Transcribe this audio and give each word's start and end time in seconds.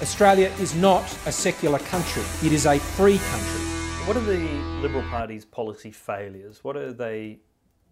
Australia 0.00 0.52
is 0.60 0.76
not 0.76 1.02
a 1.26 1.32
secular 1.32 1.80
country, 1.80 2.22
it 2.44 2.52
is 2.52 2.66
a 2.66 2.78
free 2.78 3.18
country. 3.18 3.60
What 4.06 4.16
are 4.16 4.20
the 4.20 4.38
Liberal 4.80 5.02
Party's 5.10 5.44
policy 5.44 5.90
failures? 5.90 6.62
What 6.62 6.76
are 6.76 6.92
they 6.92 7.40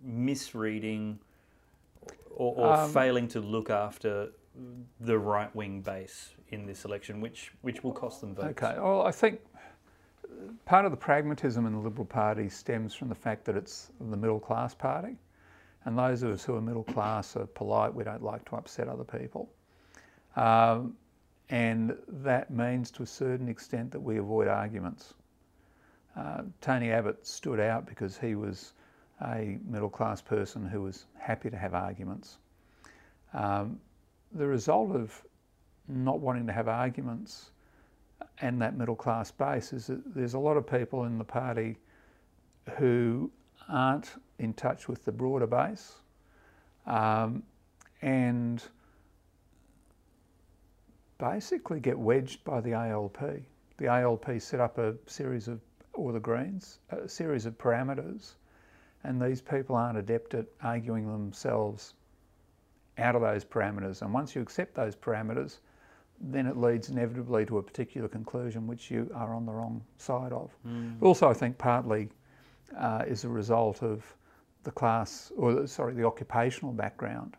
misreading 0.01 1.19
or, 2.31 2.55
or 2.55 2.73
um, 2.75 2.93
failing 2.93 3.27
to 3.29 3.41
look 3.41 3.71
after 3.71 4.31
the 5.01 5.19
right 5.19 5.55
wing 5.57 5.81
base 5.81 6.31
in 6.51 6.65
this 6.65 6.85
election, 6.85 7.21
which, 7.21 7.51
which 7.63 7.83
will 7.83 7.93
cost 7.93 8.21
them 8.21 8.37
votes? 8.37 8.63
Okay, 8.63 8.79
well, 8.79 9.03
I 9.03 9.11
think 9.11 9.41
part 10.65 10.85
of 10.85 10.93
the 10.93 10.97
pragmatism 10.97 11.67
in 11.67 11.73
the 11.73 11.81
Liberal 11.81 12.07
Party 12.07 12.49
stems 12.49 12.95
from 12.95 13.09
the 13.09 13.17
fact 13.17 13.45
that 13.47 13.57
it's 13.57 13.91
the 13.99 14.17
middle 14.17 14.39
class 14.39 14.75
party. 14.75 15.17
And 15.85 15.99
those 15.99 16.23
of 16.23 16.31
us 16.31 16.45
who 16.45 16.55
are 16.55 16.61
middle 16.61 16.85
class 16.85 17.37
are 17.37 17.47
polite, 17.47 17.93
we 17.93 18.05
don't 18.05 18.23
like 18.23 18.45
to 18.51 18.57
upset 18.57 18.87
other 18.87 19.05
people. 19.05 19.51
Um, 20.37 20.95
and 21.51 21.97
that 22.09 22.51
means 22.51 22.91
to 22.93 23.03
a 23.03 23.07
certain 23.07 23.49
extent 23.49 23.91
that 23.93 24.01
we 24.01 24.19
avoid 24.19 24.49
arguments. 24.49 25.15
Uh, 26.17 26.43
Tony 26.61 26.91
Abbott 26.91 27.27
stood 27.27 27.61
out 27.61 27.87
because 27.87 28.17
he 28.17 28.35
was 28.35 28.73
a 29.23 29.59
middle 29.65 29.89
class 29.89 30.21
person 30.21 30.67
who 30.67 30.83
was 30.83 31.07
happy 31.19 31.51
to 31.51 31.57
have 31.57 31.75
arguments. 31.75 32.39
Um, 33.33 33.79
the 34.33 34.47
result 34.47 34.91
of 34.93 35.23
not 35.89 36.21
wanting 36.21 36.47
to 36.47 36.53
have 36.53 36.69
arguments 36.69 37.51
and 38.41 38.61
that 38.61 38.77
middle 38.77 38.97
class 38.97 39.31
base 39.31 39.73
is 39.73 39.87
that 39.87 40.15
there's 40.15 40.35
a 40.35 40.39
lot 40.39 40.57
of 40.57 40.67
people 40.67 41.05
in 41.05 41.19
the 41.19 41.25
party 41.25 41.77
who 42.77 43.31
aren't 43.69 44.15
in 44.39 44.53
touch 44.55 44.89
with 44.89 45.05
the 45.05 45.13
broader 45.13 45.47
base 45.47 45.95
um, 46.87 47.43
and 48.03 48.65
basically 51.19 51.81
get 51.81 51.99
wedged 51.99 52.45
by 52.45 52.61
the 52.61 52.73
ALP. 52.73 53.19
The 53.79 53.87
ALP 53.87 54.41
set 54.41 54.61
up 54.61 54.79
a 54.79 54.95
series 55.07 55.49
of, 55.49 55.61
or 55.93 56.13
the 56.13 56.21
Greens, 56.21 56.79
a 56.91 57.09
series 57.09 57.47
of 57.47 57.57
parameters, 57.59 58.35
and 59.05 59.21
these 59.21 59.41
people 59.41 59.77
aren't 59.77 59.99
adept 59.99 60.35
at 60.35 60.47
arguing 60.63 61.07
themselves 61.07 61.95
out 62.99 63.15
of 63.15 63.23
those 63.23 63.45
parameters. 63.45 64.03
And 64.03 64.13
once 64.13 64.35
you 64.35 64.43
accept 64.43 64.75
those 64.75 64.97
parameters, 64.97 65.59
then 66.21 66.47
it 66.47 66.57
leads 66.57 66.89
inevitably 66.89 67.45
to 67.47 67.59
a 67.59 67.63
particular 67.63 68.09
conclusion 68.09 68.67
which 68.67 68.91
you 68.91 69.11
are 69.15 69.35
on 69.35 69.45
the 69.45 69.53
wrong 69.53 69.83
side 69.99 70.33
of. 70.33 70.51
Mm. 70.67 71.03
Also, 71.03 71.29
I 71.29 71.35
think 71.35 71.59
partly 71.59 72.09
uh, 72.77 73.05
is 73.07 73.25
a 73.25 73.29
result 73.29 73.83
of 73.83 74.05
the 74.65 74.71
class, 74.71 75.31
or 75.37 75.67
sorry, 75.67 75.95
the 75.95 76.05
occupational 76.05 76.73
background 76.73 77.37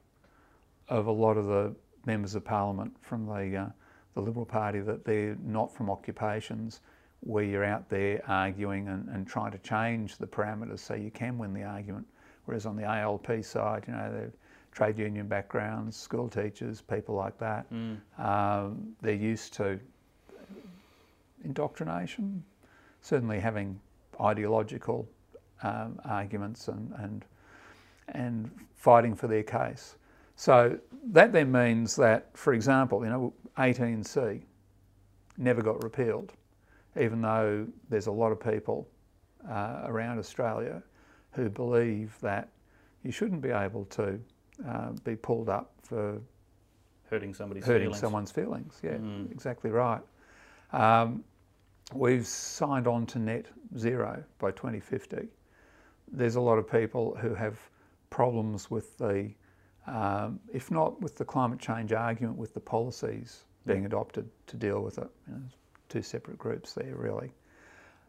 of 0.89 1.07
a 1.07 1.11
lot 1.11 1.37
of 1.37 1.47
the 1.47 1.75
members 2.07 2.33
of 2.33 2.43
parliament 2.43 2.95
from 3.01 3.27
the, 3.27 3.55
uh, 3.55 3.69
the 4.15 4.21
Liberal 4.21 4.45
Party 4.45 4.79
that 4.79 5.05
they're 5.05 5.37
not 5.43 5.75
from 5.75 5.91
occupations 5.91 6.79
where 7.19 7.43
you're 7.43 7.65
out 7.65 7.89
there 7.89 8.23
arguing 8.27 8.87
and, 8.87 9.07
and 9.09 9.27
trying 9.27 9.51
to 9.51 9.57
change 9.59 10.17
the 10.17 10.25
parameters 10.25 10.79
so 10.79 10.95
you 10.95 11.11
can 11.11 11.37
win 11.37 11.53
the 11.53 11.63
argument. 11.63 12.07
Whereas 12.45 12.65
on 12.65 12.75
the 12.75 12.83
ALP 12.83 13.43
side, 13.43 13.83
you 13.87 13.93
know, 13.93 14.11
they've 14.11 14.33
trade 14.71 14.97
union 14.97 15.27
backgrounds, 15.27 15.97
school 15.97 16.29
teachers, 16.29 16.81
people 16.81 17.15
like 17.15 17.37
that. 17.39 17.65
Mm. 17.73 17.97
Um, 18.19 18.95
they're 19.01 19.13
used 19.13 19.53
to 19.55 19.79
indoctrination, 21.43 22.43
certainly 23.01 23.39
having 23.39 23.79
ideological 24.21 25.09
um, 25.63 25.99
arguments 26.05 26.67
and, 26.67 26.93
and, 26.99 27.25
and 28.09 28.51
fighting 28.75 29.15
for 29.15 29.27
their 29.27 29.43
case. 29.43 29.95
So 30.37 30.79
that 31.11 31.33
then 31.33 31.51
means 31.51 31.95
that, 31.97 32.29
for 32.37 32.53
example, 32.53 33.03
you 33.03 33.09
know, 33.09 33.33
18C 33.57 34.43
never 35.37 35.61
got 35.61 35.83
repealed, 35.83 36.33
even 36.99 37.21
though 37.21 37.67
there's 37.89 38.07
a 38.07 38.11
lot 38.11 38.31
of 38.31 38.39
people 38.39 38.87
uh, 39.49 39.81
around 39.85 40.19
Australia 40.19 40.81
who 41.31 41.49
believe 41.49 42.17
that 42.21 42.49
you 43.03 43.11
shouldn't 43.11 43.41
be 43.41 43.49
able 43.49 43.85
to 43.85 44.19
uh, 44.67 44.91
be 45.03 45.15
pulled 45.15 45.49
up 45.49 45.73
for 45.81 46.21
hurting 47.09 47.33
somebody's 47.33 47.65
hurting 47.65 47.87
feelings. 47.87 47.99
someone's 47.99 48.31
feelings. 48.31 48.79
Yeah, 48.83 48.97
mm. 48.97 49.31
exactly 49.31 49.71
right. 49.71 50.01
Um, 50.71 51.23
we've 51.93 52.27
signed 52.27 52.87
on 52.87 53.05
to 53.07 53.19
net 53.19 53.47
zero 53.77 54.23
by 54.39 54.51
2050. 54.51 55.27
There's 56.11 56.35
a 56.35 56.41
lot 56.41 56.57
of 56.57 56.69
people 56.69 57.15
who 57.19 57.33
have 57.33 57.57
problems 58.09 58.69
with 58.69 58.97
the, 58.97 59.31
um, 59.87 60.39
if 60.53 60.69
not 60.69 61.01
with 61.01 61.15
the 61.15 61.25
climate 61.25 61.59
change 61.59 61.93
argument, 61.93 62.37
with 62.37 62.53
the 62.53 62.59
policies 62.59 63.43
being 63.65 63.85
adopted 63.85 64.29
to 64.47 64.57
deal 64.57 64.81
with 64.81 64.97
it. 64.97 65.09
You 65.27 65.35
know, 65.35 65.41
two 65.89 66.01
separate 66.01 66.37
groups 66.37 66.73
there, 66.73 66.95
really. 66.95 67.31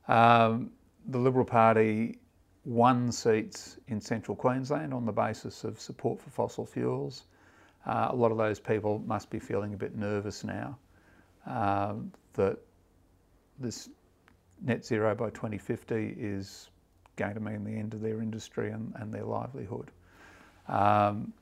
Um, 0.08 0.70
the 1.06 1.18
Liberal 1.18 1.44
Party 1.44 2.18
won 2.64 3.10
seats 3.12 3.78
in 3.88 4.00
central 4.00 4.36
Queensland 4.36 4.92
on 4.92 5.06
the 5.06 5.12
basis 5.12 5.64
of 5.64 5.80
support 5.80 6.20
for 6.20 6.30
fossil 6.30 6.66
fuels. 6.66 7.24
Uh, 7.86 8.08
a 8.10 8.14
lot 8.14 8.30
of 8.30 8.38
those 8.38 8.60
people 8.60 9.02
must 9.06 9.30
be 9.30 9.38
feeling 9.38 9.72
a 9.74 9.76
bit 9.76 9.96
nervous 9.96 10.44
now 10.44 10.76
um, 11.46 12.12
that 12.34 12.58
this 13.58 13.88
net 14.60 14.84
zero 14.84 15.14
by 15.14 15.30
2050 15.30 16.16
is 16.18 16.68
going 17.16 17.34
to 17.34 17.40
mean 17.40 17.64
the 17.64 17.70
end 17.70 17.94
of 17.94 18.00
their 18.00 18.20
industry 18.20 18.70
and, 18.70 18.92
and 18.96 19.12
their 19.12 19.24
livelihood. 19.24 19.90
Um, 20.68 21.32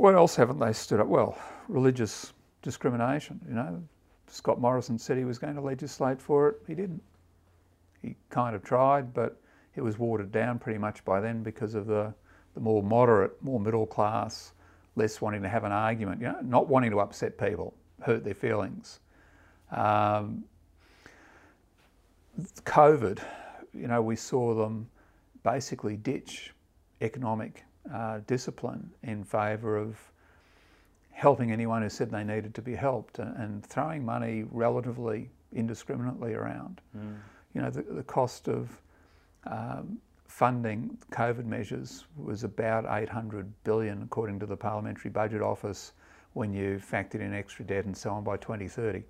what 0.00 0.14
else 0.14 0.36
haven't 0.36 0.58
they 0.58 0.72
stood 0.72 1.00
up? 1.00 1.06
Well, 1.06 1.36
religious 1.68 2.32
discrimination. 2.62 3.40
You 3.48 3.54
know, 3.54 3.82
Scott 4.28 4.60
Morrison 4.60 4.98
said 4.98 5.16
he 5.16 5.24
was 5.24 5.38
going 5.38 5.54
to 5.54 5.60
legislate 5.60 6.20
for 6.20 6.48
it. 6.48 6.56
He 6.66 6.74
didn't. 6.74 7.02
He 8.02 8.14
kind 8.30 8.54
of 8.54 8.62
tried, 8.62 9.12
but 9.12 9.40
it 9.74 9.80
was 9.82 9.98
watered 9.98 10.30
down 10.30 10.58
pretty 10.58 10.78
much 10.78 11.04
by 11.04 11.20
then 11.20 11.42
because 11.42 11.74
of 11.74 11.86
the, 11.86 12.12
the 12.54 12.60
more 12.60 12.82
moderate, 12.82 13.42
more 13.42 13.58
middle 13.58 13.86
class, 13.86 14.52
less 14.96 15.20
wanting 15.20 15.42
to 15.42 15.48
have 15.48 15.64
an 15.64 15.72
argument, 15.72 16.20
you 16.20 16.28
know, 16.28 16.38
not 16.42 16.68
wanting 16.68 16.90
to 16.90 17.00
upset 17.00 17.38
people, 17.38 17.74
hurt 18.02 18.24
their 18.24 18.34
feelings. 18.34 19.00
Um, 19.70 20.44
COVID, 22.64 23.20
you 23.74 23.88
know, 23.88 24.00
we 24.00 24.16
saw 24.16 24.54
them 24.54 24.88
basically 25.42 25.96
ditch 25.96 26.54
economic 27.00 27.64
uh, 27.92 28.20
discipline 28.26 28.90
in 29.02 29.24
favour 29.24 29.76
of 29.76 29.98
helping 31.10 31.50
anyone 31.50 31.82
who 31.82 31.88
said 31.88 32.10
they 32.10 32.22
needed 32.22 32.54
to 32.54 32.62
be 32.62 32.74
helped 32.74 33.18
and, 33.18 33.36
and 33.36 33.66
throwing 33.66 34.04
money 34.04 34.44
relatively 34.50 35.28
indiscriminately 35.52 36.34
around. 36.34 36.80
Mm. 36.96 37.16
You 37.54 37.62
know, 37.62 37.70
the, 37.70 37.82
the 37.82 38.04
cost 38.04 38.48
of 38.48 38.80
um, 39.46 39.98
funding 40.28 40.96
COVID 41.10 41.46
measures 41.46 42.04
was 42.16 42.44
about 42.44 42.84
800 42.88 43.50
billion, 43.64 44.02
according 44.02 44.38
to 44.40 44.46
the 44.46 44.56
Parliamentary 44.56 45.10
Budget 45.10 45.42
Office, 45.42 45.92
when 46.34 46.52
you 46.52 46.78
factored 46.78 47.20
in 47.20 47.34
extra 47.34 47.64
debt 47.64 47.86
and 47.86 47.96
so 47.96 48.10
on 48.10 48.22
by 48.22 48.36
2030. 48.36 49.02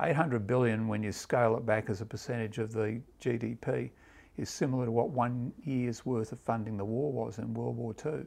800 0.00 0.46
billion, 0.46 0.86
when 0.86 1.02
you 1.02 1.10
scale 1.10 1.56
it 1.56 1.66
back 1.66 1.90
as 1.90 2.00
a 2.00 2.06
percentage 2.06 2.58
of 2.58 2.72
the 2.72 3.00
GDP, 3.20 3.90
is 4.38 4.48
similar 4.48 4.86
to 4.86 4.90
what 4.90 5.10
one 5.10 5.52
year's 5.64 6.06
worth 6.06 6.32
of 6.32 6.40
funding 6.40 6.76
the 6.76 6.84
war 6.84 7.12
was 7.12 7.38
in 7.38 7.52
World 7.52 7.76
War 7.76 7.94
II. 8.04 8.24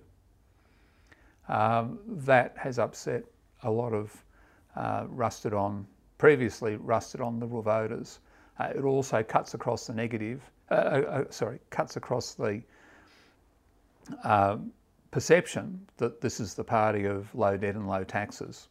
Um, 1.48 2.00
that 2.08 2.56
has 2.58 2.80
upset 2.80 3.24
a 3.64 3.72
lot 3.72 3.94
of 3.94 4.24
uh, 4.76 5.06
rusted 5.08 5.54
on, 5.54 5.88
previously 6.18 6.76
rusted 6.76 7.22
on 7.22 7.40
Liberal 7.40 7.62
voters. 7.62 8.20
Uh, 8.60 8.70
it 8.76 8.84
also 8.84 9.24
cuts 9.24 9.54
across 9.54 9.88
the 9.88 9.94
negative 9.94 10.42
uh, 10.72 10.74
uh, 10.74 10.78
uh, 10.78 11.24
sorry, 11.30 11.60
cuts 11.70 11.98
across 11.98 12.34
the 12.34 12.62
um, 14.24 14.72
perception 15.12 15.86
that 15.98 16.22
this 16.22 16.40
is 16.40 16.54
the 16.54 16.64
party 16.64 17.06
of 17.06 17.34
low 17.36 17.58
debt 17.58 17.76
and 17.76 17.90
low 17.90 18.06
taxes. 18.06 18.70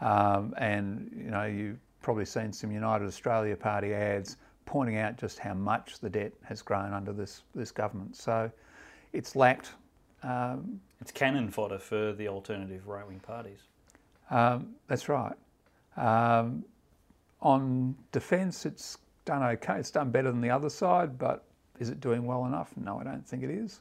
Um, 0.00 0.52
and 0.58 1.08
you 1.16 1.30
know, 1.30 1.44
you've 1.44 1.78
probably 2.00 2.24
seen 2.24 2.52
some 2.52 2.72
United 2.72 3.06
Australia 3.06 3.56
Party 3.56 3.94
ads 3.94 4.36
pointing 4.64 4.96
out 4.96 5.16
just 5.16 5.38
how 5.38 5.54
much 5.54 5.98
the 6.00 6.10
debt 6.10 6.32
has 6.44 6.62
grown 6.62 6.92
under 6.92 7.12
this 7.12 7.42
this 7.54 7.70
government. 7.70 8.16
So 8.16 8.50
it's 9.12 9.36
lacked. 9.36 9.72
Um, 10.22 10.80
it's 11.00 11.10
cannon 11.10 11.50
fodder 11.50 11.78
for 11.78 12.12
the 12.12 12.28
alternative 12.28 12.86
right 12.86 13.06
wing 13.06 13.20
parties. 13.20 13.58
Um, 14.30 14.74
that's 14.86 15.08
right. 15.08 15.36
Um, 15.96 16.64
on 17.40 17.96
defence, 18.12 18.64
it's 18.64 18.98
done 19.24 19.42
okay. 19.42 19.78
It's 19.78 19.90
done 19.90 20.10
better 20.10 20.30
than 20.30 20.40
the 20.40 20.50
other 20.50 20.70
side, 20.70 21.18
but 21.18 21.44
is 21.80 21.88
it 21.88 22.00
doing 22.00 22.24
well 22.24 22.46
enough? 22.46 22.70
No, 22.76 23.00
I 23.00 23.04
don't 23.04 23.26
think 23.26 23.42
it 23.42 23.50
is. 23.50 23.80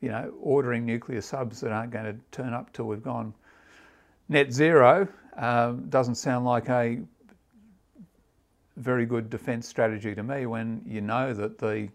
You 0.00 0.10
know, 0.10 0.32
ordering 0.40 0.86
nuclear 0.86 1.20
subs 1.20 1.60
that 1.60 1.72
aren't 1.72 1.90
going 1.90 2.04
to 2.04 2.16
turn 2.30 2.52
up 2.52 2.72
till 2.72 2.84
we've 2.84 3.02
gone 3.02 3.34
net 4.28 4.52
zero 4.52 5.08
um, 5.36 5.88
doesn't 5.88 6.16
sound 6.16 6.44
like 6.44 6.68
a 6.68 7.00
very 8.78 9.06
good 9.06 9.30
defence 9.30 9.68
strategy 9.68 10.14
to 10.14 10.22
me 10.22 10.46
when 10.46 10.82
you 10.86 11.00
know 11.00 11.34
that 11.34 11.58
the 11.58 11.88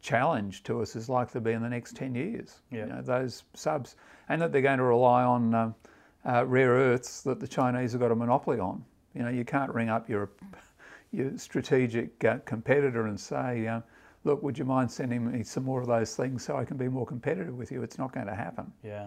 challenge 0.00 0.62
to 0.64 0.82
us 0.82 0.94
is 0.96 1.08
likely 1.08 1.32
to 1.32 1.40
be 1.40 1.52
in 1.52 1.62
the 1.62 1.68
next 1.68 1.96
10 1.96 2.14
years. 2.14 2.60
Yeah. 2.70 2.80
You 2.80 2.86
know, 2.86 3.02
those 3.02 3.44
subs, 3.54 3.96
and 4.28 4.40
that 4.42 4.52
they're 4.52 4.62
going 4.62 4.78
to 4.78 4.84
rely 4.84 5.24
on 5.24 5.54
um, 5.54 5.74
uh, 6.26 6.44
rare 6.46 6.70
earths 6.72 7.22
that 7.22 7.40
the 7.40 7.48
Chinese 7.48 7.92
have 7.92 8.00
got 8.00 8.10
a 8.10 8.14
monopoly 8.14 8.58
on 8.58 8.84
You 9.14 9.22
know, 9.22 9.30
you 9.30 9.44
can't 9.44 9.72
ring 9.72 9.88
up 9.88 10.08
your 10.08 10.30
your 11.12 11.38
strategic 11.38 12.24
uh, 12.24 12.38
competitor 12.44 13.06
and 13.06 13.18
say, 13.18 13.68
uh, 13.68 13.80
"Look, 14.24 14.42
would 14.42 14.58
you 14.58 14.64
mind 14.64 14.90
sending 14.90 15.30
me 15.30 15.44
some 15.44 15.64
more 15.64 15.80
of 15.80 15.86
those 15.86 16.16
things 16.16 16.44
so 16.44 16.56
I 16.56 16.64
can 16.64 16.76
be 16.76 16.88
more 16.88 17.06
competitive 17.06 17.56
with 17.56 17.70
you?" 17.70 17.82
It's 17.82 17.98
not 17.98 18.12
going 18.12 18.26
to 18.26 18.34
happen. 18.34 18.72
Yeah. 18.82 19.06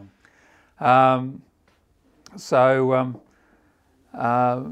Um, 0.80 1.42
so, 2.38 2.94
um, 2.94 3.20
uh, 4.14 4.64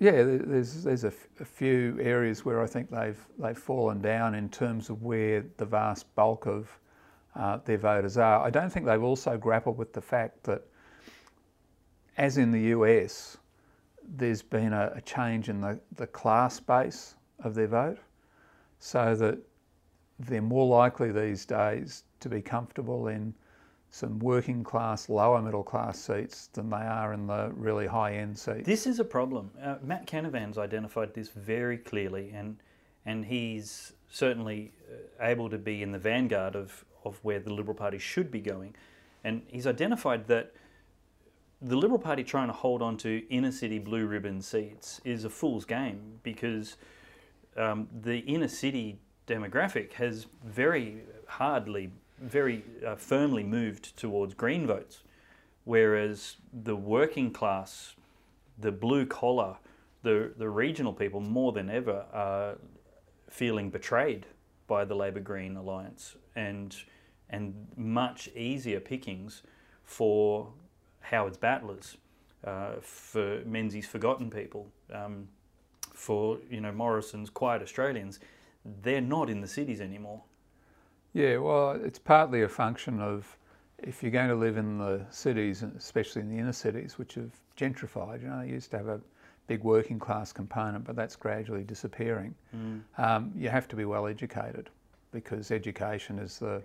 yeah, 0.00 0.22
there's 0.22 0.82
there's 0.82 1.04
a, 1.04 1.10
few 1.10 1.98
areas 2.00 2.42
where 2.42 2.62
I 2.62 2.66
think 2.66 2.90
they've 2.90 3.22
they've 3.38 3.56
fallen 3.56 4.00
down 4.00 4.34
in 4.34 4.48
terms 4.48 4.88
of 4.88 5.02
where 5.02 5.44
the 5.58 5.66
vast 5.66 6.12
bulk 6.14 6.46
of 6.46 6.70
uh, 7.36 7.58
their 7.66 7.76
voters 7.76 8.16
are. 8.16 8.42
I 8.42 8.48
don't 8.48 8.70
think 8.70 8.86
they've 8.86 9.02
also 9.02 9.36
grappled 9.36 9.76
with 9.76 9.92
the 9.92 10.00
fact 10.00 10.42
that, 10.44 10.62
as 12.16 12.38
in 12.38 12.50
the 12.50 12.60
US, 12.76 13.36
there's 14.16 14.40
been 14.40 14.72
a, 14.72 14.90
a 14.96 15.02
change 15.02 15.50
in 15.50 15.60
the, 15.60 15.78
the 15.96 16.06
class 16.06 16.58
base 16.58 17.14
of 17.44 17.54
their 17.54 17.68
vote, 17.68 17.98
so 18.78 19.14
that 19.14 19.38
they're 20.18 20.40
more 20.40 20.66
likely 20.66 21.12
these 21.12 21.44
days 21.44 22.04
to 22.20 22.30
be 22.30 22.40
comfortable 22.40 23.08
in 23.08 23.34
some 23.90 24.20
working 24.20 24.62
class, 24.62 25.08
lower 25.08 25.42
middle 25.42 25.64
class 25.64 25.98
seats 25.98 26.46
than 26.52 26.70
they 26.70 26.76
are 26.76 27.12
in 27.12 27.26
the 27.26 27.50
really 27.54 27.86
high 27.86 28.14
end 28.14 28.38
seats. 28.38 28.64
This 28.64 28.86
is 28.86 29.00
a 29.00 29.04
problem. 29.04 29.50
Uh, 29.60 29.76
Matt 29.82 30.06
Canavan's 30.06 30.58
identified 30.58 31.12
this 31.12 31.28
very 31.28 31.76
clearly, 31.76 32.30
and 32.30 32.56
and 33.04 33.24
he's 33.24 33.92
certainly 34.08 34.72
uh, 34.90 35.24
able 35.24 35.50
to 35.50 35.58
be 35.58 35.82
in 35.82 35.90
the 35.90 35.98
vanguard 35.98 36.54
of, 36.54 36.84
of 37.04 37.18
where 37.22 37.40
the 37.40 37.52
Liberal 37.52 37.74
Party 37.74 37.98
should 37.98 38.30
be 38.30 38.40
going. 38.40 38.74
And 39.24 39.42
he's 39.48 39.66
identified 39.66 40.26
that 40.28 40.52
the 41.62 41.76
Liberal 41.76 41.98
Party 41.98 42.24
trying 42.24 42.48
to 42.48 42.52
hold 42.52 42.82
on 42.82 42.96
to 42.98 43.26
inner 43.28 43.52
city 43.52 43.78
blue 43.78 44.06
ribbon 44.06 44.40
seats 44.40 45.00
is 45.04 45.24
a 45.24 45.30
fool's 45.30 45.64
game 45.64 46.18
because 46.22 46.76
um, 47.56 47.88
the 48.02 48.18
inner 48.20 48.48
city 48.48 48.98
demographic 49.26 49.92
has 49.94 50.26
very 50.44 51.02
hardly 51.26 51.90
very 52.20 52.64
uh, 52.86 52.96
firmly 52.96 53.42
moved 53.42 53.96
towards 53.96 54.34
green 54.34 54.66
votes, 54.66 55.02
whereas 55.64 56.36
the 56.52 56.76
working 56.76 57.32
class, 57.32 57.94
the 58.58 58.72
blue 58.72 59.06
collar, 59.06 59.56
the, 60.02 60.32
the 60.36 60.48
regional 60.48 60.92
people 60.92 61.20
more 61.20 61.52
than 61.52 61.70
ever 61.70 62.04
are 62.12 62.58
feeling 63.28 63.70
betrayed 63.70 64.26
by 64.66 64.84
the 64.84 64.94
Labor 64.94 65.20
Green 65.20 65.56
alliance 65.56 66.16
and 66.36 66.76
and 67.32 67.54
much 67.76 68.28
easier 68.34 68.80
pickings 68.80 69.42
for 69.84 70.48
Howard's 71.00 71.36
battlers, 71.36 71.96
uh, 72.44 72.72
for 72.80 73.42
Menzies' 73.44 73.86
forgotten 73.86 74.30
people, 74.30 74.66
um, 74.92 75.28
for 75.94 76.38
you 76.50 76.60
know 76.60 76.72
Morrison's 76.72 77.30
quiet 77.30 77.62
Australians. 77.62 78.20
They're 78.82 79.00
not 79.00 79.30
in 79.30 79.40
the 79.40 79.48
cities 79.48 79.80
anymore. 79.80 80.22
Yeah, 81.12 81.38
well, 81.38 81.72
it's 81.72 81.98
partly 81.98 82.42
a 82.42 82.48
function 82.48 83.00
of 83.00 83.36
if 83.78 84.02
you're 84.02 84.12
going 84.12 84.28
to 84.28 84.34
live 84.34 84.56
in 84.56 84.78
the 84.78 85.04
cities, 85.10 85.62
especially 85.62 86.22
in 86.22 86.28
the 86.28 86.38
inner 86.38 86.52
cities, 86.52 86.98
which 86.98 87.14
have 87.14 87.32
gentrified. 87.56 88.22
You 88.22 88.28
know, 88.28 88.40
they 88.40 88.48
used 88.48 88.70
to 88.72 88.78
have 88.78 88.88
a 88.88 89.00
big 89.46 89.64
working 89.64 89.98
class 89.98 90.32
component, 90.32 90.84
but 90.84 90.94
that's 90.94 91.16
gradually 91.16 91.64
disappearing. 91.64 92.34
Mm. 92.56 92.82
Um, 92.98 93.32
you 93.34 93.48
have 93.48 93.66
to 93.68 93.76
be 93.76 93.84
well 93.84 94.06
educated 94.06 94.70
because 95.12 95.50
education 95.50 96.18
is 96.18 96.38
the 96.38 96.62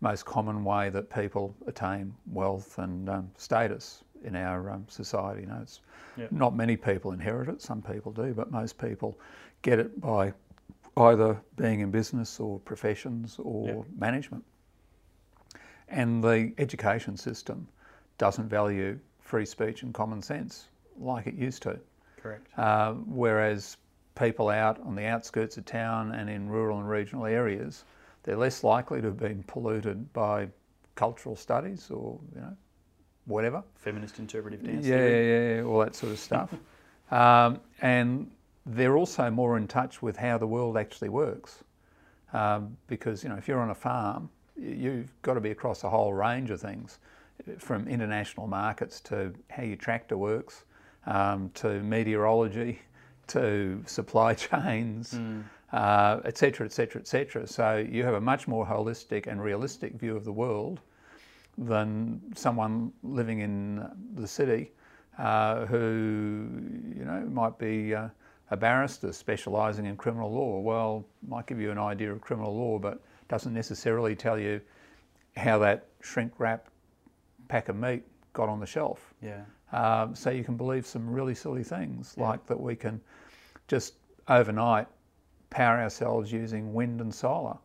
most 0.00 0.24
common 0.24 0.62
way 0.62 0.90
that 0.90 1.08
people 1.10 1.54
attain 1.66 2.14
wealth 2.30 2.78
and 2.78 3.08
um, 3.08 3.30
status 3.36 4.04
in 4.24 4.36
our 4.36 4.70
um, 4.70 4.84
society. 4.88 5.42
You 5.42 5.46
know, 5.46 5.60
it's 5.62 5.80
yep. 6.16 6.30
not 6.30 6.54
many 6.54 6.76
people 6.76 7.12
inherit 7.12 7.48
it. 7.48 7.62
Some 7.62 7.80
people 7.80 8.12
do, 8.12 8.34
but 8.34 8.50
most 8.50 8.78
people 8.78 9.18
get 9.62 9.78
it 9.78 10.00
by 10.00 10.32
either 10.98 11.40
being 11.56 11.80
in 11.80 11.90
business 11.90 12.40
or 12.40 12.58
professions 12.60 13.36
or 13.38 13.84
management. 13.96 14.44
And 15.88 16.22
the 16.22 16.52
education 16.58 17.16
system 17.16 17.66
doesn't 18.18 18.48
value 18.48 18.98
free 19.20 19.46
speech 19.46 19.82
and 19.82 19.94
common 19.94 20.20
sense 20.20 20.66
like 20.98 21.26
it 21.26 21.34
used 21.34 21.62
to. 21.62 21.78
Correct. 22.20 22.46
Uh, 22.58 22.92
whereas 23.06 23.76
people 24.14 24.48
out 24.48 24.80
on 24.80 24.94
the 24.94 25.06
outskirts 25.06 25.56
of 25.56 25.64
town 25.64 26.12
and 26.12 26.28
in 26.28 26.48
rural 26.48 26.78
and 26.78 26.88
regional 26.88 27.26
areas, 27.26 27.84
they're 28.24 28.36
less 28.36 28.64
likely 28.64 29.00
to 29.00 29.06
have 29.06 29.16
been 29.18 29.42
polluted 29.44 30.12
by 30.12 30.48
cultural 30.96 31.36
studies 31.36 31.90
or 31.90 32.18
you 32.34 32.40
know 32.40 32.56
whatever. 33.26 33.62
Feminist 33.76 34.18
interpretive 34.18 34.64
dance. 34.64 34.84
Yeah, 34.84 35.06
yeah, 35.06 35.54
yeah, 35.56 35.62
all 35.62 35.78
that 35.80 35.94
sort 35.94 36.12
of 36.12 36.18
stuff. 36.18 36.52
um, 37.10 37.60
and 37.80 38.30
they're 38.68 38.96
also 38.98 39.30
more 39.30 39.56
in 39.56 39.66
touch 39.66 40.02
with 40.02 40.16
how 40.16 40.36
the 40.36 40.46
world 40.46 40.76
actually 40.76 41.08
works. 41.08 41.64
Um, 42.32 42.76
because, 42.86 43.22
you 43.24 43.30
know, 43.30 43.36
if 43.36 43.48
you're 43.48 43.60
on 43.60 43.70
a 43.70 43.74
farm, 43.74 44.28
you've 44.56 45.10
got 45.22 45.34
to 45.34 45.40
be 45.40 45.50
across 45.50 45.84
a 45.84 45.88
whole 45.88 46.12
range 46.12 46.50
of 46.50 46.60
things, 46.60 46.98
from 47.58 47.88
international 47.88 48.46
markets 48.46 49.00
to 49.00 49.32
how 49.48 49.62
your 49.62 49.76
tractor 49.76 50.18
works, 50.18 50.64
um, 51.06 51.50
to 51.54 51.80
meteorology, 51.82 52.80
to 53.28 53.82
supply 53.86 54.34
chains, 54.34 55.14
etc., 55.72 56.66
etc., 56.66 57.00
etc. 57.00 57.46
So 57.46 57.76
you 57.76 58.04
have 58.04 58.14
a 58.14 58.20
much 58.20 58.46
more 58.46 58.66
holistic 58.66 59.26
and 59.26 59.42
realistic 59.42 59.94
view 59.94 60.14
of 60.14 60.24
the 60.24 60.32
world 60.32 60.80
than 61.56 62.20
someone 62.34 62.92
living 63.02 63.40
in 63.40 63.88
the 64.14 64.28
city 64.28 64.72
uh, 65.18 65.64
who, 65.64 66.46
you 66.94 67.04
know, 67.06 67.26
might 67.30 67.58
be. 67.58 67.94
Uh, 67.94 68.08
a 68.50 68.56
barrister 68.56 69.12
specialising 69.12 69.86
in 69.86 69.96
criminal 69.96 70.32
law. 70.32 70.60
Well, 70.60 71.04
might 71.26 71.46
give 71.46 71.60
you 71.60 71.70
an 71.70 71.78
idea 71.78 72.12
of 72.12 72.20
criminal 72.20 72.56
law, 72.56 72.78
but 72.78 73.00
doesn't 73.28 73.52
necessarily 73.52 74.16
tell 74.16 74.38
you 74.38 74.60
how 75.36 75.58
that 75.58 75.86
shrink 76.00 76.32
wrap 76.38 76.68
pack 77.48 77.68
of 77.68 77.76
meat 77.76 78.02
got 78.32 78.48
on 78.48 78.60
the 78.60 78.66
shelf. 78.66 79.14
Yeah. 79.22 79.42
Um, 79.72 80.14
so 80.14 80.30
you 80.30 80.44
can 80.44 80.56
believe 80.56 80.86
some 80.86 81.10
really 81.10 81.34
silly 81.34 81.62
things 81.62 82.14
yeah. 82.16 82.28
like 82.28 82.46
that 82.46 82.58
we 82.58 82.74
can 82.74 83.00
just 83.66 83.94
overnight 84.28 84.86
power 85.50 85.78
ourselves 85.78 86.32
using 86.32 86.72
wind 86.72 87.00
and 87.00 87.14
solar 87.14 87.56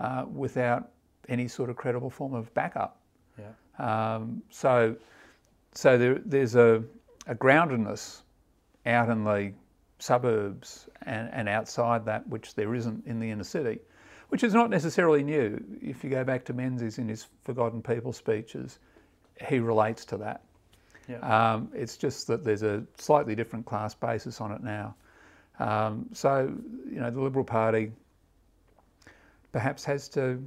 uh, 0.00 0.24
without 0.30 0.90
any 1.28 1.48
sort 1.48 1.70
of 1.70 1.76
credible 1.76 2.10
form 2.10 2.34
of 2.34 2.52
backup. 2.54 3.00
Yeah. 3.38 4.14
Um, 4.14 4.42
so, 4.50 4.96
so 5.72 5.96
there, 5.96 6.20
there's 6.24 6.54
a, 6.54 6.82
a 7.26 7.34
groundedness 7.34 8.22
out 8.86 9.08
in 9.08 9.24
the 9.24 9.52
suburbs 9.98 10.88
and, 11.02 11.28
and 11.32 11.48
outside 11.48 12.04
that 12.06 12.26
which 12.28 12.54
there 12.54 12.74
isn't 12.74 13.06
in 13.06 13.18
the 13.18 13.30
inner 13.30 13.44
city, 13.44 13.80
which 14.28 14.44
is 14.44 14.54
not 14.54 14.70
necessarily 14.70 15.22
new. 15.22 15.62
If 15.82 16.04
you 16.04 16.10
go 16.10 16.24
back 16.24 16.44
to 16.46 16.52
Menzies 16.52 16.98
in 16.98 17.08
his 17.08 17.26
Forgotten 17.44 17.82
People 17.82 18.12
speeches, 18.12 18.78
he 19.48 19.58
relates 19.58 20.04
to 20.06 20.16
that. 20.18 20.42
Yeah. 21.08 21.18
Um, 21.20 21.70
it's 21.74 21.96
just 21.96 22.26
that 22.26 22.44
there's 22.44 22.62
a 22.62 22.84
slightly 22.98 23.34
different 23.34 23.64
class 23.64 23.94
basis 23.94 24.40
on 24.40 24.52
it 24.52 24.62
now. 24.62 24.94
Um, 25.58 26.06
so, 26.12 26.54
you 26.88 27.00
know, 27.00 27.10
the 27.10 27.20
Liberal 27.20 27.44
Party 27.44 27.92
perhaps 29.50 29.84
has 29.84 30.08
to 30.10 30.42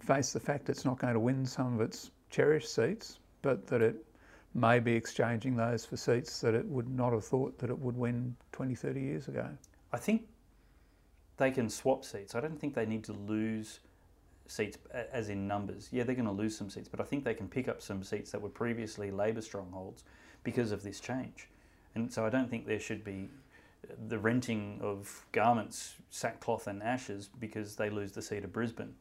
face 0.00 0.32
the 0.32 0.40
fact 0.40 0.68
it's 0.70 0.84
not 0.84 0.98
going 0.98 1.14
to 1.14 1.20
win 1.20 1.44
some 1.44 1.74
of 1.74 1.80
its 1.80 2.10
cherished 2.30 2.74
seats, 2.74 3.18
but 3.42 3.66
that 3.66 3.82
it 3.82 4.04
may 4.58 4.78
be 4.78 4.92
exchanging 4.92 5.56
those 5.56 5.84
for 5.84 5.96
seats 5.96 6.40
that 6.40 6.54
it 6.54 6.66
would 6.66 6.88
not 6.88 7.12
have 7.12 7.24
thought 7.24 7.58
that 7.58 7.70
it 7.70 7.78
would 7.78 7.96
win 7.96 8.36
20, 8.52 8.74
30 8.74 9.00
years 9.00 9.28
ago. 9.28 9.48
I 9.92 9.96
think 9.98 10.26
they 11.36 11.50
can 11.50 11.70
swap 11.70 12.04
seats. 12.04 12.34
I 12.34 12.40
don't 12.40 12.60
think 12.60 12.74
they 12.74 12.86
need 12.86 13.04
to 13.04 13.12
lose 13.12 13.80
seats 14.46 14.78
as 15.12 15.28
in 15.28 15.46
numbers. 15.46 15.88
Yeah, 15.92 16.04
they're 16.04 16.14
going 16.14 16.26
to 16.26 16.32
lose 16.32 16.56
some 16.56 16.70
seats, 16.70 16.88
but 16.88 17.00
I 17.00 17.04
think 17.04 17.24
they 17.24 17.34
can 17.34 17.48
pick 17.48 17.68
up 17.68 17.80
some 17.80 18.02
seats 18.02 18.30
that 18.32 18.40
were 18.40 18.48
previously 18.48 19.10
Labor 19.10 19.42
strongholds 19.42 20.04
because 20.42 20.72
of 20.72 20.82
this 20.82 21.00
change. 21.00 21.48
And 21.94 22.12
so 22.12 22.24
I 22.24 22.30
don't 22.30 22.50
think 22.50 22.66
there 22.66 22.80
should 22.80 23.04
be 23.04 23.28
uh, 23.88 23.94
the 24.08 24.18
renting 24.18 24.80
of 24.82 25.26
garments, 25.32 25.94
sackcloth 26.10 26.66
and 26.66 26.82
ashes 26.82 27.28
because 27.38 27.76
they 27.76 27.90
lose 27.90 28.12
the 28.12 28.22
seat 28.22 28.44
of 28.44 28.52
Brisbane. 28.52 28.94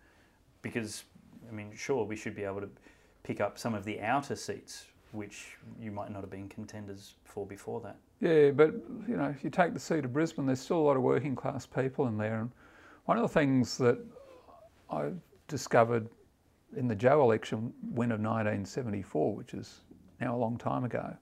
Because, 0.61 1.03
I 1.47 1.53
mean, 1.53 1.71
sure, 1.75 2.03
we 2.03 2.15
should 2.15 2.35
be 2.35 2.43
able 2.43 2.61
to 2.61 2.69
pick 3.23 3.41
up 3.41 3.57
some 3.57 3.73
of 3.73 3.83
the 3.83 4.01
outer 4.01 4.35
seats 4.35 4.85
which 5.11 5.57
you 5.79 5.91
might 5.91 6.11
not 6.11 6.21
have 6.21 6.29
been 6.29 6.49
contenders 6.49 7.15
for 7.23 7.45
before 7.45 7.81
that. 7.81 7.97
Yeah, 8.19 8.51
but 8.51 8.73
you 9.07 9.15
know, 9.15 9.25
if 9.25 9.43
you 9.43 9.49
take 9.49 9.73
the 9.73 9.79
seat 9.79 10.05
of 10.05 10.13
Brisbane, 10.13 10.45
there's 10.45 10.59
still 10.59 10.77
a 10.77 10.85
lot 10.85 10.97
of 10.97 11.03
working 11.03 11.35
class 11.35 11.65
people 11.65 12.07
in 12.07 12.17
there, 12.17 12.39
and 12.39 12.51
one 13.05 13.17
of 13.17 13.23
the 13.23 13.29
things 13.29 13.77
that 13.77 13.99
I 14.89 15.11
discovered 15.47 16.09
in 16.75 16.87
the 16.87 16.95
Joh 16.95 17.21
election 17.21 17.73
win 17.91 18.11
of 18.11 18.19
1974, 18.19 19.35
which 19.35 19.53
is 19.53 19.81
now 20.19 20.35
a 20.35 20.37
long 20.37 20.57
time 20.57 20.83
ago, 20.83 21.15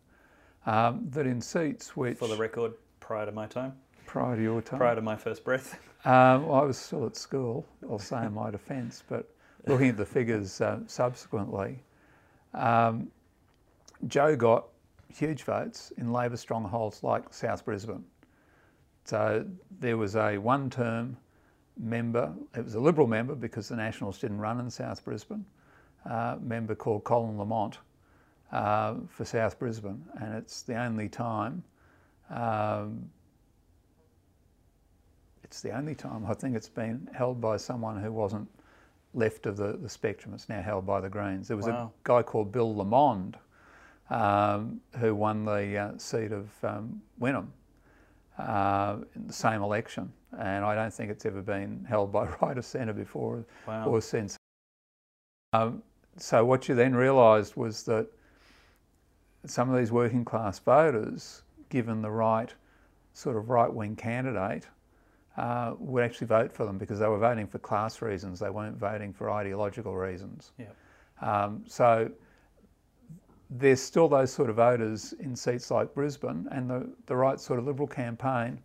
um, 0.65 1.05
that 1.11 1.27
in 1.27 1.41
seats 1.41 1.95
which 1.95 2.17
for 2.17 2.27
the 2.27 2.37
record, 2.37 2.73
prior 2.99 3.25
to 3.25 3.31
my 3.31 3.45
time, 3.45 3.73
prior 4.05 4.35
to 4.35 4.41
your 4.41 4.61
time, 4.61 4.79
prior 4.79 4.95
to 4.95 5.01
my 5.01 5.15
first 5.15 5.43
breath, 5.43 5.79
um, 6.05 6.47
well, 6.47 6.61
I 6.61 6.63
was 6.63 6.77
still 6.77 7.05
at 7.05 7.15
school. 7.15 7.65
I'll 7.89 7.99
say 7.99 8.25
in 8.25 8.33
my 8.33 8.49
defence, 8.49 9.03
but 9.07 9.29
looking 9.67 9.89
at 9.89 9.97
the 9.97 10.05
figures 10.05 10.61
uh, 10.61 10.79
subsequently. 10.87 11.79
Um, 12.53 13.11
Joh 14.07 14.35
got 14.35 14.67
huge 15.09 15.43
votes 15.43 15.91
in 15.97 16.11
Labor 16.11 16.37
strongholds 16.37 17.03
like 17.03 17.33
South 17.33 17.65
Brisbane. 17.65 18.03
So 19.05 19.45
there 19.79 19.97
was 19.97 20.15
a 20.15 20.37
one 20.37 20.69
term 20.69 21.17
member, 21.77 22.33
it 22.55 22.63
was 22.63 22.75
a 22.75 22.79
Liberal 22.79 23.07
member 23.07 23.35
because 23.35 23.69
the 23.69 23.75
Nationals 23.75 24.19
didn't 24.19 24.39
run 24.39 24.59
in 24.59 24.69
South 24.69 25.03
Brisbane, 25.03 25.45
uh, 26.09 26.37
member 26.41 26.75
called 26.75 27.03
Colin 27.03 27.37
Lamont 27.37 27.77
uh, 28.51 28.95
for 29.09 29.25
South 29.25 29.59
Brisbane. 29.59 30.03
And 30.19 30.35
it's 30.35 30.63
the 30.63 30.75
only 30.75 31.09
time, 31.09 31.63
um, 32.29 33.09
it's 35.43 35.61
the 35.61 35.71
only 35.71 35.95
time 35.95 36.25
I 36.25 36.33
think 36.33 36.55
it's 36.55 36.69
been 36.69 37.07
held 37.13 37.39
by 37.39 37.57
someone 37.57 38.01
who 38.01 38.11
wasn't 38.11 38.49
left 39.13 39.45
of 39.45 39.55
the, 39.55 39.77
the 39.77 39.89
spectrum. 39.89 40.33
It's 40.33 40.49
now 40.49 40.61
held 40.61 40.85
by 40.85 40.99
the 40.99 41.09
Greens. 41.09 41.47
There 41.47 41.57
was 41.57 41.67
wow. 41.67 41.91
a 41.93 42.07
guy 42.07 42.23
called 42.23 42.51
Bill 42.51 42.75
Lamond 42.75 43.37
um, 44.09 44.79
who 44.99 45.15
won 45.15 45.45
the 45.45 45.77
uh, 45.77 45.97
seat 45.97 46.31
of 46.31 46.49
um, 46.63 47.01
Wynnum 47.19 47.47
uh, 48.37 48.97
in 49.15 49.27
the 49.27 49.33
same 49.33 49.61
election. 49.61 50.11
And 50.37 50.65
I 50.65 50.75
don't 50.75 50.93
think 50.93 51.09
it's 51.09 51.25
ever 51.25 51.41
been 51.41 51.85
held 51.87 52.11
by 52.11 52.27
right 52.41 52.57
of 52.57 52.65
centre 52.65 52.93
before 52.93 53.45
wow. 53.67 53.87
or 53.87 54.01
since. 54.01 54.37
Um, 55.53 55.81
so 56.17 56.43
what 56.45 56.67
you 56.67 56.75
then 56.75 56.95
realised 56.95 57.55
was 57.55 57.83
that 57.83 58.07
some 59.45 59.69
of 59.69 59.77
these 59.77 59.91
working 59.91 60.25
class 60.25 60.59
voters, 60.59 61.43
given 61.69 62.01
the 62.01 62.11
right 62.11 62.53
sort 63.13 63.37
of 63.37 63.49
right 63.49 63.71
wing 63.71 63.95
candidate, 63.95 64.67
uh, 65.37 65.73
would 65.79 66.03
actually 66.03 66.27
vote 66.27 66.51
for 66.51 66.65
them 66.65 66.77
because 66.77 66.99
they 66.99 67.07
were 67.07 67.17
voting 67.17 67.47
for 67.47 67.59
class 67.59 68.01
reasons. 68.01 68.39
They 68.39 68.49
weren't 68.49 68.77
voting 68.77 69.13
for 69.13 69.29
ideological 69.29 69.95
reasons. 69.95 70.51
Yeah. 70.57 70.67
Um, 71.21 71.63
so 71.67 72.09
there's 73.49 73.81
still 73.81 74.07
those 74.07 74.31
sort 74.31 74.49
of 74.49 74.55
voters 74.55 75.13
in 75.19 75.35
seats 75.35 75.71
like 75.71 75.93
Brisbane, 75.93 76.47
and 76.51 76.69
the, 76.69 76.89
the 77.05 77.15
right 77.15 77.39
sort 77.39 77.59
of 77.59 77.65
Liberal 77.65 77.87
campaign 77.87 78.59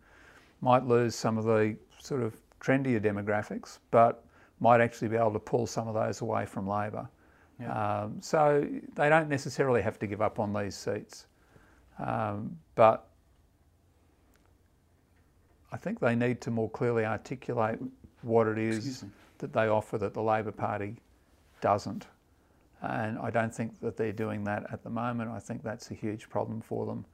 might 0.61 0.87
lose 0.87 1.15
some 1.15 1.39
of 1.39 1.45
the 1.45 1.77
sort 1.99 2.23
of 2.23 2.35
trendier 2.61 3.01
demographics, 3.01 3.79
but 3.91 4.25
might 4.61 4.81
actually 4.81 5.09
be 5.09 5.17
able 5.17 5.33
to 5.33 5.39
pull 5.39 5.67
some 5.67 5.89
of 5.89 5.95
those 5.95 6.21
away 6.21 6.45
from 6.47 6.67
Labor. 6.67 7.09
Yeah. 7.61 8.03
Um, 8.03 8.17
so 8.21 8.67
they 8.95 9.09
don't 9.09 9.29
necessarily 9.29 9.83
have 9.83 9.99
to 9.99 10.07
give 10.07 10.23
up 10.23 10.39
on 10.39 10.53
these 10.53 10.75
seats. 10.75 11.27
Um, 11.99 12.57
but 12.75 13.07
I 15.73 15.77
think 15.77 16.01
they 16.01 16.15
need 16.15 16.41
to 16.43 16.51
more 16.51 16.71
clearly 16.71 17.05
articulate 17.05 17.79
what 18.23 18.47
it 18.47 18.59
is 18.59 19.05
that 19.39 19.53
they 19.53 19.69
offer 19.69 19.99
that 19.99 20.15
the 20.15 20.23
Labor 20.23 20.53
Party 20.53 20.97
doesn't. 21.61 22.07
And 22.83 23.19
I 23.19 23.31
don't 23.31 23.55
think 23.55 23.79
that 23.81 23.97
they're 23.97 24.13
doing 24.13 24.45
that 24.45 24.67
at 24.73 24.83
the 24.83 24.91
moment. 24.91 25.31
I 25.31 25.39
think 25.39 25.63
that's 25.63 25.91
a 25.91 25.95
huge 25.95 26.29
problem 26.31 26.61
for 26.61 26.87
them 26.87 27.05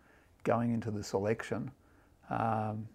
going 0.45 0.73
into 0.73 0.91
this 0.91 1.13
election. 1.13 1.71
Um, 2.31 2.89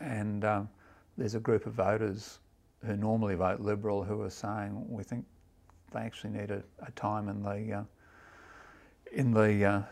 and 0.00 0.44
um, 0.44 0.68
there's 1.16 1.34
a 1.34 1.40
group 1.40 1.66
of 1.66 1.74
voters 1.74 2.40
who 2.84 2.96
normally 2.96 3.34
vote 3.34 3.60
Liberal 3.60 4.02
who 4.02 4.22
are 4.22 4.30
saying 4.30 4.84
we 4.88 5.04
think 5.04 5.24
they 5.92 6.00
actually 6.00 6.30
need 6.30 6.50
a, 6.50 6.62
a 6.86 6.90
time 6.92 7.28
in 7.28 7.42
the 7.42 7.78
uh, 7.78 7.82
in 9.12 9.32
the 9.32 9.64
uh, 9.64 9.82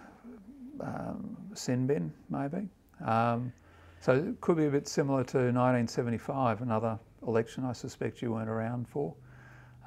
um, 0.81 1.37
sin 1.55 1.87
bin, 1.87 2.13
maybe. 2.31 2.69
Um, 3.05 3.53
so 4.01 4.15
it 4.15 4.41
could 4.41 4.57
be 4.57 4.67
a 4.67 4.71
bit 4.71 4.87
similar 4.87 5.25
to 5.25 5.39
1975, 5.39 6.63
another 6.63 6.99
election 7.27 7.65
I 7.65 7.73
suspect 7.73 8.23
you 8.23 8.33
weren't 8.33 8.49
around 8.49 8.89
for. 8.89 9.15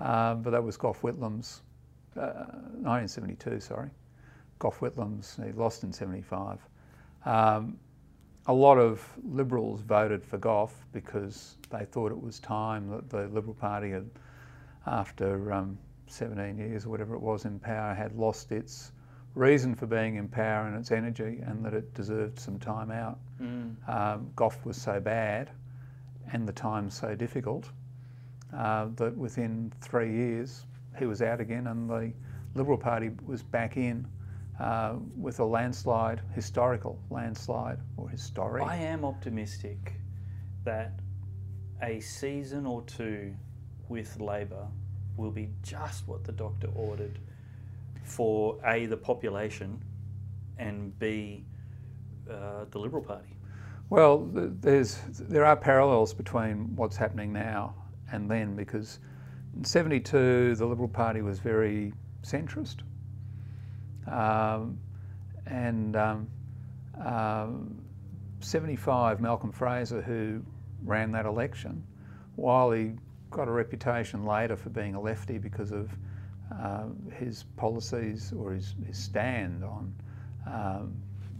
Um, 0.01 0.41
but 0.41 0.49
that 0.51 0.63
was 0.63 0.75
Gough 0.75 1.01
Whitlam's 1.01 1.61
1972, 2.15 3.49
uh, 3.49 3.59
sorry. 3.59 3.89
Gough 4.59 4.81
Whitlam's, 4.81 5.39
he 5.43 5.51
lost 5.53 5.83
in 5.83 5.91
75. 5.91 6.59
Um, 7.25 7.77
a 8.47 8.53
lot 8.53 8.77
of 8.77 9.05
Liberals 9.23 9.81
voted 9.81 10.23
for 10.23 10.37
Gough 10.37 10.73
because 10.91 11.57
they 11.69 11.85
thought 11.85 12.11
it 12.11 12.21
was 12.21 12.39
time 12.39 12.89
that 12.89 13.09
the 13.09 13.27
Liberal 13.27 13.53
Party 13.53 13.91
had, 13.91 14.09
after 14.85 15.53
um, 15.53 15.77
17 16.07 16.57
years 16.57 16.85
or 16.85 16.89
whatever 16.89 17.15
it 17.15 17.21
was 17.21 17.45
in 17.45 17.59
power, 17.59 17.93
had 17.93 18.15
lost 18.15 18.51
its 18.51 18.91
reason 19.35 19.75
for 19.75 19.85
being 19.85 20.15
in 20.15 20.27
power 20.27 20.67
and 20.67 20.75
its 20.75 20.91
energy 20.91 21.39
and 21.45 21.63
that 21.63 21.73
it 21.73 21.93
deserved 21.93 22.39
some 22.39 22.59
time 22.59 22.91
out. 22.91 23.19
Mm. 23.41 23.89
Um, 23.89 24.31
Gough 24.35 24.65
was 24.65 24.77
so 24.77 24.99
bad 24.99 25.49
and 26.33 26.47
the 26.47 26.53
time 26.53 26.89
so 26.89 27.15
difficult 27.15 27.69
uh, 28.55 28.87
that 28.95 29.15
within 29.15 29.71
three 29.81 30.11
years 30.11 30.65
he 30.97 31.05
was 31.05 31.21
out 31.21 31.39
again, 31.39 31.67
and 31.67 31.89
the 31.89 32.13
Liberal 32.55 32.77
Party 32.77 33.11
was 33.25 33.43
back 33.43 33.77
in 33.77 34.07
uh, 34.59 34.95
with 35.17 35.39
a 35.39 35.45
landslide, 35.45 36.21
historical 36.33 36.99
landslide 37.09 37.79
or 37.97 38.09
historic. 38.09 38.63
I 38.63 38.75
am 38.75 39.05
optimistic 39.05 39.93
that 40.63 40.99
a 41.81 41.99
season 41.99 42.65
or 42.65 42.83
two 42.83 43.33
with 43.89 44.19
Labor 44.19 44.67
will 45.17 45.31
be 45.31 45.49
just 45.63 46.07
what 46.07 46.23
the 46.23 46.31
doctor 46.31 46.69
ordered 46.75 47.19
for 48.03 48.57
A, 48.65 48.85
the 48.85 48.97
population, 48.97 49.83
and 50.57 50.97
B, 50.99 51.43
uh, 52.29 52.65
the 52.69 52.79
Liberal 52.79 53.03
Party. 53.03 53.35
Well, 53.89 54.29
there's, 54.31 54.99
there 55.09 55.45
are 55.45 55.55
parallels 55.55 56.13
between 56.13 56.75
what's 56.75 56.95
happening 56.95 57.33
now 57.33 57.75
and 58.11 58.29
then 58.29 58.55
because 58.55 58.99
in 59.55 59.63
72, 59.63 60.55
the 60.55 60.65
Liberal 60.65 60.87
Party 60.87 61.21
was 61.21 61.39
very 61.39 61.93
centrist. 62.23 62.81
Um, 64.07 64.79
and 65.45 65.95
um, 65.95 66.27
um, 67.03 67.81
75, 68.39 69.21
Malcolm 69.21 69.51
Fraser, 69.51 70.01
who 70.01 70.41
ran 70.83 71.11
that 71.11 71.25
election, 71.25 71.83
while 72.35 72.71
he 72.71 72.93
got 73.29 73.47
a 73.47 73.51
reputation 73.51 74.25
later 74.25 74.55
for 74.55 74.69
being 74.69 74.95
a 74.95 75.01
lefty 75.01 75.37
because 75.37 75.71
of 75.71 75.89
uh, 76.59 76.85
his 77.13 77.43
policies 77.55 78.33
or 78.37 78.51
his, 78.51 78.75
his 78.85 78.97
stand 78.97 79.63
on 79.63 79.93
um, 80.47 80.93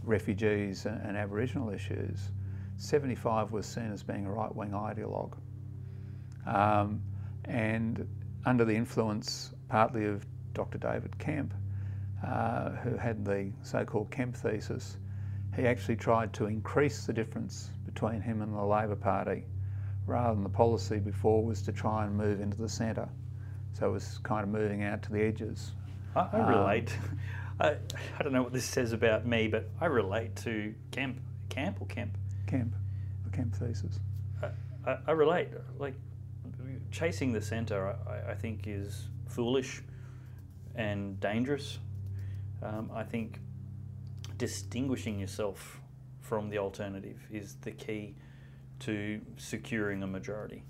refugees 0.04 0.86
and, 0.86 1.00
and, 1.02 1.16
Aboriginal 1.16 1.70
issues, 1.70 2.30
75 2.78 3.52
was 3.52 3.66
seen 3.66 3.92
as 3.92 4.02
being 4.02 4.26
a 4.26 4.32
right 4.32 4.54
wing 4.54 4.70
ideologue. 4.70 5.34
Um, 6.46 7.02
and 7.44 8.06
under 8.44 8.64
the 8.64 8.74
influence 8.74 9.52
partly 9.68 10.04
of 10.06 10.26
Dr. 10.52 10.78
David 10.78 11.18
Kemp, 11.18 11.54
uh, 12.26 12.70
who 12.70 12.96
had 12.96 13.24
the 13.24 13.52
so-called 13.62 14.10
Kemp 14.10 14.36
thesis, 14.36 14.96
he 15.56 15.66
actually 15.66 15.96
tried 15.96 16.32
to 16.34 16.46
increase 16.46 17.06
the 17.06 17.12
difference 17.12 17.70
between 17.84 18.20
him 18.20 18.42
and 18.42 18.54
the 18.54 18.62
Labor 18.62 18.96
Party 18.96 19.44
rather 20.06 20.34
than 20.34 20.42
the 20.42 20.48
policy 20.48 20.98
before 20.98 21.44
was 21.44 21.62
to 21.62 21.72
try 21.72 22.04
and 22.04 22.16
move 22.16 22.40
into 22.40 22.56
the 22.56 22.68
centre. 22.68 23.08
So 23.72 23.88
it 23.88 23.92
was 23.92 24.18
kind 24.22 24.42
of 24.42 24.48
moving 24.48 24.82
out 24.82 25.02
to 25.02 25.12
the 25.12 25.22
edges. 25.22 25.72
I, 26.14 26.28
I 26.32 26.50
relate. 26.50 26.92
Um, 26.92 27.18
I, 27.60 27.76
I 28.18 28.22
don't 28.22 28.32
know 28.32 28.42
what 28.42 28.52
this 28.52 28.64
says 28.64 28.92
about 28.92 29.26
me, 29.26 29.46
but 29.48 29.68
I 29.80 29.86
relate 29.86 30.34
to 30.36 30.74
Kemp. 30.90 31.18
Camp 31.48 31.80
or 31.80 31.86
Kemp? 31.86 32.16
Kemp, 32.46 32.74
the 33.24 33.30
Kemp 33.30 33.54
thesis. 33.54 34.00
I, 34.42 34.48
I, 34.90 34.98
I 35.08 35.12
relate. 35.12 35.48
Like 35.78 35.94
chasing 36.92 37.32
the 37.32 37.40
centre, 37.40 37.96
I, 38.06 38.32
I, 38.32 38.34
think, 38.34 38.66
is 38.66 39.08
foolish 39.26 39.82
and 40.74 41.18
dangerous. 41.18 41.78
Um, 42.62 42.90
I 42.94 43.02
think 43.02 43.40
distinguishing 44.38 45.18
yourself 45.18 45.80
from 46.20 46.48
the 46.48 46.58
alternative 46.58 47.18
is 47.30 47.56
the 47.62 47.72
key 47.72 48.14
to 48.80 49.20
securing 49.36 50.02
a 50.02 50.06
majority. 50.06 50.62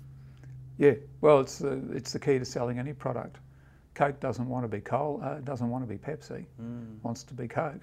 Yeah, 0.77 0.93
well, 1.21 1.39
it's 1.39 1.59
the, 1.59 1.81
it's 1.93 2.13
the 2.13 2.19
key 2.19 2.39
to 2.39 2.45
selling 2.45 2.79
any 2.79 2.93
product. 2.93 3.37
Coke 3.93 4.19
doesn't 4.19 4.47
want 4.47 4.63
to 4.63 4.67
be 4.67 4.81
coal, 4.81 5.21
uh, 5.23 5.35
doesn't 5.35 5.69
want 5.69 5.87
to 5.87 5.87
be 5.87 5.99
Pepsi, 5.99 6.45
mm. 6.59 7.03
wants 7.03 7.23
to 7.23 7.33
be 7.33 7.47
Coke. 7.47 7.81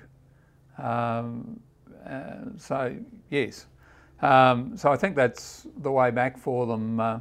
Um, 0.78 1.60
uh, 2.08 2.46
so 2.56 2.96
yes, 3.28 3.66
um, 4.22 4.76
so 4.76 4.90
I 4.90 4.96
think 4.96 5.14
that's 5.14 5.66
the 5.78 5.90
way 5.90 6.10
back 6.10 6.36
for 6.36 6.66
them. 6.66 6.98
Uh, 6.98 7.20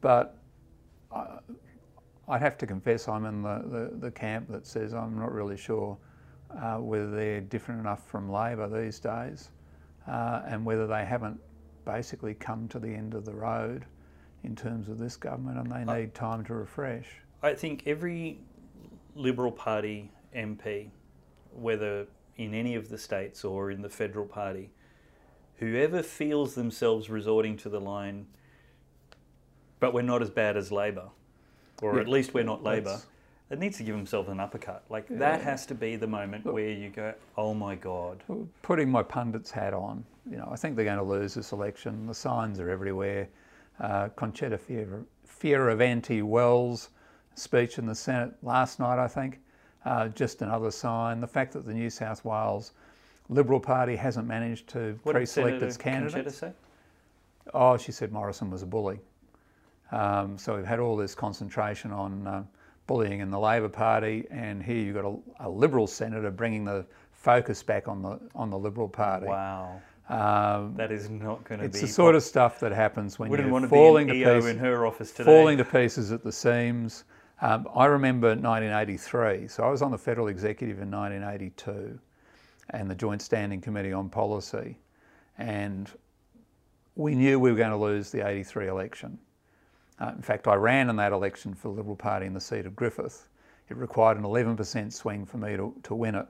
but 0.00 0.38
would 2.26 2.40
have 2.40 2.56
to 2.58 2.66
confess 2.66 3.08
I'm 3.08 3.26
in 3.26 3.42
the, 3.42 3.62
the, 3.66 3.90
the, 3.98 4.10
camp 4.10 4.50
that 4.50 4.66
says 4.66 4.94
I'm 4.94 5.18
not 5.18 5.32
really 5.32 5.56
sure 5.56 5.96
uh, 6.58 6.76
whether 6.76 7.10
they're 7.10 7.40
different 7.40 7.80
enough 7.80 8.06
from 8.08 8.30
Labor 8.30 8.68
these 8.68 8.98
days 8.98 9.50
uh, 10.08 10.42
and 10.46 10.64
whether 10.64 10.86
they 10.86 11.04
haven't 11.04 11.38
basically 11.84 12.34
come 12.34 12.68
to 12.68 12.78
the 12.78 12.88
end 12.88 13.14
of 13.14 13.24
the 13.24 13.34
road 13.34 13.84
in 14.42 14.56
terms 14.56 14.88
of 14.88 14.98
this 14.98 15.16
government 15.16 15.58
and 15.58 15.70
they 15.70 16.00
need 16.00 16.14
time 16.14 16.44
to 16.44 16.54
refresh. 16.54 17.06
I 17.42 17.54
think 17.54 17.82
every 17.86 18.38
Liberal 19.14 19.52
Party 19.52 20.10
MP, 20.34 20.90
whether 21.52 22.06
in 22.36 22.54
any 22.54 22.74
of 22.74 22.88
the 22.88 22.98
states 22.98 23.44
or 23.44 23.70
in 23.70 23.82
the 23.82 23.88
federal 23.88 24.26
party, 24.26 24.70
whoever 25.56 26.02
feels 26.02 26.54
themselves 26.54 27.10
resorting 27.10 27.56
to 27.58 27.68
the 27.68 27.80
line 27.80 28.26
but 29.84 29.92
we're 29.92 30.00
not 30.00 30.22
as 30.22 30.30
bad 30.30 30.56
as 30.56 30.72
Labor, 30.72 31.10
or 31.82 31.94
yeah, 31.94 32.00
at 32.00 32.08
least 32.08 32.34
we're 32.34 32.44
not 32.44 32.62
Labor. 32.62 33.00
it 33.50 33.58
needs 33.58 33.76
to 33.78 33.82
give 33.82 33.96
themselves 33.96 34.28
an 34.28 34.40
uppercut. 34.40 34.84
Like 34.88 35.06
that 35.08 35.42
has 35.42 35.66
to 35.66 35.74
be 35.74 35.96
the 35.96 36.06
moment 36.06 36.44
where 36.44 36.70
you 36.70 36.90
go, 36.90 37.14
"Oh 37.36 37.54
my 37.54 37.74
god!" 37.74 38.22
Putting 38.62 38.90
my 38.90 39.02
pundit's 39.02 39.50
hat 39.50 39.74
on, 39.74 40.04
you 40.30 40.36
know, 40.36 40.48
I 40.50 40.56
think 40.56 40.76
they're 40.76 40.84
going 40.84 40.98
to 40.98 41.04
lose 41.04 41.34
this 41.34 41.52
election. 41.52 42.06
The 42.06 42.14
signs 42.14 42.60
are 42.60 42.70
everywhere. 42.70 43.28
Uh, 43.80 44.08
Concetta 44.16 44.58
Fierravanti 45.28 46.22
Wells 46.22 46.90
speech 47.34 47.78
in 47.78 47.86
the 47.86 47.94
Senate 47.94 48.32
last 48.42 48.78
night, 48.78 48.98
I 48.98 49.08
think, 49.08 49.40
uh, 49.84 50.08
just 50.08 50.42
another 50.42 50.70
sign. 50.70 51.20
The 51.20 51.26
fact 51.26 51.52
that 51.54 51.66
the 51.66 51.74
New 51.74 51.90
South 51.90 52.24
Wales 52.24 52.72
Liberal 53.28 53.60
Party 53.60 53.96
hasn't 53.96 54.26
managed 54.26 54.68
to 54.68 54.98
pre-select 55.04 55.62
its 55.62 55.76
candidates. 55.76 56.38
Say? 56.38 56.52
Oh, 57.52 57.76
she 57.76 57.92
said 57.92 58.12
Morrison 58.12 58.50
was 58.50 58.62
a 58.62 58.66
bully. 58.66 59.00
Um, 59.94 60.36
so 60.36 60.56
we've 60.56 60.66
had 60.66 60.80
all 60.80 60.96
this 60.96 61.14
concentration 61.14 61.92
on 61.92 62.26
uh, 62.26 62.42
bullying 62.88 63.20
in 63.20 63.30
the 63.30 63.38
Labor 63.38 63.68
Party, 63.68 64.26
and 64.30 64.62
here 64.62 64.76
you've 64.76 64.94
got 64.96 65.04
a, 65.04 65.46
a 65.46 65.48
Liberal 65.48 65.86
senator 65.86 66.30
bringing 66.30 66.64
the 66.64 66.84
focus 67.12 67.62
back 67.62 67.86
on 67.88 68.02
the 68.02 68.18
on 68.34 68.50
the 68.50 68.58
Liberal 68.58 68.88
Party. 68.88 69.26
Wow, 69.26 69.80
Um, 70.08 70.74
that 70.76 70.90
is 70.90 71.08
not 71.10 71.44
going 71.44 71.60
to 71.60 71.68
be. 71.68 71.70
it's 71.70 71.80
the 71.80 71.86
sort 71.86 72.14
of 72.16 72.22
stuff 72.24 72.58
that 72.60 72.72
happens 72.72 73.18
when 73.18 73.30
Wouldn't 73.30 73.46
you're 73.46 73.52
want 73.52 73.64
to 73.64 73.68
falling 73.68 74.08
be 74.08 74.14
to 74.14 74.18
EO 74.18 74.34
pieces, 74.36 74.50
in 74.50 74.58
her 74.58 74.84
office 74.84 75.12
today. 75.12 75.24
falling 75.30 75.58
to 75.58 75.64
pieces 75.64 76.10
at 76.12 76.24
the 76.24 76.32
seams. 76.32 77.04
Um, 77.40 77.68
I 77.74 77.86
remember 77.86 78.28
1983. 78.28 79.48
So 79.48 79.62
I 79.64 79.70
was 79.70 79.80
on 79.82 79.90
the 79.92 79.98
federal 79.98 80.28
executive 80.28 80.80
in 80.80 80.90
1982, 80.90 81.98
and 82.70 82.90
the 82.90 82.94
Joint 82.94 83.22
Standing 83.22 83.60
Committee 83.60 83.92
on 83.92 84.08
Policy, 84.08 84.76
and 85.38 85.88
we 86.96 87.14
knew 87.14 87.38
we 87.38 87.50
were 87.52 87.56
going 87.56 87.70
to 87.70 87.76
lose 87.76 88.10
the 88.10 88.26
83 88.26 88.66
election. 88.68 89.18
Uh, 90.00 90.12
in 90.16 90.22
fact, 90.22 90.48
I 90.48 90.54
ran 90.54 90.90
in 90.90 90.96
that 90.96 91.12
election 91.12 91.54
for 91.54 91.68
the 91.68 91.74
Liberal 91.74 91.96
Party 91.96 92.26
in 92.26 92.34
the 92.34 92.40
seat 92.40 92.66
of 92.66 92.74
Griffith. 92.74 93.28
It 93.68 93.76
required 93.76 94.18
an 94.18 94.24
11% 94.24 94.92
swing 94.92 95.24
for 95.24 95.38
me 95.38 95.56
to, 95.56 95.74
to 95.84 95.94
win 95.94 96.16
it. 96.16 96.26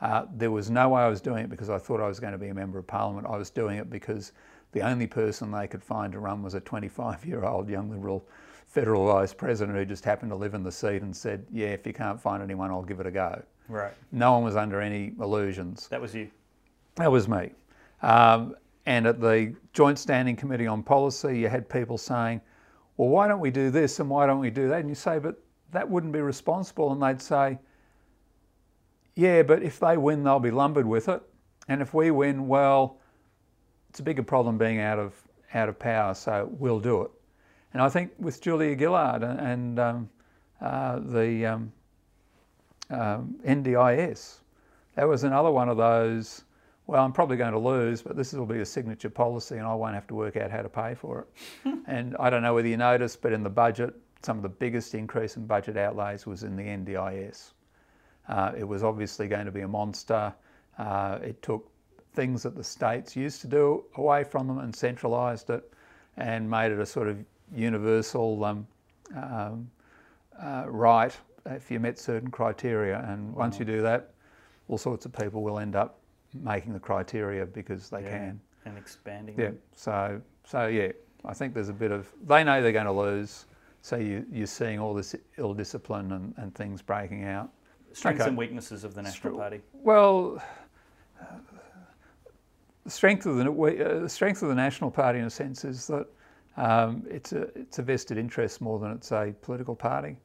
Uh, 0.00 0.26
there 0.34 0.50
was 0.50 0.68
no 0.70 0.90
way 0.90 1.02
I 1.02 1.08
was 1.08 1.20
doing 1.20 1.44
it 1.44 1.50
because 1.50 1.70
I 1.70 1.78
thought 1.78 2.00
I 2.00 2.08
was 2.08 2.20
going 2.20 2.32
to 2.32 2.38
be 2.38 2.48
a 2.48 2.54
Member 2.54 2.78
of 2.78 2.86
Parliament. 2.86 3.26
I 3.30 3.36
was 3.36 3.48
doing 3.48 3.78
it 3.78 3.88
because 3.88 4.32
the 4.72 4.82
only 4.82 5.06
person 5.06 5.50
they 5.50 5.66
could 5.66 5.82
find 5.82 6.12
to 6.12 6.18
run 6.18 6.42
was 6.42 6.54
a 6.54 6.60
25 6.60 7.24
year 7.24 7.44
old 7.44 7.68
young 7.68 7.90
Liberal 7.90 8.26
federal 8.66 9.06
vice 9.06 9.32
president 9.32 9.78
who 9.78 9.84
just 9.86 10.04
happened 10.04 10.30
to 10.30 10.36
live 10.36 10.52
in 10.52 10.62
the 10.62 10.72
seat 10.72 11.00
and 11.00 11.16
said, 11.16 11.46
Yeah, 11.50 11.68
if 11.68 11.86
you 11.86 11.94
can't 11.94 12.20
find 12.20 12.42
anyone, 12.42 12.70
I'll 12.70 12.82
give 12.82 13.00
it 13.00 13.06
a 13.06 13.10
go. 13.10 13.42
Right, 13.68 13.92
No 14.12 14.32
one 14.32 14.44
was 14.44 14.54
under 14.54 14.80
any 14.80 15.12
illusions. 15.18 15.88
that 15.88 16.00
was 16.00 16.14
you. 16.14 16.30
That 16.96 17.10
was 17.10 17.26
me. 17.26 17.52
Um, 18.02 18.54
and 18.84 19.06
at 19.06 19.20
the 19.20 19.54
Joint 19.72 19.98
Standing 19.98 20.36
Committee 20.36 20.66
on 20.66 20.82
Policy, 20.82 21.38
you 21.38 21.48
had 21.48 21.68
people 21.68 21.96
saying, 21.98 22.40
well, 22.96 23.08
why 23.08 23.28
don't 23.28 23.40
we 23.40 23.50
do 23.50 23.70
this 23.70 24.00
and 24.00 24.08
why 24.08 24.26
don't 24.26 24.40
we 24.40 24.50
do 24.50 24.68
that? 24.68 24.80
And 24.80 24.88
you 24.88 24.94
say, 24.94 25.18
but 25.18 25.36
that 25.72 25.88
wouldn't 25.88 26.12
be 26.12 26.20
responsible. 26.20 26.92
And 26.92 27.02
they'd 27.02 27.20
say, 27.20 27.58
yeah, 29.14 29.42
but 29.42 29.62
if 29.62 29.78
they 29.80 29.96
win, 29.96 30.24
they'll 30.24 30.38
be 30.38 30.50
lumbered 30.50 30.86
with 30.86 31.08
it. 31.08 31.22
And 31.68 31.82
if 31.82 31.92
we 31.94 32.10
win, 32.10 32.48
well, 32.48 32.98
it's 33.90 34.00
a 34.00 34.02
bigger 34.02 34.22
problem 34.22 34.58
being 34.58 34.80
out 34.80 34.98
of, 34.98 35.14
out 35.54 35.68
of 35.68 35.78
power, 35.78 36.14
so 36.14 36.48
we'll 36.58 36.80
do 36.80 37.02
it. 37.02 37.10
And 37.72 37.82
I 37.82 37.88
think 37.88 38.12
with 38.18 38.40
Julia 38.40 38.78
Gillard 38.78 39.22
and, 39.22 39.78
um, 39.78 40.10
uh, 40.60 41.00
the 41.00 41.46
um, 41.46 41.72
um, 42.90 43.34
NDIS, 43.46 44.38
that 44.94 45.06
was 45.06 45.24
another 45.24 45.50
one 45.50 45.68
of 45.68 45.76
those. 45.76 46.44
Well, 46.88 47.04
I'm 47.04 47.12
probably 47.12 47.36
going 47.36 47.52
to 47.52 47.58
lose, 47.58 48.00
but 48.00 48.16
this 48.16 48.32
will 48.32 48.46
be 48.46 48.60
a 48.60 48.66
signature 48.66 49.10
policy, 49.10 49.56
and 49.56 49.66
I 49.66 49.74
won't 49.74 49.94
have 49.94 50.06
to 50.06 50.14
work 50.14 50.36
out 50.36 50.52
how 50.52 50.62
to 50.62 50.68
pay 50.68 50.94
for 50.94 51.26
it. 51.64 51.74
and 51.86 52.16
I 52.20 52.30
don't 52.30 52.42
know 52.42 52.54
whether 52.54 52.68
you 52.68 52.76
noticed, 52.76 53.22
but 53.22 53.32
in 53.32 53.42
the 53.42 53.50
budget, 53.50 53.94
some 54.22 54.36
of 54.36 54.42
the 54.44 54.48
biggest 54.48 54.94
increase 54.94 55.36
in 55.36 55.46
budget 55.46 55.76
outlays 55.76 56.26
was 56.26 56.44
in 56.44 56.56
the 56.56 56.62
NDIS. 56.62 57.52
Uh, 58.28 58.52
it 58.56 58.64
was 58.64 58.84
obviously 58.84 59.26
going 59.26 59.46
to 59.46 59.52
be 59.52 59.62
a 59.62 59.68
monster. 59.68 60.32
Uh, 60.78 61.18
it 61.22 61.42
took 61.42 61.68
things 62.14 62.42
that 62.44 62.54
the 62.54 62.64
states 62.64 63.16
used 63.16 63.40
to 63.40 63.46
do 63.48 63.84
away 63.96 64.22
from 64.22 64.46
them 64.46 64.58
and 64.58 64.74
centralised 64.74 65.50
it, 65.50 65.72
and 66.16 66.48
made 66.48 66.70
it 66.70 66.78
a 66.78 66.86
sort 66.86 67.08
of 67.08 67.18
universal 67.52 68.44
um, 68.44 68.66
um, 69.16 69.68
uh, 70.42 70.64
right 70.66 71.16
if 71.46 71.70
you 71.70 71.80
met 71.80 71.98
certain 71.98 72.30
criteria. 72.30 73.04
And 73.08 73.34
once 73.34 73.58
you 73.58 73.64
do 73.64 73.82
that, 73.82 74.12
all 74.68 74.78
sorts 74.78 75.04
of 75.04 75.12
people 75.12 75.42
will 75.42 75.58
end 75.58 75.76
up 75.76 75.95
making 76.42 76.72
the 76.72 76.80
criteria 76.80 77.46
because 77.46 77.88
they 77.90 78.02
Yeah, 78.02 78.10
can. 78.18 78.40
and 78.64 78.78
expanding. 78.78 79.34
Yeah. 79.38 79.46
them. 79.46 79.58
So 79.74 80.20
so 80.44 80.66
yeah, 80.66 80.92
I 81.24 81.34
think 81.34 81.54
there's 81.54 81.68
a 81.68 81.72
bit 81.74 81.90
of 81.90 82.08
they 82.26 82.44
know 82.44 82.62
they're 82.62 82.72
going 82.72 82.86
to 82.86 82.92
lose. 82.92 83.46
So 83.82 83.96
you 83.96 84.24
you're 84.32 84.46
seeing 84.46 84.78
all 84.78 84.94
this 84.94 85.14
ill 85.38 85.54
discipline 85.54 86.12
and, 86.12 86.34
and 86.36 86.54
things 86.54 86.82
breaking 86.82 87.24
out. 87.24 87.50
Strengths 87.92 88.22
Okay. 88.22 88.28
and 88.28 88.36
weaknesses 88.38 88.84
of 88.84 88.94
the 88.94 89.02
National 89.02 89.32
Str- 89.34 89.40
Party. 89.40 89.60
Well, 89.72 90.42
the 92.84 92.90
strength 92.90 93.26
of 93.26 93.36
the 93.36 93.50
uh, 93.50 94.00
the 94.00 94.08
strength 94.08 94.42
of 94.42 94.48
the 94.48 94.54
National 94.54 94.90
Party, 94.90 95.18
in 95.18 95.24
a 95.24 95.30
sense, 95.30 95.64
is 95.64 95.86
that 95.88 96.06
um, 96.56 97.04
it's 97.10 97.32
a 97.32 97.42
it's 97.58 97.78
a 97.78 97.82
vested 97.82 98.18
interest 98.18 98.60
more 98.60 98.78
than 98.78 98.92
it's 98.92 99.12
a 99.12 99.34
political 99.42 99.74
party. 99.74 100.16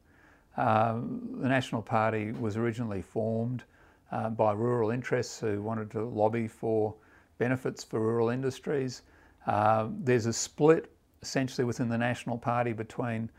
Um, 0.56 1.38
the 1.40 1.48
National 1.48 1.82
Party 1.82 2.32
was 2.32 2.56
originally 2.56 3.00
formed 3.02 3.64
uh, 4.12 4.30
by 4.30 4.52
rural 4.52 4.90
interests 4.90 5.40
who 5.40 5.60
wanted 5.62 5.90
to 5.90 6.04
lobby 6.04 6.46
for 6.46 6.94
benefits 7.38 7.82
for 7.82 8.00
rural 8.00 8.28
industries. 8.28 9.02
Um, 9.46 9.96
there's 10.04 10.26
a 10.26 10.32
split 10.32 10.92
essentially 11.22 11.64
within 11.64 11.88
the 11.88 11.98
National 11.98 12.38
Party 12.38 12.72
between 12.72 13.30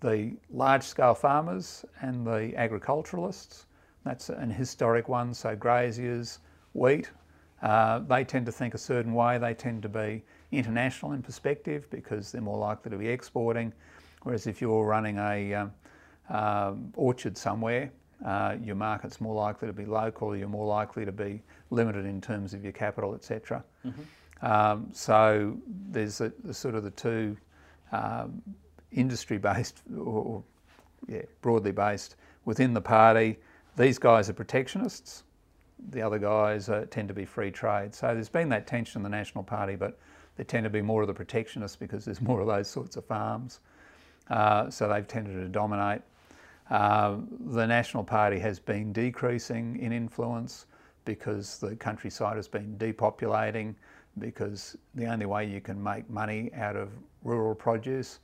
the 0.00 0.36
large 0.50 0.82
scale 0.82 1.14
farmers 1.14 1.84
and 2.02 2.26
the 2.26 2.52
agriculturalists. 2.56 3.66
That's 4.04 4.28
an 4.28 4.50
historic 4.50 5.08
one, 5.08 5.32
so 5.32 5.54
graziers, 5.56 6.40
wheat, 6.72 7.10
uh, 7.62 8.00
they 8.00 8.24
tend 8.24 8.46
to 8.46 8.52
think 8.52 8.74
a 8.74 8.78
certain 8.78 9.14
way. 9.14 9.38
They 9.38 9.54
tend 9.54 9.82
to 9.82 9.88
be 9.88 10.22
international 10.52 11.12
in 11.12 11.22
perspective 11.22 11.88
because 11.90 12.30
they're 12.30 12.42
more 12.42 12.58
likely 12.58 12.90
to 12.90 12.98
be 12.98 13.08
exporting. 13.08 13.72
Whereas 14.22 14.46
if 14.46 14.60
you're 14.60 14.84
running 14.84 15.18
a 15.18 15.54
um, 15.54 15.72
um, 16.28 16.92
orchard 16.96 17.36
somewhere, 17.36 17.90
uh, 18.24 18.56
your 18.62 18.76
market's 18.76 19.20
more 19.20 19.34
likely 19.34 19.68
to 19.68 19.72
be 19.74 19.84
local. 19.84 20.36
You're 20.36 20.48
more 20.48 20.66
likely 20.66 21.04
to 21.04 21.12
be 21.12 21.42
limited 21.70 22.06
in 22.06 22.20
terms 22.20 22.54
of 22.54 22.62
your 22.62 22.72
capital, 22.72 23.14
etc. 23.14 23.62
Um, 24.42 24.88
so 24.92 25.56
there's 25.90 26.20
a, 26.20 26.32
the 26.44 26.54
sort 26.54 26.74
of 26.74 26.84
the 26.84 26.90
two 26.90 27.36
um, 27.92 28.42
industry-based 28.92 29.82
or, 29.96 30.22
or 30.22 30.44
yeah, 31.08 31.22
broadly 31.42 31.72
based 31.72 32.16
within 32.44 32.72
the 32.72 32.80
party. 32.80 33.38
These 33.76 33.98
guys 33.98 34.30
are 34.30 34.32
protectionists. 34.32 35.22
The 35.90 36.00
other 36.00 36.18
guys 36.18 36.70
uh, 36.70 36.86
tend 36.90 37.08
to 37.08 37.14
be 37.14 37.26
free 37.26 37.50
trade. 37.50 37.94
So 37.94 38.14
there's 38.14 38.30
been 38.30 38.48
that 38.48 38.66
tension 38.66 39.00
in 39.00 39.02
the 39.02 39.10
National 39.10 39.44
Party, 39.44 39.76
but 39.76 39.98
they 40.36 40.44
tend 40.44 40.64
to 40.64 40.70
be 40.70 40.80
more 40.80 41.02
of 41.02 41.08
the 41.08 41.14
protectionists 41.14 41.78
because 41.78 42.04
there's 42.04 42.20
more 42.22 42.40
of 42.40 42.46
those 42.46 42.68
sorts 42.68 42.96
of 42.96 43.04
farms. 43.04 43.60
Uh, 44.30 44.70
so 44.70 44.88
they've 44.88 45.06
tended 45.06 45.34
to 45.34 45.48
dominate. 45.48 46.00
Uh, 46.70 47.16
the 47.48 47.66
National 47.66 48.02
Party 48.02 48.38
has 48.38 48.58
been 48.58 48.92
decreasing 48.92 49.78
in 49.78 49.92
influence 49.92 50.66
because 51.04 51.58
the 51.58 51.76
countryside 51.76 52.36
has 52.36 52.48
been 52.48 52.76
depopulating, 52.78 53.74
because 54.18 54.76
the 54.94 55.06
only 55.06 55.26
way 55.26 55.44
you 55.44 55.60
can 55.60 55.80
make 55.80 56.08
money 56.10 56.50
out 56.54 56.74
of 56.74 56.90
rural 57.22 57.54
produce 57.54 58.18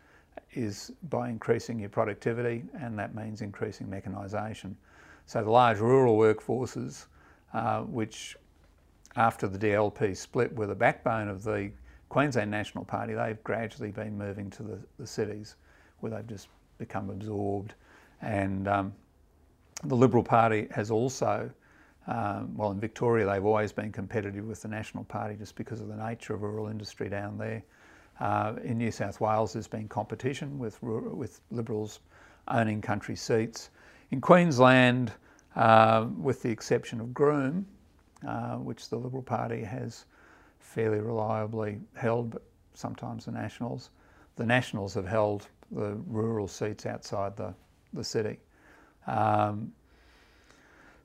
is 0.55 0.91
by 1.09 1.29
increasing 1.29 1.79
your 1.79 1.89
productivity, 1.89 2.65
and 2.81 2.99
that 2.99 3.15
means 3.15 3.43
increasing 3.43 3.87
mechanisation. 3.87 4.75
So 5.27 5.43
the 5.43 5.51
large 5.51 5.79
rural 5.79 6.17
workforces, 6.17 7.07
uh, 7.55 7.83
which 7.83 8.37
after 9.17 9.47
the 9.47 9.59
DLP 9.59 10.17
split 10.17 10.55
were 10.55 10.67
the 10.67 10.75
backbone 10.75 11.29
of 11.29 11.43
the 11.43 11.71
Queensland 12.09 12.51
National 12.51 12.85
Party, 12.85 13.15
they've 13.15 13.43
gradually 13.45 13.91
been 13.91 14.19
moving 14.19 14.51
to 14.51 14.63
the, 14.63 14.79
the 14.99 15.07
cities 15.07 15.57
where 16.01 16.11
they've 16.11 16.27
just 16.27 16.49
become 16.79 17.11
absorbed. 17.11 17.75
And 18.23 18.69
um, 18.69 18.93
the 19.85 19.97
Liberal 19.97 20.23
Party 20.23 20.69
has 20.71 20.91
also, 20.91 21.51
um, 22.07 22.57
well, 22.57 22.71
in 22.71 22.81
Victoria, 22.81 23.27
they've 23.27 23.45
always 23.45 23.73
been 23.73 23.93
competitive 23.93 24.47
with 24.47 24.63
the 24.63 24.69
National 24.69 25.05
Party 25.05 25.35
just 25.37 25.57
because 25.57 25.81
of 25.81 25.89
the 25.89 25.97
nature 25.97 26.35
of 26.35 26.43
rural 26.43 26.69
industry 26.69 27.09
down 27.09 27.37
there. 27.37 27.63
Uh, 28.21 28.55
in 28.63 28.79
New 28.79 28.91
South 28.91 29.21
Wales, 29.21 29.53
there's 29.53 29.67
been 29.67 29.89
competition 29.89 30.59
with, 30.59 30.81
with 30.83 31.41
Liberals 31.51 32.01
owning 32.49 32.81
country 32.81 33.17
seats. 33.17 33.71
In 34.11 34.21
Queensland, 34.21 35.13
uh, 35.57 36.07
with 36.17 36.43
the 36.43 36.51
exception 36.51 37.01
of 37.01 37.13
Groom, 37.13 37.67
uh, 38.27 38.57
which 38.57 38.89
the 38.89 38.97
Liberal 38.97 39.23
Party 39.23 39.63
has 39.63 40.07
fairly 40.61 41.01
reliably 41.01 41.81
held, 41.95 42.31
but 42.31 42.43
sometimes 42.75 43.25
the 43.25 43.33
Nationals, 43.33 43.91
the 44.37 44.47
Nationals 44.47 44.95
have 44.95 45.07
held 45.07 45.49
the 45.71 45.95
rural 46.07 46.47
seats 46.47 46.87
outside 46.87 47.37
the, 47.37 47.55
the 47.93 48.05
city. 48.05 48.39
Um, 49.07 49.73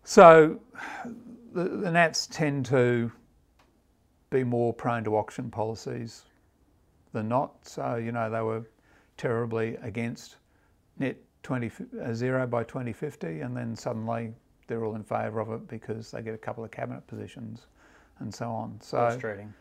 so 0.04 0.60
the, 1.54 1.64
the 1.64 1.92
Nats 1.92 2.28
tend 2.28 2.66
to 2.68 3.12
be 4.30 4.44
more 4.44 4.74
prone 4.74 5.04
to 5.06 5.18
auction 5.18 5.50
policies 5.50 6.24
than 7.14 7.28
not. 7.28 7.54
So, 7.64 7.96
you 7.96 8.12
know, 8.12 8.30
they 8.30 8.42
were 8.42 8.64
terribly 9.18 9.78
against 9.82 10.38
net 11.00 11.18
20, 11.44 11.72
uh, 12.04 12.14
zero 12.14 12.46
by 12.46 12.64
2050, 12.64 13.42
and 13.42 13.56
then 13.56 13.76
suddenly 13.76 14.34
they're 14.68 14.84
all 14.84 14.96
in 14.96 15.04
favour 15.04 15.40
of 15.40 15.52
it 15.52 15.68
because 15.68 16.12
they 16.12 16.22
get 16.22 16.34
a 16.34 16.38
couple 16.38 16.64
of 16.64 16.72
cabinet 16.72 17.06
positions 17.08 17.68
and 18.20 18.34
so 18.34 18.50
on. 18.50 18.78
So, 18.82 18.98
Frustrating. 18.98 19.54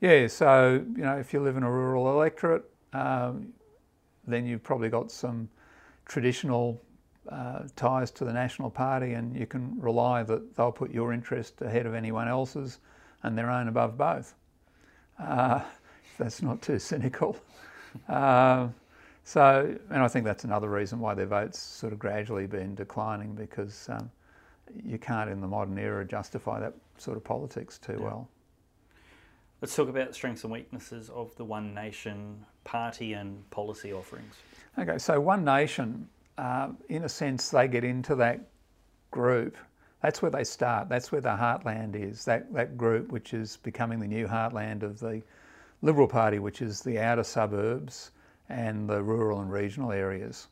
yeah, 0.00 0.26
so 0.26 0.84
you 0.96 1.02
know, 1.02 1.16
if 1.16 1.32
you 1.32 1.40
live 1.40 1.56
in 1.56 1.62
a 1.62 1.70
rural 1.70 2.10
electorate, 2.10 2.64
um, 2.92 3.52
then 4.26 4.46
you've 4.46 4.62
probably 4.62 4.88
got 4.88 5.10
some 5.10 5.48
traditional 6.06 6.80
uh, 7.28 7.60
ties 7.76 8.10
to 8.12 8.24
the 8.24 8.32
National 8.32 8.70
Party, 8.70 9.12
and 9.12 9.36
you 9.36 9.46
can 9.46 9.78
rely 9.80 10.22
that 10.22 10.56
they'll 10.56 10.72
put 10.72 10.90
your 10.90 11.12
interest 11.12 11.62
ahead 11.62 11.86
of 11.86 11.94
anyone 11.94 12.28
else's 12.28 12.78
and 13.22 13.38
their 13.38 13.50
own 13.50 13.68
above 13.68 13.96
both. 13.96 14.34
Uh, 15.18 15.60
if 16.04 16.18
that's 16.18 16.42
not 16.42 16.60
too 16.62 16.78
cynical. 16.78 17.36
Uh, 18.08 18.68
so, 19.24 19.76
and 19.90 20.02
I 20.02 20.08
think 20.08 20.24
that's 20.24 20.44
another 20.44 20.68
reason 20.68 20.98
why 20.98 21.14
their 21.14 21.26
votes 21.26 21.58
sort 21.58 21.92
of 21.92 21.98
gradually 21.98 22.46
been 22.46 22.74
declining 22.74 23.34
because 23.34 23.88
um, 23.88 24.10
you 24.84 24.98
can't 24.98 25.30
in 25.30 25.40
the 25.40 25.48
modern 25.48 25.78
era 25.78 26.04
justify 26.04 26.58
that 26.60 26.74
sort 26.98 27.16
of 27.16 27.24
politics 27.24 27.78
too 27.78 27.96
yeah. 27.98 28.04
well. 28.04 28.28
Let's 29.62 29.76
talk 29.76 29.88
about 29.88 30.12
strengths 30.12 30.42
and 30.42 30.52
weaknesses 30.52 31.08
of 31.08 31.36
the 31.36 31.44
One 31.44 31.72
Nation 31.72 32.44
party 32.64 33.12
and 33.12 33.48
policy 33.50 33.92
offerings. 33.92 34.34
Okay, 34.76 34.98
so 34.98 35.20
One 35.20 35.44
Nation, 35.44 36.08
uh, 36.36 36.70
in 36.88 37.04
a 37.04 37.08
sense, 37.08 37.48
they 37.50 37.68
get 37.68 37.84
into 37.84 38.16
that 38.16 38.40
group. 39.12 39.56
That's 40.02 40.20
where 40.20 40.32
they 40.32 40.42
start. 40.42 40.88
That's 40.88 41.12
where 41.12 41.20
the 41.20 41.28
heartland 41.28 41.94
is. 41.94 42.24
That 42.24 42.52
that 42.52 42.76
group, 42.76 43.12
which 43.12 43.34
is 43.34 43.58
becoming 43.58 44.00
the 44.00 44.08
new 44.08 44.26
heartland 44.26 44.82
of 44.82 44.98
the 44.98 45.22
Liberal 45.80 46.08
Party, 46.08 46.40
which 46.40 46.60
is 46.60 46.80
the 46.80 46.98
outer 46.98 47.22
suburbs 47.22 48.10
and 48.48 48.90
the 48.90 49.00
rural 49.00 49.42
and 49.42 49.52
regional 49.52 49.92
areas. 49.92 50.48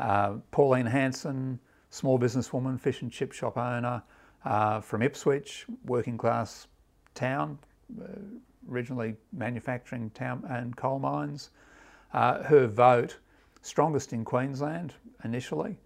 Uh, 0.00 0.38
Pauline 0.50 0.86
Hanson, 0.86 1.60
small 1.90 2.18
businesswoman, 2.18 2.80
fish 2.80 3.02
and 3.02 3.12
chip 3.12 3.30
shop 3.30 3.56
owner 3.56 4.02
uh, 4.44 4.80
from 4.80 5.00
Ipswich, 5.00 5.64
working 5.84 6.18
class 6.18 6.66
town, 7.14 7.56
originally 8.70 9.14
manufacturing 9.32 10.10
town 10.10 10.44
and 10.48 10.76
coal 10.76 10.98
mines. 10.98 11.50
Uh, 12.12 12.42
her 12.42 12.66
vote, 12.66 13.16
strongest 13.62 14.12
in 14.12 14.24
Queensland 14.24 14.94
initially, 15.24 15.76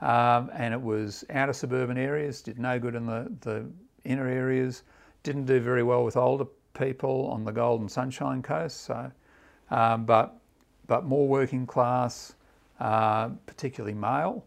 um, 0.00 0.50
and 0.52 0.74
it 0.74 0.80
was 0.80 1.24
outer 1.30 1.52
suburban 1.52 1.96
areas, 1.96 2.42
did 2.42 2.58
no 2.58 2.78
good 2.78 2.94
in 2.94 3.06
the, 3.06 3.32
the 3.40 3.64
inner 4.04 4.28
areas, 4.28 4.82
didn't 5.22 5.46
do 5.46 5.60
very 5.60 5.82
well 5.82 6.04
with 6.04 6.16
older 6.16 6.46
people 6.74 7.28
on 7.28 7.44
the 7.44 7.52
Golden 7.52 7.88
Sunshine 7.88 8.42
Coast, 8.42 8.82
so, 8.82 9.10
um, 9.70 10.04
but, 10.04 10.38
but 10.86 11.04
more 11.04 11.26
working 11.26 11.66
class, 11.66 12.34
uh, 12.80 13.28
particularly 13.46 13.94
male, 13.94 14.44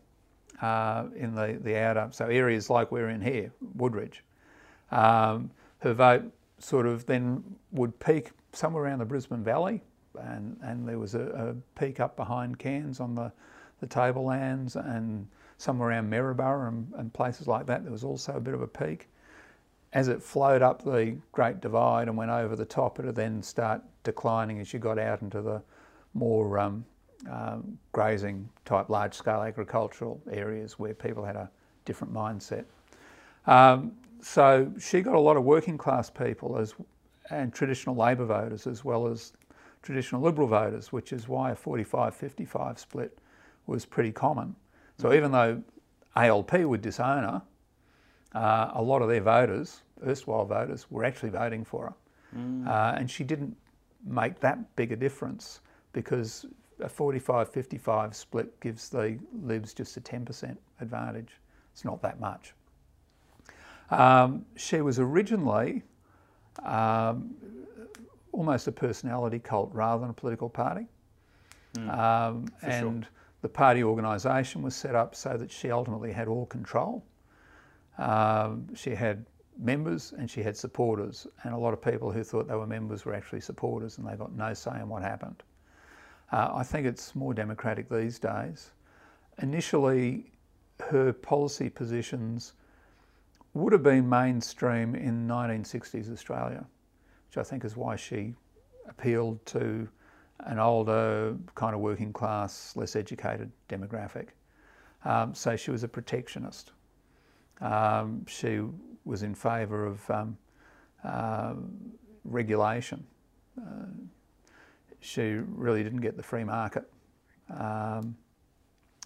uh, 0.62 1.06
in 1.16 1.34
the, 1.34 1.58
the 1.62 1.78
outer, 1.78 2.10
so 2.12 2.26
areas 2.28 2.70
like 2.70 2.92
we're 2.92 3.10
in 3.10 3.22
here, 3.22 3.52
Woodridge. 3.76 4.24
Um, 4.92 5.50
her 5.80 5.94
vote 5.94 6.32
sort 6.60 6.86
of 6.86 7.06
then 7.06 7.44
would 7.72 8.00
peak 8.00 8.32
somewhere 8.54 8.84
around 8.84 9.00
the 9.00 9.06
Brisbane 9.06 9.44
Valley, 9.44 9.82
and, 10.20 10.58
and 10.62 10.88
there 10.88 11.00
was 11.00 11.16
a, 11.16 11.22
a 11.22 11.80
peak 11.80 12.00
up 12.00 12.16
behind 12.16 12.58
Cairns 12.58 13.00
on 13.00 13.16
the, 13.16 13.32
the 13.80 13.88
tablelands, 13.88 14.76
and 14.76 15.28
somewhere 15.58 15.90
around 15.90 16.10
Maryborough 16.10 16.70
and, 16.70 16.94
and 16.98 17.14
places 17.14 17.48
like 17.48 17.66
that, 17.66 17.84
there 17.84 17.92
was 17.92 18.04
also 18.04 18.34
a 18.34 18.40
bit 18.40 18.54
of 18.54 18.62
a 18.62 18.68
peak. 18.68 19.10
As 19.94 20.08
it 20.10 20.22
flowed 20.22 20.62
up 20.62 20.84
the 20.84 21.18
Great 21.32 21.62
Divide 21.62 22.08
and 22.08 22.18
went 22.18 22.32
over 22.32 22.56
the 22.56 22.66
top, 22.66 23.00
it 23.00 23.06
would 23.06 23.16
then 23.16 23.42
start 23.42 23.82
declining 24.04 24.60
as 24.60 24.74
you 24.74 24.80
got 24.80 25.00
out 25.00 25.22
into 25.22 25.42
the 25.42 25.62
more 26.14 26.60
um, 26.60 26.86
um, 27.32 27.78
grazing 27.94 28.50
type 28.66 28.90
large 28.90 29.14
scale 29.14 29.42
agricultural 29.42 30.22
areas 30.32 30.78
where 30.78 30.94
people 30.94 31.24
had 31.24 31.36
a 31.36 31.50
different 31.86 32.14
mindset. 32.14 32.66
Um, 33.48 33.94
so 34.26 34.72
she 34.80 35.02
got 35.02 35.14
a 35.14 35.20
lot 35.20 35.38
of 35.38 35.44
working 35.44 35.78
class 35.78 36.10
people 36.10 36.58
as 36.58 36.74
and 37.30 37.54
traditional 37.54 37.96
Labor 37.96 38.26
voters 38.26 38.66
as 38.66 38.84
well 38.84 39.08
as 39.08 39.34
traditional 39.84 40.20
Liberal 40.20 40.48
voters, 40.48 40.92
which 40.92 41.14
is 41.14 41.28
why 41.28 41.52
a 41.52 41.56
45-55 41.56 42.80
split 42.80 43.20
was 43.68 43.86
pretty 43.86 44.12
common. 44.12 44.56
So 44.98 45.14
even 45.14 45.32
though 45.32 45.62
ALP 46.16 46.54
would 46.54 46.82
disown 46.82 47.24
her, 47.24 47.42
uh, 48.34 48.72
a 48.74 48.82
lot 48.82 49.04
of 49.04 49.10
their 49.10 49.22
voters, 49.22 49.84
erstwhile 50.06 50.46
voters, 50.46 50.90
were 50.90 51.04
actually 51.04 51.30
voting 51.30 51.64
for 51.64 51.86
her. 51.86 51.94
Mm. 52.40 52.68
Uh, 52.68 52.96
and 52.98 53.10
she 53.10 53.24
didn't 53.24 53.56
make 54.04 54.40
that 54.40 54.76
big 54.76 54.92
a 54.92 54.96
difference 54.96 55.62
because 55.94 56.48
a 56.80 56.90
45-55 56.90 58.16
split 58.16 58.60
gives 58.60 58.90
the 58.90 59.20
Libs 59.44 59.74
just 59.74 59.96
a 59.98 60.02
10% 60.02 60.58
advantage. 60.82 61.34
It's 61.74 61.86
not 61.86 62.02
that 62.02 62.20
much. 62.20 62.54
Um, 63.92 64.46
she 64.56 64.82
was 64.82 65.00
originally 65.00 65.84
um, 66.64 67.36
almost 68.32 68.68
a 68.68 68.72
personality 68.72 69.40
cult 69.40 69.70
rather 69.74 70.02
than 70.02 70.10
a 70.10 70.14
political 70.14 70.50
party. 70.50 70.88
Mm, 71.76 71.98
um, 71.98 72.46
and 72.62 73.04
sure. 73.04 73.12
the 73.42 73.50
party 73.50 73.84
organisation 73.84 74.62
was 74.62 74.76
set 74.76 74.96
up 74.96 75.16
so 75.16 75.38
that 75.38 75.52
she 75.52 75.72
ultimately 75.72 76.12
had 76.12 76.28
all 76.28 76.46
control. 76.46 77.04
Um, 77.98 78.68
she 78.76 78.92
had 78.92 79.26
members 79.58 80.14
and 80.18 80.30
she 80.30 80.44
had 80.44 80.58
supporters, 80.58 81.28
and 81.44 81.54
a 81.54 81.58
lot 81.58 81.74
of 81.74 81.82
people 81.82 82.12
who 82.12 82.24
thought 82.24 82.48
they 82.48 82.56
were 82.56 82.68
members 82.68 83.06
were 83.06 83.14
actually 83.14 83.42
supporters, 83.42 83.98
and 83.98 84.08
they 84.08 84.16
got 84.16 84.34
no 84.34 84.54
say 84.54 84.80
in 84.80 84.90
what 84.90 85.02
happened. 85.02 85.44
Uh, 86.32 86.52
I 86.54 86.64
think 86.64 86.86
it's 86.86 87.16
more 87.16 87.34
democratic 87.34 87.90
these 87.90 88.20
days. 88.20 88.72
Initially, 89.42 90.32
her 90.80 91.14
policy 91.14 91.70
positions 91.70 92.54
would 93.56 93.74
have 93.74 93.84
been 93.84 94.08
mainstream 94.08 94.96
in 94.96 95.28
1960s 95.28 96.12
Australia, 96.12 96.66
which 97.30 97.38
I 97.38 97.44
think 97.44 97.64
is 97.64 97.76
why 97.78 97.96
she 97.96 98.34
appealed 98.88 99.44
to 99.48 99.88
an 100.42 100.60
older, 100.60 101.36
kind 101.56 101.74
of 101.74 101.80
working 101.80 102.12
class, 102.12 102.76
less 102.76 102.96
educated 102.96 103.50
demographic. 103.70 104.28
Um, 105.06 105.34
so 105.34 105.56
she 105.56 105.72
was 105.72 105.84
a 105.84 105.88
protectionist. 105.88 106.74
Um, 107.62 108.26
she 108.28 108.62
was 109.06 109.24
in 109.24 109.34
favour 109.34 109.86
of 109.86 110.10
um, 110.12 110.38
uh, 111.04 111.54
regulation. 112.26 113.06
Uh, 113.58 113.86
she 115.00 115.40
really 115.48 115.82
didn't 115.82 116.02
get 116.02 116.18
the 116.18 116.24
free 116.24 116.44
market. 116.44 116.92
Um, 117.58 118.18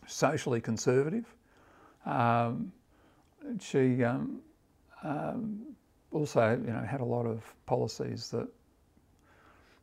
socially 0.08 0.60
conservative. 0.60 1.26
Um, 2.06 2.72
she 3.60 4.04
um, 4.04 4.42
um, 5.04 5.76
also, 6.12 6.60
you 6.66 6.72
know, 6.72 6.82
had 6.82 7.02
a 7.02 7.06
lot 7.06 7.26
of 7.26 7.44
policies 7.66 8.30
that, 8.32 8.48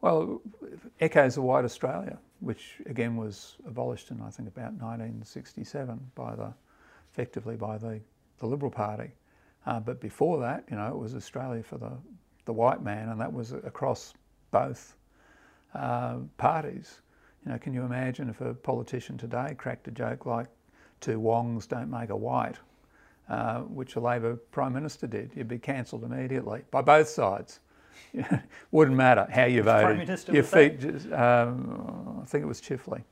well, 0.01 0.41
echoes 1.01 1.37
of 1.37 1.45
white 1.45 1.65
Australia, 1.65 2.19
which 2.41 2.81
again 2.87 3.17
was 3.17 3.57
abolished 3.67 4.11
in 4.11 4.21
I 4.21 4.31
think 4.31 4.49
about 4.49 4.73
1967 4.73 5.99
by 6.15 6.35
the, 6.35 6.53
effectively 7.13 7.57
by 7.57 7.79
the, 7.79 8.01
the 8.39 8.47
Liberal 8.47 8.71
Party. 8.71 9.11
Uh, 9.67 9.81
but 9.81 10.01
before 10.01 10.39
that, 10.41 10.65
you 10.71 10.77
know, 10.77 10.89
it 10.89 10.97
was 10.97 11.15
Australia 11.15 11.63
for 11.63 11.79
the, 11.79 11.93
the 12.45 12.53
white 12.53 12.83
man, 12.83 13.09
and 13.09 13.21
that 13.21 13.33
was 13.33 13.53
across 13.53 14.15
both 14.51 14.97
uh, 15.75 16.19
parties. 16.37 17.01
You 17.45 17.53
know, 17.53 17.59
can 17.59 17.75
you 17.75 17.83
imagine 17.83 18.29
if 18.29 18.41
a 18.41 18.55
politician 18.55 19.19
today 19.19 19.55
cracked 19.57 19.89
a 19.89 19.91
joke 19.91 20.27
like 20.27 20.47
two 21.01 21.19
wongs 21.19 21.67
don't 21.67 21.91
make 21.91 22.11
a 22.11 22.17
white, 22.17 22.57
uh, 23.29 23.61
which 23.61 23.97
a 23.97 24.01
Labor 24.01 24.37
Prime 24.37 24.73
Minister 24.73 25.07
did? 25.07 25.33
You'd 25.35 25.49
be 25.49 25.59
cancelled 25.59 26.05
immediately 26.05 26.63
by 26.71 26.83
both 26.83 27.09
sides. 27.09 27.61
Wouldn't 28.71 28.97
matter 28.97 29.27
how 29.31 29.45
you 29.45 29.63
voted. 29.63 30.09
Your 30.29 30.43
feet, 30.43 30.81
just, 30.81 31.11
um, 31.13 32.21
I 32.23 32.27
think 32.27 32.43
it 32.43 32.47
was 32.47 32.61
Chifley. 32.61 33.03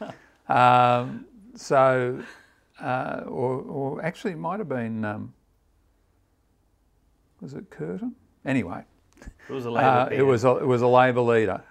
um, 0.48 1.26
so, 1.54 2.22
uh, 2.80 3.22
or, 3.26 3.60
or, 3.62 4.04
actually, 4.04 4.32
it 4.32 4.38
might 4.38 4.58
have 4.58 4.68
been, 4.68 5.04
um, 5.04 5.32
was 7.40 7.54
it 7.54 7.70
Curtin? 7.70 8.14
Anyway, 8.44 8.84
it 9.48 9.52
was 9.52 9.66
a 9.66 9.70
Labor. 9.70 9.86
Uh, 9.86 10.08
it 10.10 10.22
was 10.22 10.44
a, 10.44 10.56
it 10.56 10.66
was 10.66 10.82
a 10.82 10.86
Labor 10.86 11.20
leader. 11.20 11.62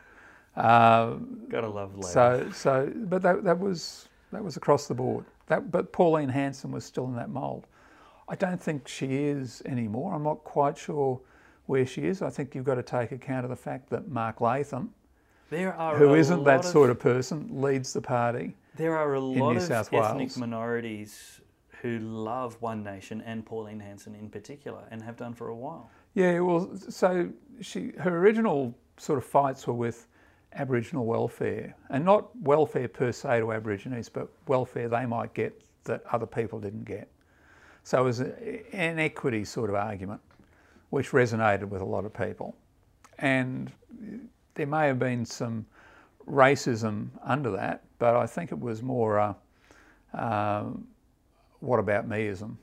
Um, 0.55 1.41
Gotta 1.49 1.67
love 1.67 1.95
Labor. 1.95 2.07
So, 2.07 2.49
so, 2.53 2.91
but 2.95 3.21
that, 3.21 3.43
that 3.43 3.59
was 3.59 4.07
that 4.31 4.43
was 4.43 4.57
across 4.57 4.87
the 4.87 4.93
board. 4.93 5.25
That, 5.47 5.71
but 5.71 5.91
Pauline 5.91 6.29
Hanson 6.29 6.71
was 6.71 6.85
still 6.85 7.05
in 7.05 7.15
that 7.15 7.29
mould. 7.29 7.67
I 8.33 8.35
don't 8.35 8.59
think 8.59 8.87
she 8.87 9.25
is 9.25 9.61
anymore. 9.67 10.11
I'm 10.11 10.23
not 10.23 10.43
quite 10.43 10.75
sure 10.75 11.21
where 11.67 11.85
she 11.85 12.07
is. 12.07 12.23
I 12.23 12.31
think 12.31 12.55
you've 12.55 12.65
got 12.65 12.75
to 12.75 12.81
take 12.81 13.11
account 13.11 13.43
of 13.45 13.51
the 13.51 13.55
fact 13.55 13.91
that 13.91 14.07
Mark 14.07 14.41
Latham, 14.41 14.89
there 15.51 15.71
are 15.75 15.95
who 15.95 16.15
isn't 16.15 16.43
that 16.45 16.61
of, 16.61 16.65
sort 16.65 16.89
of 16.89 16.99
person, 16.99 17.47
leads 17.61 17.93
the 17.93 18.01
party. 18.01 18.55
There 18.75 18.97
are 18.97 19.13
a 19.13 19.19
lot 19.19 19.57
of 19.57 19.61
South 19.61 19.93
ethnic 19.93 20.19
Wales. 20.19 20.37
minorities 20.37 21.41
who 21.83 21.99
love 21.99 22.59
One 22.59 22.83
Nation 22.83 23.21
and 23.21 23.45
Pauline 23.45 23.79
Hanson 23.79 24.15
in 24.15 24.29
particular, 24.29 24.81
and 24.89 25.03
have 25.03 25.15
done 25.15 25.35
for 25.35 25.49
a 25.49 25.55
while. 25.55 25.91
Yeah, 26.15 26.39
well, 26.39 26.75
so 26.89 27.29
she 27.61 27.91
her 27.99 28.17
original 28.17 28.75
sort 28.97 29.19
of 29.19 29.25
fights 29.25 29.67
were 29.67 29.73
with 29.75 30.07
Aboriginal 30.53 31.05
welfare, 31.05 31.75
and 31.91 32.03
not 32.03 32.35
welfare 32.37 32.87
per 32.87 33.11
se 33.11 33.41
to 33.41 33.51
Aborigines, 33.51 34.09
but 34.09 34.27
welfare 34.47 34.89
they 34.89 35.05
might 35.05 35.35
get 35.35 35.61
that 35.83 36.01
other 36.11 36.25
people 36.25 36.59
didn't 36.59 36.85
get. 36.85 37.07
So 37.83 38.01
it 38.01 38.03
was 38.03 38.19
an 38.19 38.99
equity 38.99 39.43
sort 39.45 39.69
of 39.69 39.75
argument, 39.75 40.21
which 40.89 41.11
resonated 41.11 41.65
with 41.65 41.81
a 41.81 41.85
lot 41.85 42.05
of 42.05 42.13
people. 42.13 42.55
And 43.19 43.71
there 44.55 44.67
may 44.67 44.87
have 44.87 44.99
been 44.99 45.25
some 45.25 45.65
racism 46.27 47.09
under 47.23 47.51
that, 47.51 47.83
but 47.99 48.15
I 48.15 48.25
think 48.25 48.51
it 48.51 48.59
was 48.59 48.81
more 48.81 49.19
uh, 49.19 49.33
um, 50.13 50.87
what 51.59 51.79
about 51.79 52.07
meism. 52.07 52.55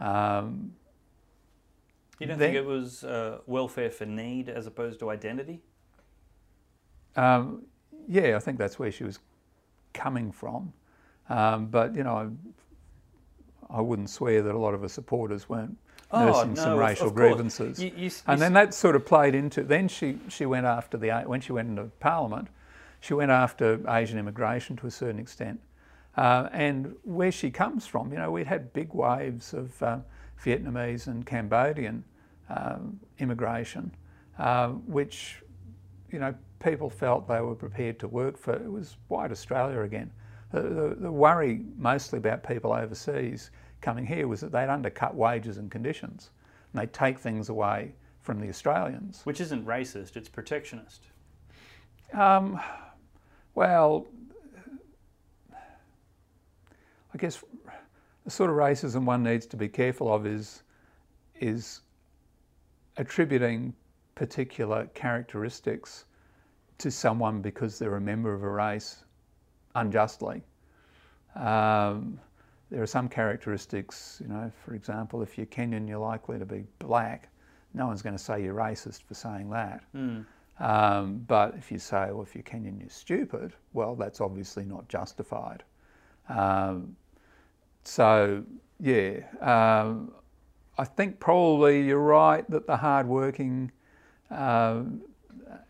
Um, 0.00 0.72
you 2.18 2.26
don't 2.26 2.38
think 2.38 2.54
it 2.54 2.64
was 2.64 3.04
uh, 3.04 3.38
welfare 3.46 3.90
for 3.90 4.06
need 4.06 4.48
as 4.48 4.66
opposed 4.66 5.00
to 5.00 5.10
identity? 5.10 5.60
Um, 7.16 7.62
yeah, 8.08 8.36
I 8.36 8.38
think 8.38 8.58
that's 8.58 8.78
where 8.78 8.92
she 8.92 9.04
was 9.04 9.18
coming 9.92 10.30
from. 10.30 10.72
Um, 11.28 11.66
but, 11.66 11.94
you 11.94 12.04
know, 12.04 12.32
I, 13.72 13.80
wouldn't 13.80 14.10
swear 14.10 14.42
that 14.42 14.54
a 14.54 14.58
lot 14.58 14.74
of 14.74 14.82
her 14.82 14.88
supporters 14.88 15.48
weren't 15.48 15.76
oh, 16.10 16.26
nursing 16.26 16.54
no, 16.54 16.62
some 16.62 16.78
racial 16.78 17.10
grievances. 17.10 17.82
You, 17.82 17.92
you, 17.96 18.04
you, 18.04 18.10
and 18.26 18.40
then 18.40 18.52
that 18.52 18.74
sort 18.74 18.96
of 18.96 19.06
played 19.06 19.34
into, 19.34 19.62
then 19.62 19.88
she, 19.88 20.18
she 20.28 20.46
went 20.46 20.66
after 20.66 20.96
the, 20.96 21.10
when 21.26 21.40
she 21.40 21.52
went 21.52 21.68
into 21.68 21.84
Parliament, 22.00 22.48
she 23.00 23.14
went 23.14 23.30
after 23.30 23.80
Asian 23.90 24.18
immigration 24.18 24.76
to 24.76 24.86
a 24.86 24.90
certain 24.90 25.18
extent. 25.18 25.60
Uh, 26.16 26.48
and 26.52 26.94
where 27.04 27.32
she 27.32 27.50
comes 27.50 27.86
from, 27.86 28.12
you 28.12 28.18
know, 28.18 28.30
we'd 28.30 28.46
had 28.46 28.72
big 28.72 28.92
waves 28.92 29.54
of 29.54 29.82
uh, 29.82 29.98
Vietnamese 30.44 31.06
and 31.06 31.24
Cambodian 31.24 32.04
um, 32.50 33.00
immigration, 33.18 33.94
uh, 34.38 34.68
which, 34.68 35.42
you 36.10 36.18
know, 36.18 36.34
people 36.62 36.90
felt 36.90 37.26
they 37.26 37.40
were 37.40 37.54
prepared 37.54 37.98
to 37.98 38.08
work 38.08 38.36
for. 38.36 38.54
It 38.54 38.70
was 38.70 38.96
white 39.08 39.30
Australia 39.30 39.80
again. 39.80 40.10
The, 40.52 40.96
the 40.98 41.10
worry 41.10 41.64
mostly 41.78 42.18
about 42.18 42.46
people 42.46 42.72
overseas 42.72 43.50
coming 43.82 44.06
here 44.06 44.26
was 44.28 44.40
that 44.40 44.52
they'd 44.52 44.68
undercut 44.68 45.14
wages 45.14 45.58
and 45.58 45.70
conditions, 45.70 46.30
and 46.72 46.80
they'd 46.80 46.92
take 46.92 47.18
things 47.18 47.48
away 47.48 47.92
from 48.22 48.40
the 48.40 48.48
Australians. 48.48 49.20
Which 49.24 49.40
isn't 49.40 49.66
racist, 49.66 50.16
it's 50.16 50.28
protectionist. 50.28 51.02
Um, 52.14 52.60
well, 53.54 54.06
I 57.14 57.18
guess 57.18 57.42
the 58.24 58.30
sort 58.30 58.50
of 58.50 58.56
racism 58.56 59.04
one 59.04 59.22
needs 59.22 59.46
to 59.46 59.56
be 59.56 59.68
careful 59.68 60.12
of 60.12 60.26
is 60.26 60.62
is 61.40 61.80
attributing 62.96 63.74
particular 64.14 64.86
characteristics 64.94 66.04
to 66.78 66.90
someone 66.90 67.40
because 67.40 67.78
they're 67.78 67.96
a 67.96 68.00
member 68.00 68.32
of 68.32 68.42
a 68.42 68.48
race 68.48 69.04
unjustly. 69.74 70.42
Um, 71.34 72.20
there 72.72 72.82
are 72.82 72.86
some 72.86 73.06
characteristics, 73.06 74.18
you 74.22 74.28
know, 74.28 74.50
for 74.64 74.74
example, 74.74 75.20
if 75.20 75.36
you're 75.36 75.46
Kenyan, 75.46 75.86
you're 75.86 75.98
likely 75.98 76.38
to 76.38 76.46
be 76.46 76.64
black. 76.78 77.28
No 77.74 77.86
one's 77.86 78.00
going 78.00 78.16
to 78.16 78.22
say 78.22 78.42
you're 78.42 78.54
racist 78.54 79.02
for 79.02 79.12
saying 79.12 79.50
that. 79.50 79.84
Mm. 79.94 80.24
Um, 80.58 81.24
but 81.28 81.54
if 81.58 81.70
you 81.70 81.78
say, 81.78 82.06
well, 82.10 82.22
if 82.22 82.34
you're 82.34 82.44
Kenyan, 82.44 82.80
you're 82.80 82.88
stupid, 82.88 83.52
well, 83.74 83.94
that's 83.94 84.22
obviously 84.22 84.64
not 84.64 84.88
justified. 84.88 85.64
Um, 86.30 86.96
so, 87.84 88.42
yeah, 88.80 89.20
um, 89.42 90.12
I 90.78 90.84
think 90.84 91.20
probably 91.20 91.82
you're 91.82 91.98
right 91.98 92.48
that 92.50 92.66
the 92.66 92.76
hard-working 92.78 93.70
uh, 94.30 94.84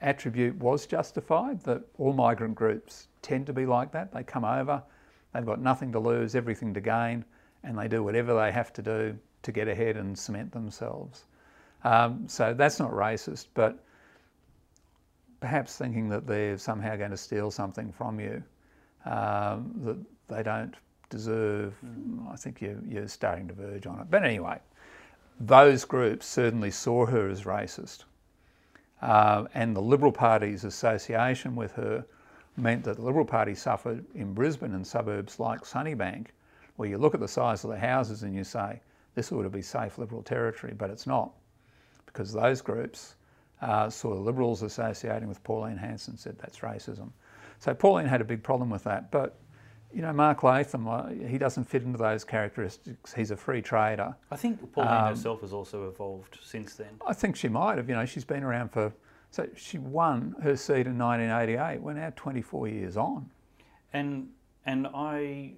attribute 0.01 0.55
was 0.57 0.87
justified, 0.87 1.65
that 1.65 1.83
all 1.99 2.13
migrant 2.13 2.55
groups 2.55 3.09
tend 3.23 3.47
to 3.47 3.53
be 3.53 3.67
like 3.67 3.91
that. 3.91 4.13
They 4.13 4.23
come 4.23 4.45
over, 4.45 4.85
they've 5.33 5.47
got 5.47 5.61
nothing 5.61 5.93
to 5.93 5.99
lose, 5.99 6.35
everything 6.35 6.75
to 6.75 6.81
gain, 6.81 7.25
and 7.65 7.79
they 7.79 7.89
do 7.89 8.03
whatever 8.03 8.35
they 8.35 8.53
have 8.53 8.73
to 8.75 8.83
do 8.83 9.19
to 9.43 9.53
get 9.53 9.69
ahead 9.69 9.97
and 9.97 10.19
cement 10.19 10.53
themselves. 10.53 11.25
Um, 11.85 12.29
so 12.29 12.55
that's 12.55 12.79
not 12.79 12.93
racist, 12.93 13.47
but 13.55 13.79
perhaps 15.41 15.77
thinking 15.77 16.09
that 16.09 16.27
they're 16.27 16.57
somehow 16.57 16.97
going 16.97 17.11
to 17.11 17.17
steal 17.17 17.51
something 17.51 17.93
from 17.93 18.21
you 18.21 18.43
um, 19.05 19.73
that 19.85 19.99
they 20.29 20.43
don't 20.43 20.75
deserve, 21.11 21.75
I 22.31 22.37
think 22.37 22.61
you're, 22.61 22.79
you're 22.89 23.09
starting 23.09 23.49
to 23.49 23.55
verge 23.55 23.87
on 23.87 23.99
it. 24.01 24.07
But 24.11 24.25
anyway, 24.25 24.59
those 25.41 25.85
groups 25.85 26.27
certainly 26.27 26.71
saw 26.71 27.07
her 27.07 27.29
as 27.29 27.43
racist. 27.43 28.05
Uh, 29.03 29.45
and 29.55 29.75
the 29.75 29.83
Liberal 29.83 30.13
Party's 30.13 30.63
association 30.65 31.57
with 31.57 31.73
her 31.73 32.05
meant 32.57 32.85
that 32.85 32.97
the 32.97 33.03
Liberal 33.03 33.25
Party 33.25 33.55
suffered 33.55 34.05
in 34.15 34.35
Brisbane 34.35 34.75
and 34.75 34.87
suburbs 34.87 35.41
like 35.41 35.63
Sunnybank, 35.63 36.29
where 36.77 36.89
you 36.89 36.99
look 36.99 37.15
at 37.15 37.21
the 37.21 37.29
size 37.29 37.65
of 37.65 37.71
the 37.71 37.79
houses 37.79 38.23
and 38.23 38.35
you 38.35 38.45
say, 38.45 38.81
this 39.15 39.33
ought 39.33 39.43
to 39.43 39.51
be 39.51 39.63
safe 39.63 39.99
Liberal 39.99 40.23
territory, 40.23 40.75
but 40.77 40.91
it's 40.91 41.07
not, 41.07 41.33
because 42.07 42.33
those 42.33 42.61
groups 42.61 43.17
uh, 43.61 43.89
saw 43.89 44.15
the 44.15 44.21
Liberals 44.21 44.63
associating 44.63 45.29
with 45.29 45.43
Pauline 45.45 45.77
Hanson 45.77 46.17
said 46.17 46.39
that's 46.39 46.59
racism. 46.59 47.11
So 47.59 47.75
Pauline 47.75 48.07
had 48.07 48.21
a 48.21 48.25
big 48.25 48.43
problem 48.43 48.71
with 48.71 48.85
that, 48.85 49.11
but 49.11 49.37
you 49.95 50.01
know, 50.01 50.13
Mark 50.13 50.43
Latham, 50.43 50.89
uh, 50.89 51.09
he 51.09 51.37
doesn't 51.37 51.65
fit 51.65 51.83
into 51.83 51.99
those 51.99 52.25
characteristics. 52.25 53.13
He's 53.13 53.31
a 53.31 53.37
free 53.37 53.61
trader. 53.61 54.17
I 54.31 54.37
think 54.37 54.73
Pauline 54.73 54.91
um, 54.91 55.09
herself 55.09 55.43
has 55.43 55.53
also 55.53 55.89
evolved 55.89 56.39
since 56.43 56.75
then. 56.75 56.89
I 57.07 57.13
think 57.13 57.37
she 57.37 57.49
might 57.49 57.77
have. 57.77 57.89
You 57.89 57.97
know, 57.97 58.07
she's 58.07 58.25
been 58.25 58.43
around 58.43 58.71
for. 58.73 58.93
So 59.33 59.49
she 59.57 59.79
won 59.79 60.37
her 60.43 60.57
seat 60.57 60.87
in 60.87 60.99
1988. 60.99 61.81
We're 61.81 61.95
now 61.95 62.13
24 62.15 62.69
years 62.69 62.97
on. 62.99 63.31
And 63.93 64.29
and 64.67 64.87
I 64.95 65.55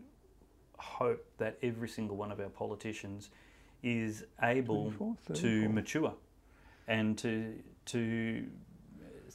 hope 0.78 1.26
that 1.38 1.58
every 1.62 1.88
single 1.88 2.16
one 2.16 2.30
of 2.30 2.40
our 2.40 2.48
politicians 2.48 3.30
is 3.82 4.24
able 4.42 5.16
to 5.34 5.68
mature 5.68 6.14
and 6.88 7.18
to 7.18 7.54
to 7.87 8.46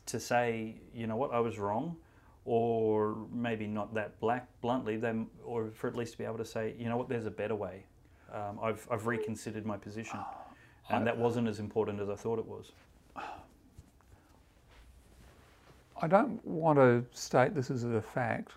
to 0.06 0.19
say, 0.19 0.75
you 0.93 1.06
know 1.06 1.17
what, 1.17 1.34
I 1.34 1.39
was 1.39 1.60
wrong 1.60 1.97
or 2.45 3.17
maybe 3.32 3.67
not 3.67 3.93
that 3.93 4.19
black 4.21 4.47
bluntly, 4.62 4.97
them, 4.97 5.28
or 5.43 5.69
for 5.71 5.88
at 5.88 5.95
least 5.95 6.13
to 6.13 6.17
be 6.17 6.23
able 6.23 6.38
to 6.38 6.45
say, 6.45 6.73
you 6.80 6.88
know 6.89 6.97
what, 6.97 7.10
there's 7.10 7.25
a 7.25 7.32
better 7.32 7.56
way. 7.56 7.84
Um, 8.34 8.58
I've, 8.63 8.88
I've 8.89 9.06
reconsidered 9.06 9.65
my 9.65 9.78
position, 9.78 10.19
and 10.89 11.06
that 11.06 11.17
wasn't 11.17 11.47
as 11.47 11.60
important 11.60 11.99
as 11.99 12.10
I 12.10 12.15
thought 12.15 12.39
it 12.39 12.45
was. 12.45 12.71
I 16.01 16.07
don't 16.07 16.43
want 16.45 16.77
to 16.79 17.05
state 17.12 17.53
this 17.53 17.69
as 17.69 17.83
a 17.83 18.01
fact, 18.01 18.51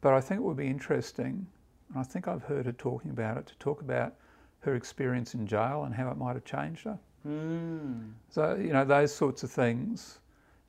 but 0.00 0.12
I 0.12 0.20
think 0.20 0.40
it 0.40 0.44
would 0.44 0.56
be 0.56 0.66
interesting, 0.66 1.46
and 1.90 1.98
I 1.98 2.02
think 2.02 2.28
I've 2.28 2.42
heard 2.42 2.66
her 2.66 2.72
talking 2.72 3.10
about 3.10 3.36
it, 3.38 3.46
to 3.46 3.54
talk 3.56 3.80
about 3.80 4.14
her 4.60 4.74
experience 4.74 5.34
in 5.34 5.46
jail 5.46 5.84
and 5.84 5.94
how 5.94 6.10
it 6.10 6.16
might 6.16 6.34
have 6.34 6.44
changed 6.44 6.84
her. 6.84 6.98
Mm. 7.26 8.12
So, 8.28 8.54
you 8.56 8.72
know, 8.72 8.84
those 8.84 9.14
sorts 9.14 9.42
of 9.42 9.50
things. 9.50 10.18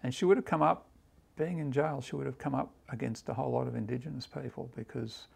And 0.03 0.13
she 0.13 0.25
would 0.25 0.37
have 0.37 0.45
come 0.45 0.61
up 0.61 0.87
being 1.35 1.59
in 1.59 1.71
jail, 1.71 2.01
she 2.01 2.15
would 2.15 2.25
have 2.25 2.37
come 2.37 2.55
up 2.55 2.71
against 2.89 3.29
a 3.29 3.33
whole 3.33 3.51
lot 3.51 3.67
of 3.67 3.75
Indigenous 3.75 4.25
people 4.25 4.71
because, 4.75 5.27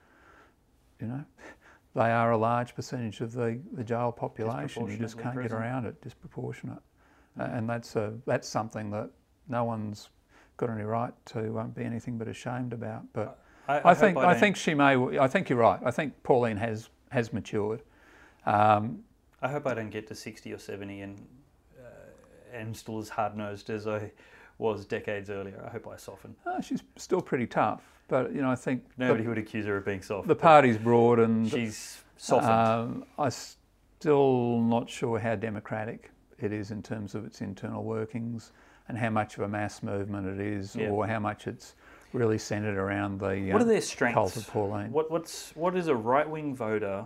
you 0.99 1.07
know, 1.07 1.23
they 1.95 2.11
are 2.11 2.31
a 2.31 2.37
large 2.37 2.75
percentage 2.75 3.21
of 3.21 3.33
the, 3.33 3.59
the 3.73 3.83
jail 3.83 4.11
population. 4.11 4.87
You 4.87 4.97
just 4.97 5.19
can't 5.19 5.39
get 5.39 5.51
around 5.51 5.85
it, 5.85 6.01
disproportionate. 6.01 6.79
Mm. 7.39 7.57
and 7.57 7.69
that's, 7.69 7.95
a, 7.95 8.13
that's 8.25 8.47
something 8.47 8.91
that 8.91 9.09
no 9.47 9.63
one's 9.63 10.09
got 10.61 10.69
any 10.69 10.83
right 10.83 11.13
to 11.25 11.59
um, 11.59 11.71
be 11.71 11.83
anything 11.83 12.17
but 12.17 12.27
ashamed 12.27 12.71
about. 12.71 13.01
But 13.13 13.39
I, 13.67 13.79
I, 13.79 13.91
I 13.91 13.93
think, 13.93 14.17
I, 14.17 14.31
I 14.31 14.39
think 14.39 14.55
she 14.55 14.73
may, 14.73 15.19
I 15.19 15.27
think 15.27 15.49
you're 15.49 15.59
right. 15.59 15.79
I 15.83 15.91
think 15.91 16.21
Pauline 16.23 16.57
has, 16.57 16.89
has 17.09 17.33
matured. 17.33 17.81
Um, 18.45 19.03
I 19.41 19.49
hope 19.49 19.65
I 19.65 19.73
don't 19.73 19.89
get 19.89 20.07
to 20.07 20.15
60 20.15 20.53
or 20.53 20.59
70 20.59 21.01
and, 21.01 21.27
uh, 21.79 22.55
am 22.55 22.73
still 22.75 22.99
as 22.99 23.09
hard 23.09 23.35
nosed 23.35 23.71
as 23.71 23.87
I 23.87 24.11
was 24.59 24.85
decades 24.85 25.31
earlier. 25.31 25.61
I 25.65 25.71
hope 25.71 25.87
I 25.87 25.97
soften. 25.97 26.35
Oh, 26.45 26.61
she's 26.61 26.83
still 26.95 27.21
pretty 27.21 27.47
tough, 27.47 27.81
but 28.07 28.31
you 28.31 28.41
know 28.43 28.51
I 28.51 28.55
think 28.55 28.83
nobody 28.95 29.23
the, 29.23 29.29
would 29.29 29.39
accuse 29.39 29.65
her 29.65 29.77
of 29.77 29.85
being 29.85 30.03
soft. 30.03 30.27
The 30.27 30.35
party's 30.35 30.77
broad 30.77 31.17
and 31.17 31.49
she's 31.49 32.03
softened. 32.17 32.51
Um, 32.51 33.05
I'm 33.17 33.31
still 33.31 34.59
not 34.59 34.87
sure 34.87 35.17
how 35.17 35.33
democratic 35.33 36.11
it 36.37 36.53
is 36.53 36.69
in 36.69 36.83
terms 36.83 37.15
of 37.15 37.25
its 37.25 37.41
internal 37.41 37.83
workings 37.83 38.51
and 38.91 38.99
how 38.99 39.09
much 39.09 39.37
of 39.37 39.43
a 39.43 39.47
mass 39.47 39.81
movement 39.81 40.27
it 40.27 40.45
is, 40.45 40.75
yeah. 40.75 40.89
or 40.89 41.07
how 41.07 41.17
much 41.17 41.47
it's 41.47 41.75
really 42.11 42.37
centred 42.37 42.75
around 42.75 43.21
the 43.21 43.49
what 43.53 43.61
are 43.61 43.65
their 43.65 43.79
strengths? 43.79 44.15
cult 44.15 44.35
of 44.35 44.45
Pauline. 44.47 44.91
What, 44.91 45.09
what's 45.09 45.55
what 45.55 45.77
is 45.77 45.87
a 45.87 45.95
right 45.95 46.29
wing 46.29 46.53
voter 46.53 47.05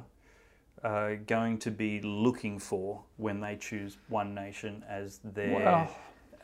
uh, 0.83 1.11
going 1.27 1.59
to 1.59 1.69
be 1.69 2.01
looking 2.01 2.57
for 2.57 3.03
when 3.17 3.39
they 3.39 3.55
choose 3.55 3.97
One 4.09 4.33
Nation 4.33 4.83
as 4.89 5.19
their 5.23 5.53
well, 5.53 5.95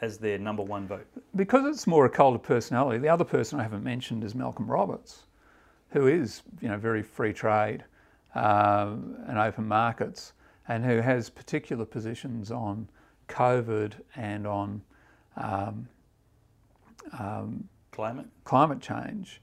as 0.01 0.19
their 0.19 0.38
number 0.38 0.62
one 0.62 0.88
vote? 0.88 1.08
Because 1.36 1.65
it's 1.65 1.88
more 1.88 2.06
a 2.06 2.10
cult 2.10 2.36
of 2.36 2.43
personality. 2.43 2.99
The 2.99 3.10
other 3.10 3.25
person 3.25 3.60
I 3.60 3.63
haven't 3.63 3.84
mentioned 3.84 4.23
is 4.23 4.36
Malcolm 4.36 4.69
Roberts, 4.69 5.23
who 5.89 6.06
is 6.06 6.43
you 6.62 6.69
know 6.69 6.77
very 6.77 7.01
free 7.01 7.34
trade 7.34 7.84
um, 8.36 9.17
and 9.27 9.39
open 9.39 9.67
markets, 9.67 10.34
and 10.67 10.86
who 10.86 11.01
has 11.01 11.32
particular 11.32 11.84
positions 11.84 12.51
on 12.51 12.88
COVID 13.27 13.93
and 14.15 14.45
on 14.45 14.84
um, 15.37 15.87
um, 17.17 17.67
climate 17.91 18.27
climate 18.43 18.79
change, 18.79 19.41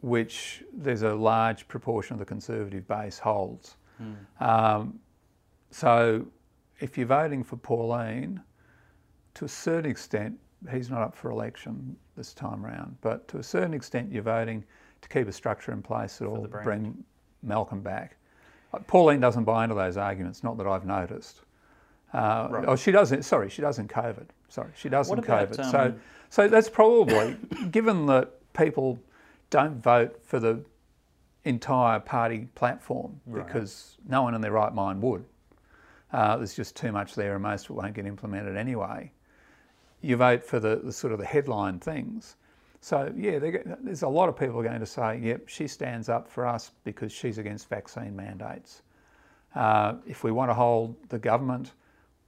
which 0.00 0.62
there's 0.72 1.02
a 1.02 1.14
large 1.14 1.66
proportion 1.68 2.14
of 2.14 2.18
the 2.18 2.26
Conservative 2.26 2.86
base 2.86 3.18
holds. 3.18 3.76
Mm. 4.02 4.42
Um, 4.46 5.00
so 5.70 6.26
if 6.80 6.98
you're 6.98 7.06
voting 7.06 7.42
for 7.42 7.56
Pauline, 7.56 8.40
to 9.34 9.44
a 9.44 9.48
certain 9.48 9.90
extent, 9.90 10.38
he's 10.70 10.90
not 10.90 11.02
up 11.02 11.14
for 11.14 11.30
election 11.30 11.96
this 12.16 12.32
time 12.32 12.64
round, 12.64 12.96
but 13.00 13.26
to 13.28 13.38
a 13.38 13.42
certain 13.42 13.74
extent, 13.74 14.12
you're 14.12 14.22
voting 14.22 14.64
to 15.02 15.08
keep 15.08 15.28
a 15.28 15.32
structure 15.32 15.72
in 15.72 15.82
place 15.82 16.18
that 16.18 16.28
will 16.28 16.46
bring 16.62 17.04
Malcolm 17.42 17.80
back. 17.80 18.16
Uh, 18.72 18.78
Pauline 18.80 19.20
doesn't 19.20 19.44
buy 19.44 19.64
into 19.64 19.74
those 19.74 19.96
arguments, 19.96 20.42
not 20.42 20.56
that 20.58 20.66
I've 20.66 20.86
noticed. 20.86 21.40
Uh, 22.12 22.48
right. 22.50 22.64
Oh, 22.68 22.76
she 22.76 22.92
doesn't. 22.92 23.24
Sorry, 23.24 23.50
she 23.50 23.60
does 23.60 23.78
in 23.78 23.88
COVID. 23.88 24.26
Sorry, 24.54 24.70
she 24.76 24.88
does 24.88 25.10
in 25.10 25.18
COVID. 25.18 25.58
Um, 25.58 25.70
so, 25.72 25.94
so 26.30 26.46
that's 26.46 26.68
probably 26.68 27.36
given 27.72 28.06
that 28.06 28.30
people 28.52 29.00
don't 29.50 29.82
vote 29.82 30.20
for 30.22 30.38
the 30.38 30.64
entire 31.42 31.98
party 31.98 32.46
platform 32.54 33.20
right. 33.26 33.44
because 33.44 33.98
no 34.08 34.22
one 34.22 34.32
in 34.32 34.40
their 34.40 34.52
right 34.52 34.72
mind 34.72 35.02
would. 35.02 35.24
Uh, 36.12 36.36
there's 36.36 36.54
just 36.54 36.76
too 36.76 36.92
much 36.92 37.16
there, 37.16 37.34
and 37.34 37.42
most 37.42 37.64
of 37.64 37.70
it 37.70 37.72
won't 37.72 37.94
get 37.94 38.06
implemented 38.06 38.56
anyway. 38.56 39.10
You 40.02 40.16
vote 40.18 40.44
for 40.44 40.60
the, 40.60 40.76
the 40.76 40.92
sort 40.92 41.12
of 41.12 41.18
the 41.18 41.26
headline 41.26 41.80
things. 41.80 42.36
So 42.80 43.12
yeah, 43.16 43.40
there's 43.40 44.02
a 44.02 44.08
lot 44.08 44.28
of 44.28 44.38
people 44.38 44.62
going 44.62 44.78
to 44.78 44.86
say, 44.86 45.18
"Yep, 45.20 45.48
she 45.48 45.66
stands 45.66 46.08
up 46.08 46.28
for 46.28 46.46
us 46.46 46.70
because 46.84 47.10
she's 47.10 47.38
against 47.38 47.68
vaccine 47.68 48.14
mandates." 48.14 48.82
Uh, 49.56 49.94
if 50.06 50.22
we 50.22 50.30
want 50.30 50.48
to 50.48 50.54
hold 50.54 50.94
the 51.08 51.18
government 51.18 51.72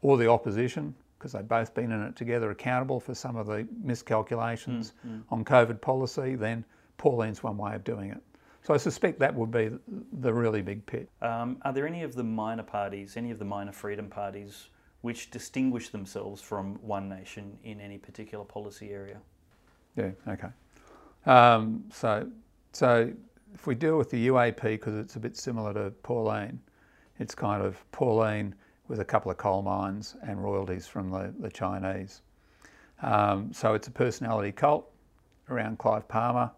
or 0.03 0.17
the 0.17 0.29
opposition, 0.29 0.93
because 1.19 1.33
they've 1.33 1.49
both 1.49 1.75
been 1.75 1.93
in 1.93 2.03
it 2.03 2.17
together, 2.17 2.51
accountable 2.51 3.01
for 3.01 3.15
some 3.15 3.37
of 3.37 3.47
the 3.47 3.67
miscalculations 3.83 4.93
mm, 5.07 5.19
mm. 5.19 5.23
on 5.31 5.45
COVID 5.45 5.81
policy, 5.81 6.35
then 6.35 6.65
Pauline's 6.99 7.43
one 7.43 7.57
way 7.57 7.75
of 7.75 7.85
doing 7.85 8.11
it. 8.11 8.23
So 8.63 8.75
I 8.75 8.79
suspect 8.79 9.21
that 9.21 9.35
would 9.35 9.51
be 9.51 9.71
the 10.21 10.33
really 10.33 10.61
big 10.61 10.85
pit. 10.87 11.09
Um, 11.23 11.59
are 11.63 11.73
there 11.73 11.87
any 11.87 12.03
of 12.03 12.15
the 12.15 12.25
minor 12.25 12.65
parties, 12.65 13.17
any 13.17 13.31
of 13.31 13.39
the 13.39 13.45
minor 13.45 13.73
freedom 13.73 14.09
parties, 14.09 14.69
which 15.03 15.31
distinguish 15.31 15.91
themselves 15.91 16.43
from 16.43 16.75
One 16.83 17.09
Nation 17.09 17.59
in 17.63 17.81
any 17.81 17.97
particular 17.97 18.45
policy 18.45 18.91
area? 18.91 19.19
Yeah, 19.97 20.11
okay. 20.27 20.49
Um, 21.27 21.85
so, 21.93 22.29
so 22.73 23.13
if 23.55 23.67
we 23.67 23.77
deal 23.77 23.97
with 23.99 24.11
the 24.11 24.27
UAP, 24.27 24.63
because 24.63 24.97
it's 24.97 25.15
a 25.17 25.21
bit 25.21 25.37
similar 25.37 25.73
to 25.75 25.91
Pauline, 26.03 26.61
it's 27.21 27.35
kind 27.35 27.63
of 27.63 27.85
Pauline 27.93 28.55
with 28.89 29.01
a 29.01 29.05
couple 29.05 29.31
of 29.31 29.37
coal 29.37 29.63
mines 29.63 30.17
and 30.23 30.43
royalties 30.43 30.87
from 30.87 31.11
the, 31.11 31.33
the 31.39 31.51
Chinese. 31.51 32.23
Um, 33.03 33.53
so 33.53 33.75
it's 33.75 33.89
a 33.89 33.91
personality 33.91 34.53
cult 34.53 34.91
around 35.51 35.79
Clive 35.79 36.07
Palmer. 36.09 36.51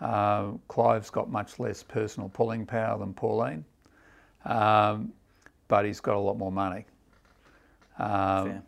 Uh, 0.00 0.52
Clive's 0.68 1.10
got 1.10 1.30
much 1.30 1.58
less 1.58 1.82
personal 1.82 2.28
pulling 2.28 2.64
power 2.66 2.98
than 2.98 3.12
Pauline, 3.12 3.64
um, 4.44 5.12
but 5.68 5.84
he's 5.84 6.00
got 6.00 6.16
a 6.16 6.18
lot 6.18 6.38
more 6.38 6.52
money. 6.52 6.86
Um, 7.98 8.62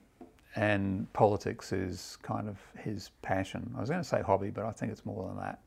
and 0.54 1.10
politics 1.14 1.72
is 1.72 2.18
kind 2.22 2.48
of 2.48 2.58
his 2.78 3.10
passion. 3.22 3.72
I 3.76 3.80
was 3.80 3.88
going 3.88 4.02
to 4.02 4.08
say 4.08 4.20
hobby, 4.20 4.50
but 4.50 4.64
I 4.64 4.72
think 4.72 4.92
it's 4.92 5.06
more 5.06 5.28
than 5.28 5.38
that. 5.38 5.58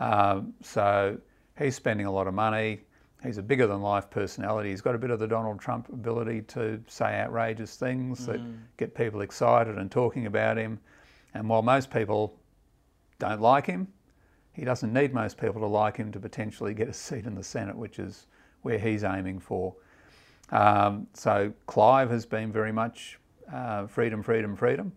Um, 0.00 0.54
so 0.62 1.18
he's 1.58 1.74
spending 1.76 2.06
a 2.06 2.12
lot 2.12 2.26
of 2.26 2.34
money. 2.34 2.80
He's 3.26 3.38
a 3.38 3.42
bigger 3.42 3.66
than 3.66 3.82
life 3.82 4.08
personality. 4.08 4.70
He's 4.70 4.80
got 4.80 4.94
a 4.94 4.98
bit 4.98 5.10
of 5.10 5.18
the 5.18 5.26
Donald 5.26 5.60
Trump 5.60 5.88
ability 5.88 6.42
to 6.42 6.80
say 6.86 7.20
outrageous 7.20 7.76
things 7.76 8.20
mm. 8.20 8.26
that 8.26 8.40
get 8.76 8.94
people 8.94 9.20
excited 9.20 9.76
and 9.76 9.90
talking 9.90 10.26
about 10.26 10.56
him. 10.56 10.78
And 11.34 11.48
while 11.48 11.62
most 11.62 11.90
people 11.90 12.38
don't 13.18 13.40
like 13.40 13.66
him, 13.66 13.88
he 14.52 14.64
doesn't 14.64 14.92
need 14.92 15.12
most 15.12 15.36
people 15.36 15.60
to 15.60 15.66
like 15.66 15.96
him 15.96 16.12
to 16.12 16.20
potentially 16.20 16.72
get 16.72 16.88
a 16.88 16.92
seat 16.92 17.26
in 17.26 17.34
the 17.34 17.42
Senate, 17.42 17.76
which 17.76 17.98
is 17.98 18.26
where 18.62 18.78
he's 18.78 19.04
aiming 19.04 19.40
for. 19.40 19.74
Um, 20.50 21.06
so 21.12 21.52
Clive 21.66 22.10
has 22.10 22.24
been 22.24 22.52
very 22.52 22.72
much 22.72 23.18
uh, 23.52 23.86
freedom, 23.86 24.22
freedom, 24.22 24.56
freedom, 24.56 24.92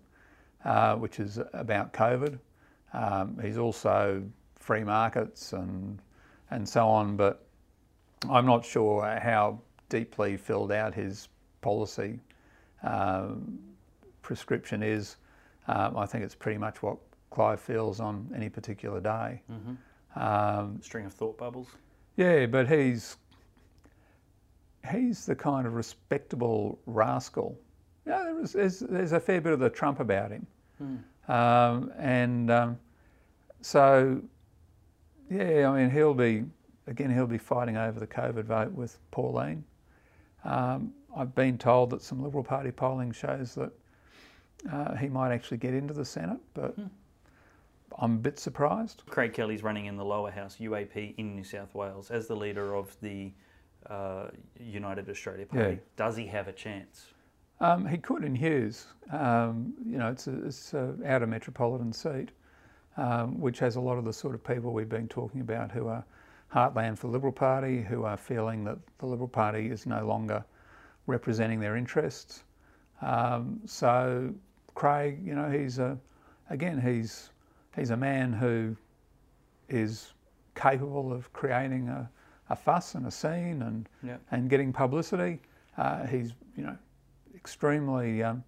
uh, 0.64 0.96
which 0.96 1.20
is 1.20 1.40
about 1.54 1.92
COVID. 1.94 2.40
Um, 2.94 3.38
he's 3.42 3.58
also 3.58 4.24
free 4.56 4.84
markets 4.84 5.54
and 5.54 6.02
and 6.52 6.68
so 6.68 6.88
on, 6.88 7.16
but 7.16 7.46
I'm 8.28 8.46
not 8.46 8.66
sure 8.66 9.06
how 9.22 9.60
deeply 9.88 10.38
filled 10.38 10.72
out 10.72 10.94
his 10.94 11.30
policy 11.62 12.20
um, 12.84 13.60
prescription 14.22 14.84
is. 14.84 15.18
Um, 15.68 15.98
I 15.98 16.06
think 16.06 16.24
it's 16.24 16.36
pretty 16.36 16.58
much 16.58 16.82
what 16.82 16.98
Clive 17.30 17.60
feels 17.60 18.00
on 18.00 18.30
any 18.36 18.50
particular 18.50 19.00
day. 19.00 19.42
Mm-hmm. 19.52 20.20
Um, 20.22 20.80
String 20.82 21.06
of 21.06 21.14
thought 21.14 21.38
bubbles. 21.38 21.68
Yeah, 22.18 22.48
but 22.48 22.68
he's 22.68 23.18
he's 24.92 25.26
the 25.26 25.36
kind 25.36 25.68
of 25.68 25.74
respectable 25.74 26.80
rascal. 26.86 27.58
Yeah, 28.08 28.34
there's, 28.36 28.54
there's, 28.54 28.80
there's, 28.80 29.12
a 29.12 29.20
fair 29.20 29.40
bit 29.40 29.54
of 29.54 29.60
the 29.60 29.70
Trump 29.70 30.00
about 30.00 30.32
him, 30.32 30.48
mm. 30.82 31.34
um, 31.34 31.92
and 32.00 32.50
um, 32.50 32.80
so 33.62 34.22
yeah, 35.30 35.70
I 35.70 35.80
mean 35.80 35.92
he'll 35.92 36.16
be 36.16 36.46
again 36.90 37.14
he'll 37.14 37.28
be 37.28 37.38
fighting 37.38 37.78
over 37.78 38.00
the 38.00 38.08
COVID 38.08 38.46
vote 38.46 38.72
with 38.72 38.98
Pauline. 39.12 39.64
Um, 40.44 40.94
I've 41.16 41.34
been 41.36 41.58
told 41.58 41.90
that 41.92 42.02
some 42.02 42.22
Liberal 42.22 42.44
Party 42.44 42.72
polling 42.72 43.12
shows 43.12 43.56
that 43.56 43.72
uh, 44.72 44.96
he 44.96 45.08
might 45.08 45.32
actually 45.34 45.58
get 45.58 45.74
into 45.74 45.94
the 45.94 46.06
Senate, 46.06 46.40
but. 46.54 46.80
Mm. 46.80 46.90
I'm 48.02 48.16
a 48.16 48.20
bit 48.20 48.40
surprised. 48.40 49.04
Craig 49.08 49.34
Kelly's 49.34 49.64
running 49.64 49.88
in 49.88 49.98
the 49.98 50.06
lower 50.06 50.32
house, 50.32 50.58
UAP, 50.58 51.16
in 51.18 51.36
New 51.36 51.44
South 51.44 51.74
Wales, 51.74 52.12
as 52.12 52.28
the 52.28 52.36
leader 52.36 52.76
of 52.76 52.96
the 53.02 53.32
uh, 53.90 54.28
United 54.60 55.10
Australia 55.10 55.46
Party. 55.46 55.72
Yeah. 55.72 55.80
Does 55.98 56.16
he 56.16 56.26
have 56.28 56.48
a 56.48 56.54
chance? 56.54 57.08
Um, 57.60 57.86
he 57.86 57.98
could 57.98 58.24
in 58.24 58.36
Hughes. 58.36 58.88
Um, 59.12 59.74
you 59.86 59.98
know, 59.98 60.10
it's 60.10 60.28
a, 60.28 60.46
it's 60.46 60.74
a 60.74 60.96
outer 61.06 61.28
metropolitan 61.28 61.92
seat, 61.92 62.30
um, 62.96 63.40
which 63.40 63.60
has 63.60 63.76
a 63.76 63.82
lot 63.82 63.98
of 63.98 64.06
the 64.06 64.14
sort 64.14 64.34
of 64.34 64.44
people 64.44 64.72
we've 64.72 64.90
been 64.90 65.08
talking 65.08 65.42
about 65.42 65.72
who 65.72 65.88
are 65.88 66.06
heartland 66.54 66.98
for 66.98 67.08
the 67.08 67.14
Liberal 67.14 67.34
Party, 67.34 67.82
who 67.82 68.04
are 68.04 68.18
feeling 68.18 68.64
that 68.64 68.78
the 68.98 69.06
Liberal 69.06 69.28
Party 69.28 69.70
is 69.70 69.86
no 69.86 70.06
longer 70.06 70.44
representing 71.08 71.60
their 71.60 71.76
interests. 71.76 72.44
Um, 73.02 73.60
so 73.66 74.34
Craig, 74.76 75.20
you 75.24 75.36
know, 75.36 75.50
he's 75.50 75.80
a, 75.80 75.98
again, 76.50 76.80
he's 76.82 77.30
he's 77.76 77.92
a 77.92 77.98
man 77.98 78.34
who 78.34 78.76
is 79.70 80.14
capable 80.56 81.14
of 81.14 81.32
creating 81.34 81.88
a, 81.90 82.10
a 82.50 82.56
fuss 82.56 82.96
and 82.96 83.06
a 83.08 83.12
scene 83.12 83.62
and 83.62 83.88
yep. 84.04 84.22
and 84.32 84.50
getting 84.50 84.74
publicity. 84.74 85.40
Uh, 85.78 86.06
he's 86.08 86.34
you 86.58 86.64
know 86.64 86.78
extremely 87.36 88.24
um, 88.24 88.44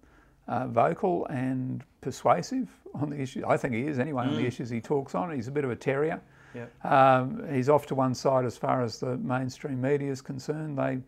uh, 0.48 0.66
vocal 0.66 1.26
and 1.26 1.84
persuasive 2.00 2.68
on 2.94 3.08
the 3.10 3.20
issue. 3.20 3.42
I 3.46 3.56
think 3.56 3.74
he 3.74 3.86
is 3.86 3.98
anyway 3.98 4.24
mm. 4.24 4.28
on 4.28 4.36
the 4.36 4.42
mm. 4.42 4.48
issues 4.48 4.68
he 4.68 4.80
talks 4.80 5.14
on. 5.14 5.34
He's 5.34 5.48
a 5.48 5.52
bit 5.52 5.64
of 5.64 5.70
a 5.70 5.76
terrier. 5.76 6.20
Yep. 6.54 6.84
Um, 6.84 7.48
he's 7.52 7.68
off 7.68 7.86
to 7.86 7.94
one 7.94 8.14
side 8.14 8.44
as 8.44 8.56
far 8.56 8.82
as 8.82 9.00
the 9.00 9.16
mainstream 9.18 9.80
media 9.80 10.10
is 10.10 10.20
concerned. 10.20 10.78
They 10.78 10.98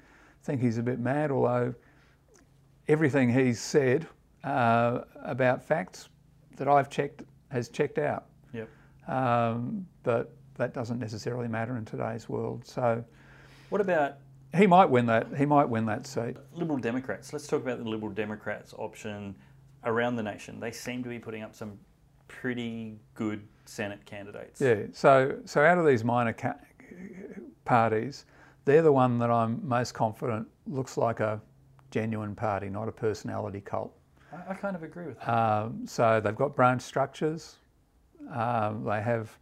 think 0.43 0.61
he's 0.61 0.79
a 0.79 0.83
bit 0.83 0.99
mad, 0.99 1.31
although 1.31 1.75
everything 2.89 3.33
he's 3.33 3.61
said 3.61 4.07
uh, 4.43 5.01
about 5.23 5.63
facts 5.63 6.09
that 6.57 6.69
I've 6.69 6.89
checked 6.89 7.23
has 7.51 7.69
checked 7.69 7.99
out. 7.99 8.27
Yep. 8.53 8.69
Um, 9.09 9.87
but 10.03 10.35
that 10.57 10.73
doesn't 10.73 10.99
necessarily 10.99 11.49
matter 11.49 11.77
in 11.77 11.85
today's 11.85 12.29
world. 12.29 12.67
So, 12.67 13.05
what 13.71 13.81
about 13.81 14.17
he 14.57 14.67
might 14.67 14.89
win 14.89 15.07
that? 15.07 15.27
He 15.37 15.47
might 15.47 15.69
win 15.69 15.87
that 15.87 16.07
seat. 16.07 16.37
Liberal 16.53 16.79
Democrats. 16.79 17.33
Let's 17.33 17.47
talk 17.47 17.63
about 17.63 17.79
the 17.79 17.89
Liberal 17.89 18.13
Democrats 18.13 18.75
option 18.79 19.35
around 19.85 20.17
the 20.17 20.23
nation. 20.23 20.61
They 20.61 20.71
seem 20.71 21.03
to 21.03 21.09
be 21.09 21.19
putting 21.19 21.43
up 21.43 21.55
some 21.55 21.79
pretty 22.29 22.99
good 23.15 23.47
Senate 23.65 24.05
candidates. 24.05 24.61
Yeah. 24.61 24.85
So, 24.93 25.37
so 25.45 25.63
out 25.63 25.79
of 25.79 25.87
these 25.87 26.05
minor 26.05 26.33
ca- 26.33 26.59
parties, 27.65 28.27
they're 28.65 28.83
the 28.83 28.93
one 28.93 29.19
that 29.19 29.31
I'm 29.31 29.67
most 29.67 29.93
confident 29.93 30.47
looks 30.67 30.97
like 30.97 31.21
a 31.21 31.41
genuine 31.91 32.35
party, 32.35 32.69
not 32.69 32.89
a 32.89 32.93
personality 32.93 33.61
cult. 33.61 33.93
I, 34.33 34.53
I 34.53 34.55
kind 34.55 34.77
of 34.77 34.83
agree 34.83 35.07
with 35.07 35.21
that. 35.21 35.29
Um, 35.29 35.87
so 35.87 36.21
they've 36.21 36.35
got 36.37 36.57
branch 36.57 36.83
structures. 36.83 37.57
Um, 38.33 38.85
they 38.85 39.03
have 39.03 39.37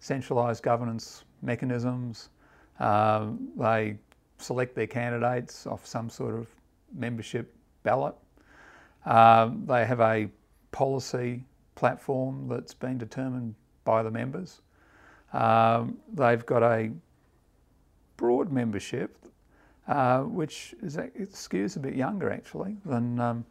centralised 0.00 0.62
governance 0.62 1.24
mechanisms. 1.42 2.30
Um, 2.78 3.48
they 3.56 3.98
select 4.38 4.74
their 4.74 4.86
candidates 4.86 5.66
off 5.66 5.84
some 5.86 6.08
sort 6.08 6.34
of 6.34 6.46
membership 6.94 7.54
ballot. 7.82 8.14
Um, 9.04 9.64
they 9.66 9.84
have 9.84 10.00
a 10.00 10.28
policy 10.70 11.44
platform 11.78 12.48
that's 12.48 12.74
been 12.74 12.98
determined 12.98 13.54
by 13.84 14.02
the 14.02 14.10
members. 14.10 14.62
Um, 15.32 15.96
they've 16.12 16.44
got 16.44 16.64
a 16.64 16.90
broad 18.16 18.50
membership, 18.50 19.16
uh, 19.86 20.22
which 20.22 20.74
is, 20.82 20.96
it 20.96 21.32
skews 21.32 21.76
a 21.76 21.78
bit 21.78 21.94
younger 21.94 22.32
actually 22.32 22.76
than 22.84 23.20
um, 23.20 23.44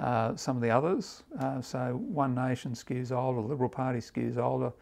uh, 0.00 0.34
some 0.34 0.56
of 0.56 0.62
the 0.62 0.70
others. 0.70 1.22
Uh, 1.38 1.60
so 1.60 2.02
One 2.08 2.34
Nation 2.34 2.72
skews 2.72 3.12
older, 3.12 3.40
Liberal 3.40 3.68
Party 3.68 4.00
skews 4.00 4.36
older, 4.36 4.72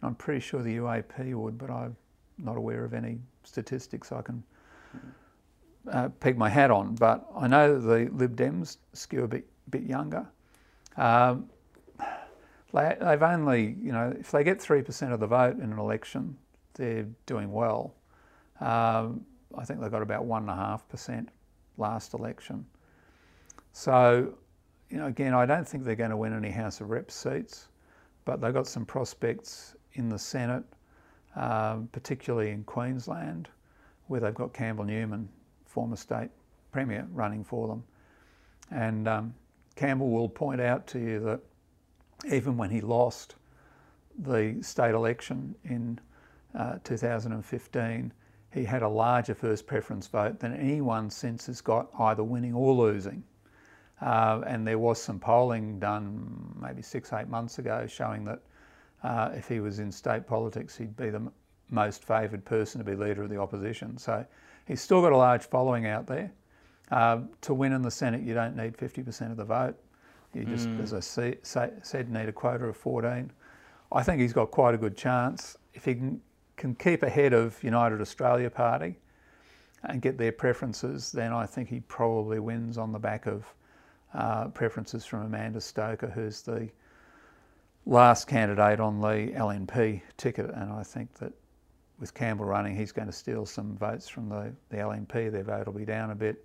and 0.00 0.08
I'm 0.08 0.14
pretty 0.14 0.40
sure 0.40 0.62
the 0.62 0.78
UAP 0.78 1.34
would, 1.34 1.58
but 1.58 1.68
I'm 1.68 1.94
not 2.38 2.56
aware 2.56 2.82
of 2.82 2.94
any 2.94 3.18
statistics 3.44 4.10
I 4.10 4.22
can 4.22 4.42
uh, 5.90 6.08
peg 6.08 6.38
my 6.38 6.48
hat 6.48 6.70
on. 6.70 6.94
But 6.94 7.26
I 7.36 7.46
know 7.46 7.78
the 7.78 8.08
Lib 8.10 8.36
Dems 8.36 8.78
skew 8.94 9.24
a 9.24 9.28
bit, 9.28 9.46
bit 9.68 9.82
younger. 9.82 10.26
Um, 10.96 11.50
they've 12.72 13.22
only, 13.22 13.76
you 13.80 13.92
know, 13.92 14.14
if 14.18 14.30
they 14.30 14.44
get 14.44 14.58
3% 14.58 15.12
of 15.12 15.20
the 15.20 15.26
vote 15.26 15.56
in 15.56 15.72
an 15.72 15.78
election, 15.78 16.36
they're 16.74 17.06
doing 17.26 17.52
well. 17.52 17.94
Um, 18.60 19.26
I 19.56 19.64
think 19.64 19.80
they 19.80 19.88
got 19.88 20.02
about 20.02 20.26
1.5% 20.26 21.26
last 21.76 22.14
election. 22.14 22.64
So, 23.72 24.34
you 24.88 24.98
know, 24.98 25.06
again, 25.06 25.34
I 25.34 25.46
don't 25.46 25.66
think 25.66 25.84
they're 25.84 25.94
going 25.94 26.10
to 26.10 26.16
win 26.16 26.32
any 26.34 26.50
House 26.50 26.80
of 26.80 26.90
Reps 26.90 27.14
seats, 27.14 27.68
but 28.24 28.40
they've 28.40 28.54
got 28.54 28.66
some 28.66 28.86
prospects 28.86 29.74
in 29.94 30.08
the 30.08 30.18
Senate, 30.18 30.64
um, 31.36 31.88
particularly 31.92 32.50
in 32.50 32.64
Queensland, 32.64 33.48
where 34.06 34.20
they've 34.20 34.34
got 34.34 34.52
Campbell 34.52 34.84
Newman, 34.84 35.28
former 35.66 35.96
state 35.96 36.30
premier, 36.70 37.06
running 37.12 37.44
for 37.44 37.68
them. 37.68 37.84
And 38.70 39.08
um, 39.08 39.34
Campbell 39.76 40.10
will 40.10 40.28
point 40.28 40.60
out 40.60 40.86
to 40.88 40.98
you 40.98 41.20
that 41.20 41.40
even 42.30 42.56
when 42.56 42.70
he 42.70 42.80
lost 42.80 43.36
the 44.18 44.58
state 44.62 44.94
election 44.94 45.54
in 45.64 45.98
uh, 46.54 46.78
2015, 46.84 48.12
he 48.52 48.64
had 48.64 48.82
a 48.82 48.88
larger 48.88 49.34
first 49.34 49.66
preference 49.66 50.06
vote 50.06 50.38
than 50.38 50.54
anyone 50.54 51.08
since 51.08 51.46
has 51.46 51.60
got 51.60 51.88
either 51.98 52.22
winning 52.22 52.54
or 52.54 52.74
losing. 52.74 53.24
Uh, 54.00 54.42
and 54.46 54.66
there 54.66 54.78
was 54.78 55.00
some 55.00 55.18
polling 55.18 55.78
done 55.78 56.54
maybe 56.60 56.82
six, 56.82 57.12
eight 57.12 57.28
months 57.28 57.58
ago 57.58 57.86
showing 57.86 58.24
that 58.24 58.40
uh, 59.02 59.30
if 59.32 59.48
he 59.48 59.60
was 59.60 59.78
in 59.78 59.90
state 59.90 60.26
politics, 60.26 60.76
he'd 60.76 60.96
be 60.96 61.08
the 61.08 61.22
most 61.70 62.04
favoured 62.04 62.44
person 62.44 62.78
to 62.78 62.84
be 62.84 62.94
leader 62.94 63.22
of 63.22 63.30
the 63.30 63.38
opposition. 63.38 63.96
So 63.96 64.24
he's 64.66 64.80
still 64.80 65.00
got 65.00 65.12
a 65.12 65.16
large 65.16 65.44
following 65.44 65.86
out 65.86 66.06
there. 66.06 66.32
Uh, 66.90 67.20
to 67.40 67.54
win 67.54 67.72
in 67.72 67.80
the 67.80 67.90
Senate, 67.90 68.22
you 68.22 68.34
don't 68.34 68.56
need 68.56 68.76
50% 68.76 69.30
of 69.30 69.36
the 69.36 69.44
vote. 69.44 69.76
You 70.34 70.44
just, 70.44 70.68
mm. 70.68 70.82
as 70.82 70.94
I 70.94 71.00
say, 71.00 71.38
say, 71.42 71.70
said, 71.82 72.10
need 72.10 72.28
a 72.28 72.32
quota 72.32 72.64
of 72.64 72.76
14. 72.76 73.30
I 73.90 74.02
think 74.02 74.20
he's 74.20 74.32
got 74.32 74.50
quite 74.50 74.74
a 74.74 74.78
good 74.78 74.96
chance. 74.96 75.56
If 75.74 75.84
he 75.84 75.94
can 75.94 76.20
can 76.56 76.74
keep 76.74 77.02
ahead 77.02 77.32
of 77.32 77.62
United 77.64 78.00
Australia 78.00 78.48
Party 78.48 78.96
and 79.84 80.00
get 80.00 80.16
their 80.16 80.32
preferences, 80.32 81.10
then 81.10 81.32
I 81.32 81.44
think 81.46 81.68
he 81.68 81.80
probably 81.80 82.38
wins 82.38 82.78
on 82.78 82.92
the 82.92 82.98
back 82.98 83.26
of 83.26 83.44
uh, 84.14 84.48
preferences 84.48 85.04
from 85.04 85.22
Amanda 85.22 85.60
Stoker, 85.60 86.08
who's 86.08 86.42
the 86.42 86.68
last 87.86 88.28
candidate 88.28 88.78
on 88.78 89.00
the 89.00 89.32
LNP 89.34 90.02
ticket. 90.16 90.50
And 90.50 90.72
I 90.72 90.82
think 90.82 91.12
that 91.14 91.32
with 91.98 92.14
Campbell 92.14 92.44
running, 92.44 92.76
he's 92.76 92.92
going 92.92 93.08
to 93.08 93.12
steal 93.12 93.44
some 93.44 93.76
votes 93.76 94.08
from 94.08 94.28
the, 94.28 94.52
the 94.68 94.76
LNP. 94.76 95.32
Their 95.32 95.42
vote 95.42 95.66
will 95.66 95.74
be 95.74 95.84
down 95.84 96.10
a 96.10 96.14
bit. 96.14 96.44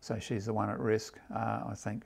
So 0.00 0.18
she's 0.20 0.46
the 0.46 0.52
one 0.52 0.70
at 0.70 0.78
risk. 0.78 1.18
Uh, 1.34 1.64
I 1.68 1.74
think 1.74 2.04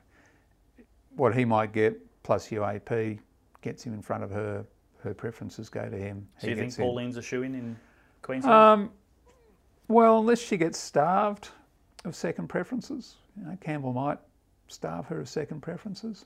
what 1.15 1.35
he 1.35 1.45
might 1.45 1.73
get 1.73 1.99
plus 2.23 2.49
UAP 2.49 3.19
gets 3.61 3.83
him 3.83 3.93
in 3.93 4.01
front 4.01 4.23
of 4.23 4.31
her 4.31 4.65
her 5.03 5.13
preferences 5.13 5.69
go 5.69 5.89
to 5.89 5.97
him. 5.97 6.27
Do 6.39 6.49
you 6.49 6.55
think 6.55 6.75
Pauline's 6.77 7.17
a 7.17 7.21
shoe 7.21 7.43
in 7.43 7.55
in 7.55 7.75
Queensland? 8.21 8.55
Um, 8.55 8.91
well, 9.87 10.19
unless 10.19 10.39
she 10.39 10.57
gets 10.57 10.77
starved 10.77 11.49
of 12.05 12.15
second 12.15 12.47
preferences, 12.47 13.15
you 13.37 13.45
know, 13.45 13.57
Campbell 13.61 13.93
might 13.93 14.19
starve 14.67 15.05
her 15.07 15.19
of 15.19 15.27
second 15.27 15.61
preferences. 15.61 16.25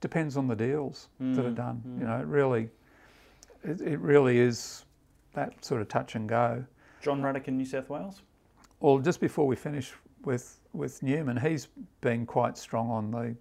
Depends 0.00 0.36
on 0.36 0.48
the 0.48 0.56
deals 0.56 1.08
mm, 1.20 1.34
that 1.36 1.44
are 1.44 1.50
done. 1.50 1.82
Mm. 1.86 2.00
You 2.00 2.06
know, 2.06 2.20
it 2.20 2.26
really, 2.26 2.70
it, 3.64 3.80
it, 3.82 3.98
really 3.98 4.38
is 4.38 4.86
that 5.34 5.62
sort 5.62 5.82
of 5.82 5.88
touch 5.88 6.14
and 6.14 6.28
go. 6.28 6.64
John 7.02 7.20
Ruddick 7.20 7.48
in 7.48 7.58
New 7.58 7.66
South 7.66 7.90
Wales. 7.90 8.22
Well, 8.80 8.98
just 8.98 9.20
before 9.20 9.46
we 9.46 9.56
finish 9.56 9.92
with 10.24 10.58
with 10.72 11.02
Newman, 11.02 11.36
he's 11.36 11.68
been 12.00 12.24
quite 12.24 12.56
strong 12.56 12.88
on 12.90 13.10
the 13.10 13.36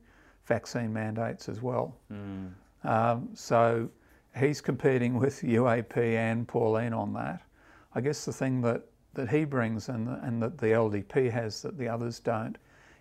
vaccine 0.49 0.91
mandates 0.91 1.47
as 1.47 1.61
well. 1.61 1.95
Mm. 2.11 2.51
Um, 2.83 3.29
so 3.33 3.89
he's 4.37 4.59
competing 4.59 5.17
with 5.17 5.41
UAP 5.43 5.97
and 5.97 6.45
Pauline 6.45 6.93
on 6.93 7.13
that. 7.13 7.41
I 7.95 8.01
guess 8.01 8.25
the 8.25 8.33
thing 8.33 8.59
that, 8.61 8.83
that 9.13 9.29
he 9.29 9.45
brings 9.45 9.87
and, 9.87 10.09
and 10.09 10.41
that 10.41 10.57
the 10.57 10.67
LDP 10.67 11.31
has 11.31 11.61
that 11.61 11.77
the 11.77 11.87
others 11.87 12.19
don't 12.19 12.57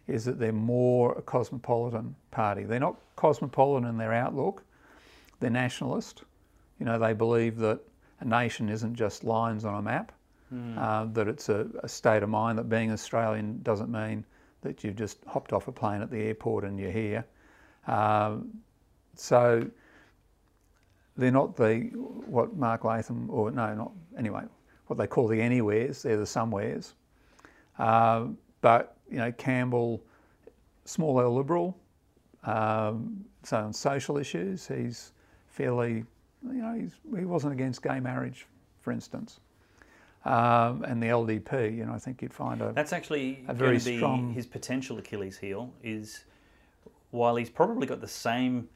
is 0.06 0.24
that 0.24 0.38
they're 0.38 0.52
more 0.52 1.12
a 1.18 1.22
cosmopolitan 1.22 2.14
party. 2.30 2.64
They're 2.64 2.80
not 2.80 2.96
cosmopolitan 3.16 3.88
in 3.88 3.98
their 3.98 4.12
outlook, 4.12 4.62
they're 5.40 5.50
nationalist. 5.50 6.22
You 6.78 6.86
know, 6.86 6.98
they 6.98 7.12
believe 7.12 7.58
that 7.58 7.80
a 8.20 8.24
nation 8.24 8.68
isn't 8.68 8.94
just 8.94 9.24
lines 9.24 9.64
on 9.64 9.74
a 9.74 9.82
map, 9.82 10.12
mm. 10.54 10.78
uh, 10.78 11.06
that 11.12 11.28
it's 11.28 11.48
a, 11.48 11.66
a, 11.82 11.88
state 11.88 12.22
of 12.22 12.28
mind, 12.28 12.58
that 12.58 12.68
being 12.68 12.92
Australian 12.92 13.60
doesn't 13.62 13.90
mean 13.90 14.24
that 14.62 14.82
you've 14.82 14.96
just 14.96 15.18
hopped 15.26 15.52
off 15.52 15.68
a 15.68 15.72
plane 15.72 16.02
at 16.02 16.10
the 16.10 16.20
airport 16.22 16.64
and 16.64 16.78
you're 16.78 16.90
here. 16.90 17.24
Uh, 17.88 18.36
so 19.14 19.68
they're 21.16 21.32
not 21.32 21.56
the 21.56 21.90
what 22.26 22.54
Mark 22.56 22.84
Latham 22.84 23.28
or 23.30 23.50
no, 23.50 23.74
not 23.74 23.92
anyway, 24.16 24.42
what 24.86 24.98
they 24.98 25.06
call 25.06 25.26
the 25.26 25.40
anywheres. 25.40 26.02
They're 26.02 26.16
the 26.16 26.26
somewheres. 26.26 26.94
Uh, 27.78 28.26
but 28.60 28.96
you 29.10 29.16
know, 29.18 29.32
Campbell, 29.32 30.02
small 30.84 31.20
L 31.20 31.34
liberal. 31.34 31.76
Um, 32.44 33.24
so 33.42 33.56
on 33.56 33.72
social 33.72 34.18
issues, 34.18 34.68
he's 34.68 35.12
fairly, 35.48 36.04
you 36.46 36.62
know, 36.62 36.88
he 37.18 37.24
wasn't 37.24 37.52
against 37.52 37.82
gay 37.82 37.98
marriage, 37.98 38.46
for 38.80 38.92
instance. 38.92 39.40
Um, 40.24 40.84
and 40.84 41.02
the 41.02 41.06
LDP, 41.06 41.76
you 41.76 41.86
know, 41.86 41.92
I 41.92 41.98
think 41.98 42.22
you'd 42.22 42.34
find 42.34 42.60
a 42.60 42.72
that's 42.72 42.92
actually 42.92 43.44
a 43.48 43.54
very 43.54 43.80
strong. 43.80 44.32
His 44.32 44.46
potential 44.46 44.98
Achilles 44.98 45.38
heel 45.38 45.72
is 45.82 46.24
while 47.10 47.36
he's 47.36 47.50
probably 47.50 47.86
got 47.86 48.00
the 48.00 48.08
same 48.08 48.68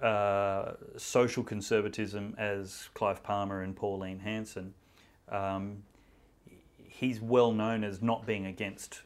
uh, 0.00 0.72
social 0.96 1.44
conservatism 1.44 2.34
as 2.38 2.88
Clive 2.94 3.22
Palmer 3.22 3.62
and 3.62 3.76
Pauline 3.76 4.18
Hanson, 4.18 4.74
um, 5.28 5.82
he's 6.76 7.20
well 7.20 7.52
known 7.52 7.84
as 7.84 8.02
not 8.02 8.26
being 8.26 8.46
against 8.46 9.02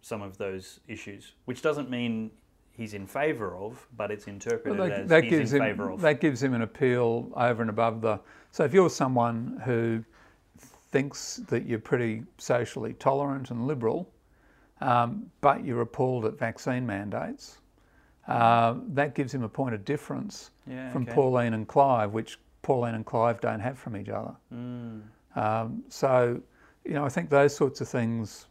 some 0.00 0.22
of 0.22 0.38
those 0.38 0.80
issues, 0.88 1.32
which 1.44 1.60
doesn't 1.60 1.90
mean 1.90 2.30
he's 2.70 2.94
in 2.94 3.06
favour 3.06 3.56
of, 3.56 3.86
but 3.96 4.10
it's 4.10 4.26
interpreted 4.26 4.78
well, 4.78 4.88
that, 4.88 5.00
as 5.00 5.08
that 5.08 5.24
he's 5.24 5.30
gives 5.30 5.52
in 5.52 5.60
favour 5.60 5.90
of. 5.90 6.00
That 6.00 6.20
gives 6.20 6.42
him 6.42 6.54
an 6.54 6.62
appeal 6.62 7.30
over 7.36 7.60
and 7.60 7.70
above 7.70 8.00
the. 8.00 8.18
So 8.52 8.64
if 8.64 8.72
you're 8.72 8.88
someone 8.88 9.60
who 9.64 10.02
thinks 10.90 11.36
that 11.48 11.66
you're 11.66 11.78
pretty 11.78 12.22
socially 12.38 12.94
tolerant 12.94 13.50
and 13.50 13.66
liberal, 13.66 14.08
um, 14.80 15.30
but 15.40 15.64
you're 15.64 15.82
appalled 15.82 16.24
at 16.24 16.38
vaccine 16.38 16.86
mandates, 16.86 17.57
uh, 18.28 18.74
that 18.88 19.14
gives 19.14 19.32
him 19.32 19.42
a 19.42 19.48
point 19.48 19.74
of 19.74 19.84
difference 19.84 20.50
yeah, 20.66 20.90
from 20.90 21.02
okay. 21.02 21.12
Pauline 21.12 21.54
and 21.54 21.66
Clive, 21.66 22.12
which 22.12 22.38
Pauline 22.62 22.94
and 22.94 23.06
Clive 23.06 23.40
don't 23.40 23.60
have 23.60 23.78
from 23.78 23.96
each 23.96 24.10
other. 24.10 24.34
Mm. 24.54 25.02
Um, 25.34 25.82
so, 25.88 26.40
you 26.84 26.92
know, 26.92 27.04
I 27.04 27.08
think 27.08 27.30
those 27.30 27.56
sorts 27.56 27.80
of 27.80 27.88
things 27.88 28.46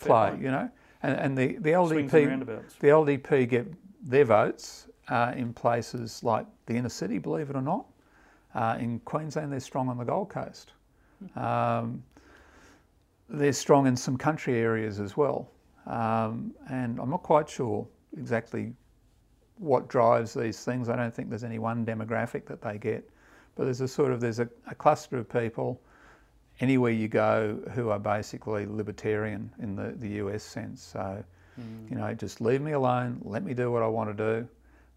play. 0.00 0.30
Point. 0.30 0.42
You 0.42 0.50
know, 0.50 0.70
and, 1.02 1.18
and 1.18 1.38
the 1.38 1.58
the 1.58 1.70
LDP 1.70 2.46
the 2.80 2.88
LDP 2.88 3.48
get 3.48 3.66
their 4.02 4.24
votes 4.24 4.86
uh, 5.08 5.32
in 5.36 5.52
places 5.52 6.22
like 6.22 6.46
the 6.66 6.74
inner 6.74 6.88
city, 6.88 7.18
believe 7.18 7.50
it 7.50 7.56
or 7.56 7.62
not. 7.62 7.86
Uh, 8.54 8.76
in 8.80 9.00
Queensland, 9.00 9.52
they're 9.52 9.60
strong 9.60 9.88
on 9.88 9.98
the 9.98 10.04
Gold 10.04 10.30
Coast. 10.30 10.72
Um, 11.34 12.02
they're 13.28 13.52
strong 13.52 13.86
in 13.86 13.96
some 13.96 14.16
country 14.16 14.58
areas 14.58 15.00
as 15.00 15.16
well. 15.16 15.50
Um, 15.86 16.54
and 16.70 16.98
I'm 17.00 17.10
not 17.10 17.22
quite 17.22 17.48
sure 17.48 17.86
exactly 18.18 18.72
what 19.58 19.88
drives 19.88 20.34
these 20.34 20.64
things. 20.64 20.88
I 20.88 20.96
don't 20.96 21.14
think 21.14 21.30
there's 21.30 21.44
any 21.44 21.58
one 21.58 21.84
demographic 21.84 22.46
that 22.46 22.60
they 22.60 22.78
get, 22.78 23.08
but 23.54 23.64
there's 23.64 23.80
a 23.80 23.88
sort 23.88 24.12
of 24.12 24.20
there's 24.20 24.38
a, 24.38 24.48
a 24.70 24.74
cluster 24.74 25.16
of 25.18 25.28
people 25.28 25.80
anywhere 26.60 26.92
you 26.92 27.08
go 27.08 27.58
who 27.72 27.90
are 27.90 27.98
basically 27.98 28.66
libertarian 28.66 29.50
in 29.60 29.76
the, 29.76 29.94
the 29.96 30.08
US 30.24 30.42
sense. 30.42 30.82
So, 30.82 31.22
mm. 31.60 31.90
you 31.90 31.96
know, 31.96 32.14
just 32.14 32.40
leave 32.40 32.60
me 32.60 32.72
alone, 32.72 33.20
let 33.24 33.44
me 33.44 33.54
do 33.54 33.70
what 33.70 33.82
I 33.82 33.86
want 33.86 34.16
to 34.16 34.24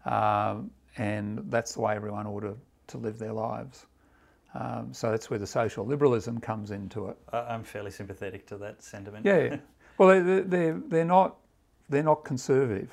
do. 0.04 0.10
Um, 0.10 0.70
and 0.96 1.38
that's 1.50 1.74
the 1.74 1.80
way 1.82 1.94
everyone 1.94 2.26
ought 2.26 2.40
to, 2.40 2.56
to 2.88 2.98
live 2.98 3.18
their 3.18 3.32
lives. 3.32 3.86
Um, 4.54 4.92
so 4.92 5.10
that's 5.10 5.30
where 5.30 5.38
the 5.38 5.46
social 5.46 5.86
liberalism 5.86 6.40
comes 6.40 6.70
into 6.70 7.08
it. 7.08 7.16
I'm 7.32 7.62
fairly 7.62 7.90
sympathetic 7.90 8.46
to 8.48 8.56
that 8.58 8.82
sentiment. 8.82 9.24
Yeah. 9.24 9.58
well, 9.98 10.08
they're, 10.08 10.42
they're, 10.42 10.80
they're, 10.88 11.04
not, 11.04 11.36
they're 11.88 12.02
not 12.02 12.24
conservative. 12.24 12.90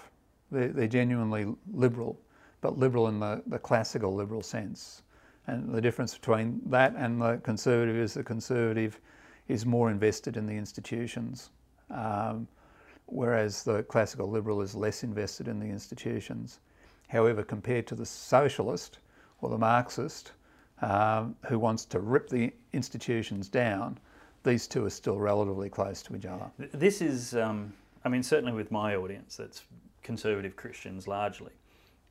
They're, 0.52 0.70
they're 0.70 0.88
genuinely 0.88 1.46
liberal, 1.72 2.20
but 2.62 2.78
liberal 2.78 3.08
in 3.08 3.20
the, 3.20 3.42
the 3.48 3.60
classical 3.60 4.14
liberal 4.14 4.42
sense. 4.42 5.04
And 5.48 5.74
the 5.74 5.82
difference 5.82 6.14
between 6.18 6.62
that 6.66 6.94
and 6.98 7.22
the 7.22 7.38
conservative 7.38 7.96
is 7.96 8.14
the 8.14 8.24
conservative 8.24 9.00
is 9.48 9.66
more 9.66 9.90
invested 9.90 10.36
in 10.36 10.46
the 10.46 10.54
institutions, 10.54 11.52
um, 11.90 12.48
whereas 13.06 13.64
the 13.64 13.84
classical 13.84 14.30
liberal 14.30 14.62
is 14.62 14.76
less 14.76 15.04
invested 15.04 15.48
in 15.48 15.60
the 15.60 15.68
institutions. 15.68 16.60
However, 17.08 17.44
compared 17.44 17.88
to 17.88 17.96
the 17.96 18.06
socialist 18.06 19.00
or 19.42 19.50
the 19.50 19.58
Marxist, 19.58 20.34
um, 20.82 21.36
who 21.48 21.58
wants 21.58 21.86
to 21.86 22.00
rip 22.00 22.30
the 22.30 22.54
institutions 22.74 23.48
down, 23.48 23.98
these 24.44 24.68
two 24.68 24.86
are 24.86 24.90
still 24.90 25.18
relatively 25.18 25.70
close 25.70 26.02
to 26.04 26.16
each 26.16 26.26
other. 26.26 26.52
This 26.58 27.02
is, 27.02 27.36
um, 27.36 27.74
I 28.04 28.10
mean, 28.10 28.24
certainly 28.24 28.54
with 28.54 28.72
my 28.72 28.96
audience, 28.96 29.38
that's 29.38 29.64
conservative 30.08 30.56
Christians 30.56 31.06
largely. 31.06 31.52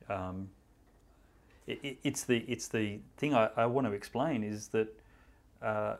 Um, 0.07 0.49
it, 1.65 1.79
it, 1.81 1.97
it's 2.03 2.23
the 2.23 2.45
it's 2.47 2.67
the 2.67 2.99
thing 3.17 3.33
I, 3.33 3.49
I, 3.57 3.65
want 3.65 3.87
to 3.87 3.93
explain 3.93 4.43
is 4.43 4.67
that 4.67 4.87
uh, 5.63 5.95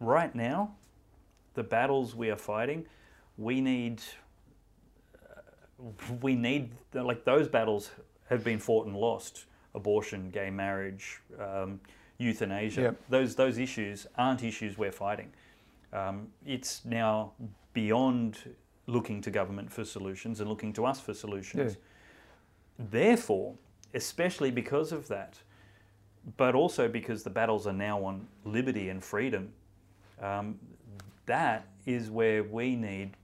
right 0.00 0.32
now, 0.34 0.74
the 1.54 1.62
battles 1.62 2.14
we 2.14 2.30
are 2.30 2.36
fighting, 2.36 2.84
we 3.38 3.62
need 3.62 4.02
uh, 5.16 5.40
we 6.20 6.34
need 6.34 6.72
like 6.92 7.24
those 7.24 7.48
battles 7.48 7.90
have 8.28 8.44
been 8.44 8.58
fought 8.58 8.86
and 8.86 8.94
lost. 8.94 9.46
Abortion, 9.74 10.30
gay 10.30 10.50
marriage, 10.50 11.20
um, 11.38 11.80
euthanasia. 12.18 12.82
Yep. 12.82 12.96
Those 13.08 13.34
those 13.34 13.56
issues 13.56 14.06
aren't 14.18 14.44
issues 14.44 14.76
we're 14.76 14.92
fighting. 14.92 15.30
Um, 15.92 16.28
it's 16.44 16.84
now 16.84 17.32
beyond 17.72 18.36
looking 18.90 19.20
to 19.22 19.30
government 19.30 19.70
for 19.70 19.84
solutions 19.84 20.40
and 20.40 20.48
looking 20.48 20.72
to 20.74 20.84
us 20.84 21.00
for 21.00 21.14
solutions. 21.14 21.76
Yeah. 21.76 22.86
Therefore, 22.90 23.54
especially 23.94 24.50
because 24.50 24.92
of 24.92 25.08
that, 25.08 25.38
but 26.36 26.54
also 26.54 26.88
because 26.88 27.22
the 27.22 27.30
battles 27.30 27.66
are 27.66 27.72
now 27.72 28.04
on 28.04 28.26
liberty 28.44 28.88
and 28.88 29.02
freedom, 29.02 29.52
um, 30.20 30.58
that 31.26 31.66
is 31.86 32.10
where 32.10 32.42
we 32.42 32.76
need 32.76 33.16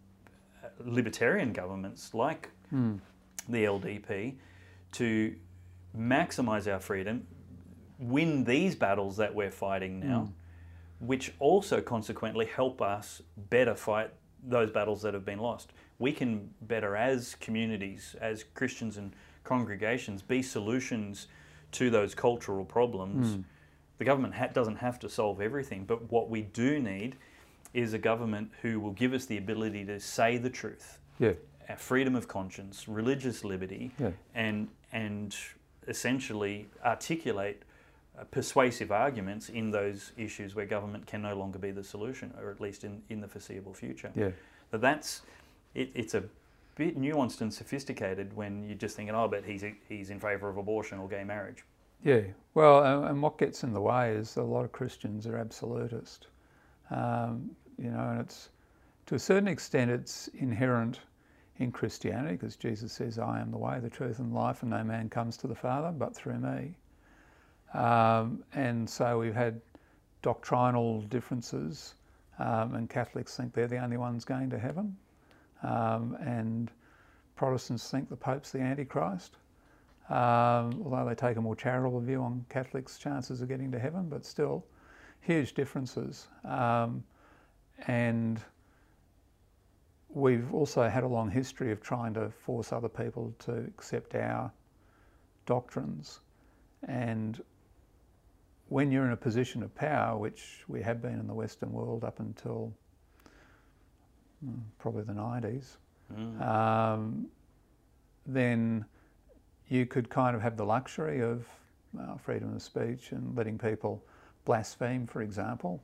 uh, 0.64 0.68
libertarian 0.84 1.52
governments 1.52 2.14
like 2.14 2.50
mm. 2.72 2.98
the 3.48 3.64
LDP 3.64 4.34
to 4.92 5.34
maximize 5.98 6.72
our 6.72 6.80
freedom, 6.80 7.26
win 7.98 8.44
these 8.44 8.74
battles 8.74 9.16
that 9.16 9.34
we're 9.34 9.50
fighting 9.50 10.00
now, 10.00 10.28
mm. 10.28 11.06
which 11.06 11.32
also 11.38 11.80
consequently 11.80 12.46
help 12.46 12.80
us 12.80 13.22
better 13.50 13.74
fight 13.74 14.10
those 14.42 14.70
battles 14.70 15.02
that 15.02 15.14
have 15.14 15.24
been 15.24 15.38
lost. 15.38 15.72
We 15.98 16.12
can 16.12 16.50
better, 16.62 16.96
as 16.96 17.34
communities, 17.36 18.16
as 18.20 18.44
Christians 18.54 18.96
and 18.96 19.12
congregations, 19.44 20.22
be 20.22 20.42
solutions 20.42 21.28
to 21.72 21.90
those 21.90 22.14
cultural 22.14 22.64
problems. 22.64 23.36
Mm. 23.36 23.44
The 23.98 24.04
government 24.04 24.34
ha- 24.34 24.48
doesn't 24.48 24.76
have 24.76 24.98
to 25.00 25.08
solve 25.08 25.40
everything, 25.40 25.84
but 25.84 26.10
what 26.10 26.28
we 26.28 26.42
do 26.42 26.78
need 26.78 27.16
is 27.72 27.92
a 27.92 27.98
government 27.98 28.50
who 28.62 28.80
will 28.80 28.92
give 28.92 29.12
us 29.12 29.26
the 29.26 29.36
ability 29.36 29.84
to 29.86 30.00
say 30.00 30.38
the 30.38 30.50
truth. 30.50 30.98
Yeah. 31.18 31.32
Our 31.68 31.76
freedom 31.76 32.14
of 32.14 32.28
conscience, 32.28 32.86
religious 32.88 33.44
liberty, 33.44 33.90
yeah. 33.98 34.10
and 34.34 34.68
and 34.92 35.34
essentially 35.88 36.68
articulate 36.84 37.62
persuasive 38.24 38.90
arguments 38.90 39.48
in 39.48 39.70
those 39.70 40.12
issues 40.16 40.54
where 40.54 40.66
government 40.66 41.06
can 41.06 41.22
no 41.22 41.34
longer 41.36 41.58
be 41.58 41.70
the 41.70 41.84
solution, 41.84 42.32
or 42.40 42.50
at 42.50 42.60
least 42.60 42.84
in, 42.84 43.02
in 43.08 43.20
the 43.20 43.28
foreseeable 43.28 43.74
future. 43.74 44.10
Yeah. 44.14 44.30
But 44.70 44.80
that's 44.80 45.22
it, 45.74 45.90
it's 45.94 46.14
a 46.14 46.24
bit 46.76 46.98
nuanced 46.98 47.40
and 47.40 47.52
sophisticated 47.52 48.34
when 48.34 48.64
you're 48.64 48.78
just 48.78 48.96
thinking, 48.96 49.14
oh, 49.14 49.28
but 49.28 49.44
he's 49.44 49.64
he's 49.88 50.10
in 50.10 50.20
favour 50.20 50.48
of 50.48 50.56
abortion 50.56 50.98
or 50.98 51.08
gay 51.08 51.24
marriage. 51.24 51.64
Yeah. 52.02 52.22
Well, 52.54 53.04
and 53.04 53.22
what 53.22 53.38
gets 53.38 53.62
in 53.62 53.72
the 53.72 53.80
way 53.80 54.12
is 54.12 54.36
a 54.36 54.42
lot 54.42 54.64
of 54.64 54.72
Christians 54.72 55.26
are 55.26 55.36
absolutist. 55.36 56.28
Um, 56.90 57.50
you 57.78 57.90
know, 57.90 58.08
and 58.10 58.20
it's 58.20 58.50
to 59.06 59.14
a 59.14 59.18
certain 59.18 59.48
extent 59.48 59.90
it's 59.90 60.28
inherent 60.28 61.00
in 61.58 61.72
Christianity 61.72 62.36
because 62.36 62.56
Jesus 62.56 62.92
says, 62.92 63.18
I 63.18 63.40
am 63.40 63.50
the 63.50 63.58
way, 63.58 63.78
the 63.80 63.90
truth, 63.90 64.18
and 64.18 64.34
life, 64.34 64.62
and 64.62 64.70
no 64.70 64.84
man 64.84 65.08
comes 65.08 65.36
to 65.38 65.46
the 65.46 65.54
Father 65.54 65.90
but 65.90 66.14
through 66.14 66.38
me. 66.38 66.76
Um, 67.76 68.42
and 68.54 68.88
so 68.88 69.18
we've 69.18 69.34
had 69.34 69.60
doctrinal 70.22 71.02
differences, 71.02 71.94
um, 72.38 72.74
and 72.74 72.88
Catholics 72.88 73.36
think 73.36 73.52
they're 73.52 73.68
the 73.68 73.78
only 73.78 73.96
ones 73.98 74.24
going 74.24 74.48
to 74.50 74.58
heaven, 74.58 74.96
um, 75.62 76.16
and 76.20 76.70
Protestants 77.36 77.90
think 77.90 78.08
the 78.08 78.16
Pope's 78.16 78.50
the 78.50 78.60
Antichrist. 78.60 79.36
Um, 80.08 80.82
although 80.84 81.04
they 81.06 81.16
take 81.16 81.36
a 81.36 81.40
more 81.40 81.56
charitable 81.56 82.00
view 82.00 82.22
on 82.22 82.44
Catholics' 82.48 82.96
chances 82.96 83.42
of 83.42 83.48
getting 83.48 83.72
to 83.72 83.78
heaven, 83.78 84.08
but 84.08 84.24
still, 84.24 84.64
huge 85.20 85.52
differences. 85.54 86.28
Um, 86.44 87.02
and 87.88 88.40
we've 90.08 90.54
also 90.54 90.88
had 90.88 91.02
a 91.02 91.08
long 91.08 91.28
history 91.28 91.72
of 91.72 91.82
trying 91.82 92.14
to 92.14 92.30
force 92.30 92.72
other 92.72 92.88
people 92.88 93.34
to 93.40 93.52
accept 93.52 94.14
our 94.14 94.50
doctrines. 95.44 96.20
And 96.86 97.42
when 98.68 98.90
you're 98.90 99.04
in 99.04 99.12
a 99.12 99.16
position 99.16 99.62
of 99.62 99.74
power, 99.74 100.16
which 100.16 100.64
we 100.68 100.82
have 100.82 101.00
been 101.00 101.18
in 101.18 101.26
the 101.26 101.34
Western 101.34 101.72
world 101.72 102.04
up 102.04 102.20
until 102.20 102.72
hmm, 104.44 104.54
probably 104.78 105.02
the 105.02 105.12
90s, 105.12 105.76
mm. 106.12 106.40
um, 106.42 107.26
then 108.26 108.84
you 109.68 109.86
could 109.86 110.08
kind 110.08 110.34
of 110.34 110.42
have 110.42 110.56
the 110.56 110.64
luxury 110.64 111.22
of 111.22 111.46
uh, 112.00 112.16
freedom 112.16 112.54
of 112.54 112.62
speech 112.62 113.12
and 113.12 113.36
letting 113.36 113.58
people 113.58 114.04
blaspheme, 114.44 115.06
for 115.06 115.22
example. 115.22 115.82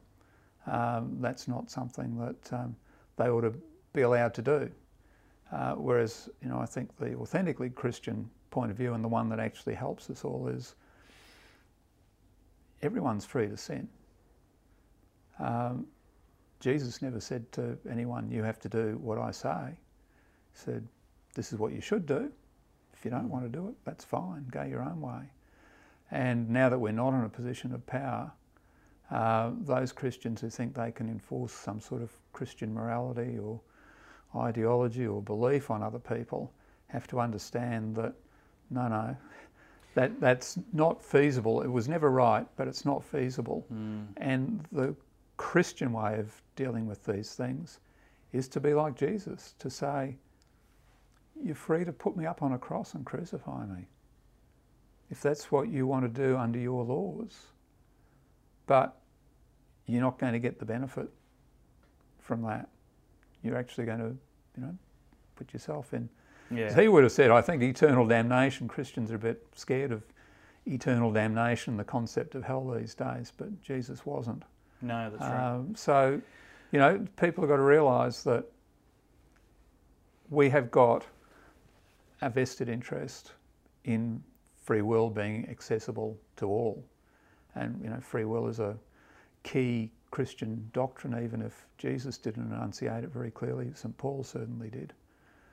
Um, 0.67 1.17
that's 1.21 1.49
not 1.49 1.71
something 1.71 2.19
that 2.19 2.53
um, 2.53 2.77
they 3.17 3.29
ought 3.29 3.41
to 3.43 3.55
be 3.93 4.03
allowed 4.03 4.35
to 4.35 4.43
do. 4.43 4.71
Uh, 5.53 5.75
whereas, 5.75 6.29
you 6.43 6.49
know, 6.49 6.59
I 6.59 6.67
think 6.67 6.97
the 6.97 7.15
authentically 7.15 7.71
Christian 7.71 8.29
point 8.51 8.71
of 8.71 8.77
view 8.77 8.95
and 8.95 9.05
the 9.05 9.09
one 9.09 9.29
that 9.29 9.39
actually 9.39 9.75
helps 9.75 10.09
us 10.09 10.25
all 10.25 10.49
is 10.49 10.75
everyone's 12.83 13.25
free 13.25 13.49
to 13.49 13.57
sin. 13.57 13.89
Um, 15.39 15.87
Jesus 16.61 17.03
never 17.03 17.21
said 17.21 17.51
to 17.53 17.77
anyone, 17.91 18.31
you 18.31 18.43
have 18.43 18.61
to 18.61 18.69
do 18.69 18.99
what 19.03 19.19
I 19.19 19.31
say. 19.31 19.77
He 20.53 20.59
said, 20.59 20.87
this 21.35 21.53
is 21.53 21.59
what 21.59 21.73
you 21.73 21.81
should 21.81 22.07
do. 22.07 22.31
If 22.93 23.05
you 23.05 23.11
don't 23.11 23.29
want 23.29 23.45
to 23.45 23.49
do 23.49 23.69
it, 23.69 23.75
that's 23.85 24.05
fine, 24.05 24.47
go 24.51 24.63
your 24.63 24.83
own 24.83 25.01
way. 25.01 25.23
And 26.11 26.49
now 26.51 26.69
that 26.69 26.79
we're 26.79 26.93
not 26.93 27.15
in 27.15 27.25
a 27.25 27.29
position 27.29 27.73
of 27.75 27.85
power, 27.87 28.31
uh, 29.11 29.51
those 29.63 29.93
Christians 29.93 30.41
who 30.41 30.51
think 30.51 30.75
they 30.75 30.93
can 30.93 31.09
enforce 31.09 31.53
some 31.53 31.81
sort 31.81 32.03
of 32.03 32.11
Christian 32.33 32.73
morality 32.73 33.39
or 33.39 33.61
ideology 34.37 35.07
or 35.07 35.21
belief 35.21 35.71
on 35.71 35.83
other 35.83 35.99
people 35.99 36.53
have 36.87 37.07
to 37.09 37.21
understand 37.21 37.97
that 37.97 38.15
no, 38.71 38.89
no, 38.89 39.17
that 39.95 40.21
that's 40.21 40.59
not 40.73 41.03
feasible. 41.03 41.63
It 41.63 41.69
was 41.69 41.89
never 41.89 42.11
right, 42.11 42.47
but 42.57 42.69
it's 42.69 42.85
not 42.85 43.05
feasible. 43.05 43.67
Mm. 43.73 44.07
And 44.17 44.65
the 44.73 44.95
Christian 45.37 45.93
way 45.93 46.19
of 46.19 46.41
dealing 46.57 46.87
with 46.87 47.05
these 47.05 47.35
things 47.35 47.81
is 48.33 48.49
to 48.49 48.61
be 48.61 48.75
like 48.75 48.97
Jesus, 48.97 49.55
to 49.59 49.69
say, 49.69 50.17
You're 51.43 51.55
free 51.55 51.85
to 51.85 51.93
put 51.93 52.17
me 52.17 52.27
up 52.27 52.43
on 52.43 52.53
a 52.53 52.59
cross 52.59 52.95
and 52.95 53.05
crucify 53.05 53.67
me. 53.67 53.87
If 55.11 55.21
that's 55.21 55.53
what 55.53 55.69
you 55.69 55.87
want 55.87 56.05
to 56.05 56.27
do 56.27 56.37
under 56.37 56.59
your 56.59 56.85
laws. 56.85 57.47
But 58.67 58.97
you're 59.87 60.01
not 60.01 60.19
going 60.19 60.33
to 60.33 60.39
get 60.39 60.59
the 60.59 60.65
benefit 60.65 61.11
from 62.21 62.43
that 62.43 62.69
you're 63.43 63.57
actually 63.57 63.85
going 63.85 63.99
to, 63.99 64.17
you 64.57 64.63
know, 64.63 64.77
put 65.37 65.53
yourself 65.53 65.93
in. 65.93 66.09
Yeah. 66.55 66.75
he 66.79 66.89
would 66.89 67.03
have 67.03 67.13
said, 67.13 67.31
I 67.31 67.41
think 67.41 67.63
eternal 67.63 68.07
damnation, 68.07 68.69
Christians 68.69 69.11
are 69.11 69.17
a 69.17 69.19
bit 69.19 69.47
scared 69.55 69.93
of 69.93 70.03
eternal 70.67 71.11
damnation, 71.11 71.77
the 71.77 71.85
concept 71.85 72.35
of 72.35 72.45
hell 72.45 72.69
these 72.69 72.95
days, 72.95 73.33
but 73.37 73.63
Jesus 73.63 74.07
wasn't. 74.07 74.43
No, 74.81 75.11
that's 75.11 75.23
right. 75.23 75.55
Um, 75.55 75.75
so, 75.75 76.21
you 76.71 76.79
know, 76.79 77.07
people 77.17 77.43
have 77.43 77.49
got 77.49 77.57
to 77.57 77.63
realise 77.63 78.23
that 78.23 78.45
we 80.31 80.49
have 80.51 80.71
got 80.71 81.05
a 82.21 82.31
vested 82.31 82.69
interest 82.69 83.33
in 83.85 84.23
free 84.63 84.83
will 84.83 85.11
being 85.11 85.49
accessible 85.49 86.17
to 86.37 86.47
all. 86.47 86.85
And, 87.55 87.79
you 87.83 87.91
know, 87.91 88.01
free 88.01 88.25
will 88.25 88.49
is 88.49 88.61
a 88.61 88.77
key 89.43 89.91
Christian 90.11 90.71
doctrine, 90.73 91.23
even 91.23 91.43
if 91.43 91.67
Jesus 91.79 92.17
didn't 92.19 92.53
enunciate 92.53 93.05
it 93.05 93.11
very 93.11 93.31
clearly. 93.31 93.71
St. 93.75 93.97
Paul 93.99 94.23
certainly 94.23 94.71
did. 94.71 94.93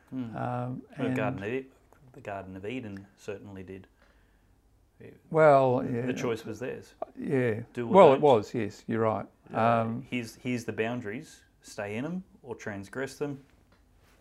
Hmm. 0.10 0.36
Um, 0.36 0.82
the, 0.98 1.10
Garden 1.10 1.44
of, 1.44 1.64
the 2.14 2.22
Garden 2.22 2.56
of 2.56 2.66
Eden 2.66 3.06
certainly 3.18 3.64
did. 3.64 3.88
Well, 5.32 5.86
yeah. 5.90 6.02
the 6.02 6.14
choice 6.14 6.44
was 6.44 6.60
theirs. 6.60 6.94
Yeah. 7.18 7.62
well, 7.78 8.10
don't. 8.10 8.18
it 8.18 8.22
was. 8.22 8.54
Yes, 8.54 8.84
you're 8.88 9.02
right. 9.02 9.26
Um, 9.54 10.06
here's 10.10 10.36
here's 10.36 10.66
the 10.66 10.74
boundaries. 10.74 11.40
Stay 11.62 11.96
in 11.96 12.04
them 12.04 12.24
or 12.44 12.56
transgress 12.56 13.16
them. 13.16 13.40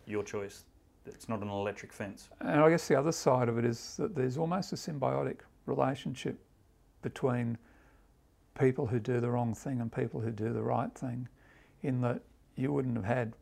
Your 0.05 0.23
choice. 0.23 0.63
It's 1.05 1.27
not 1.27 1.41
an 1.41 1.49
electric 1.49 1.91
fence. 1.91 2.29
And 2.39 2.61
I 2.61 2.69
guess 2.69 2.87
the 2.87 2.95
other 2.95 3.11
side 3.11 3.49
of 3.49 3.57
it 3.57 3.65
is 3.65 3.95
that 3.97 4.15
there's 4.15 4.37
almost 4.37 4.71
a 4.73 4.75
symbiotic 4.75 5.39
relationship 5.65 6.39
between 7.01 7.57
people 8.59 8.85
who 8.85 8.99
do 8.99 9.19
the 9.19 9.29
wrong 9.29 9.53
thing 9.53 9.81
and 9.81 9.91
people 9.91 10.19
who 10.19 10.31
do 10.31 10.53
the 10.53 10.61
right 10.61 10.93
thing, 10.93 11.27
in 11.83 12.01
that 12.01 12.21
you 12.55 12.71
wouldn't 12.71 12.95
have 12.95 13.05
had 13.05 13.33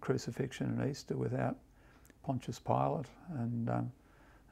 crucifixion 0.00 0.66
and 0.66 0.90
Easter 0.90 1.16
without 1.16 1.56
Pontius 2.24 2.58
Pilate 2.58 3.06
and 3.38 3.68
um, 3.68 3.92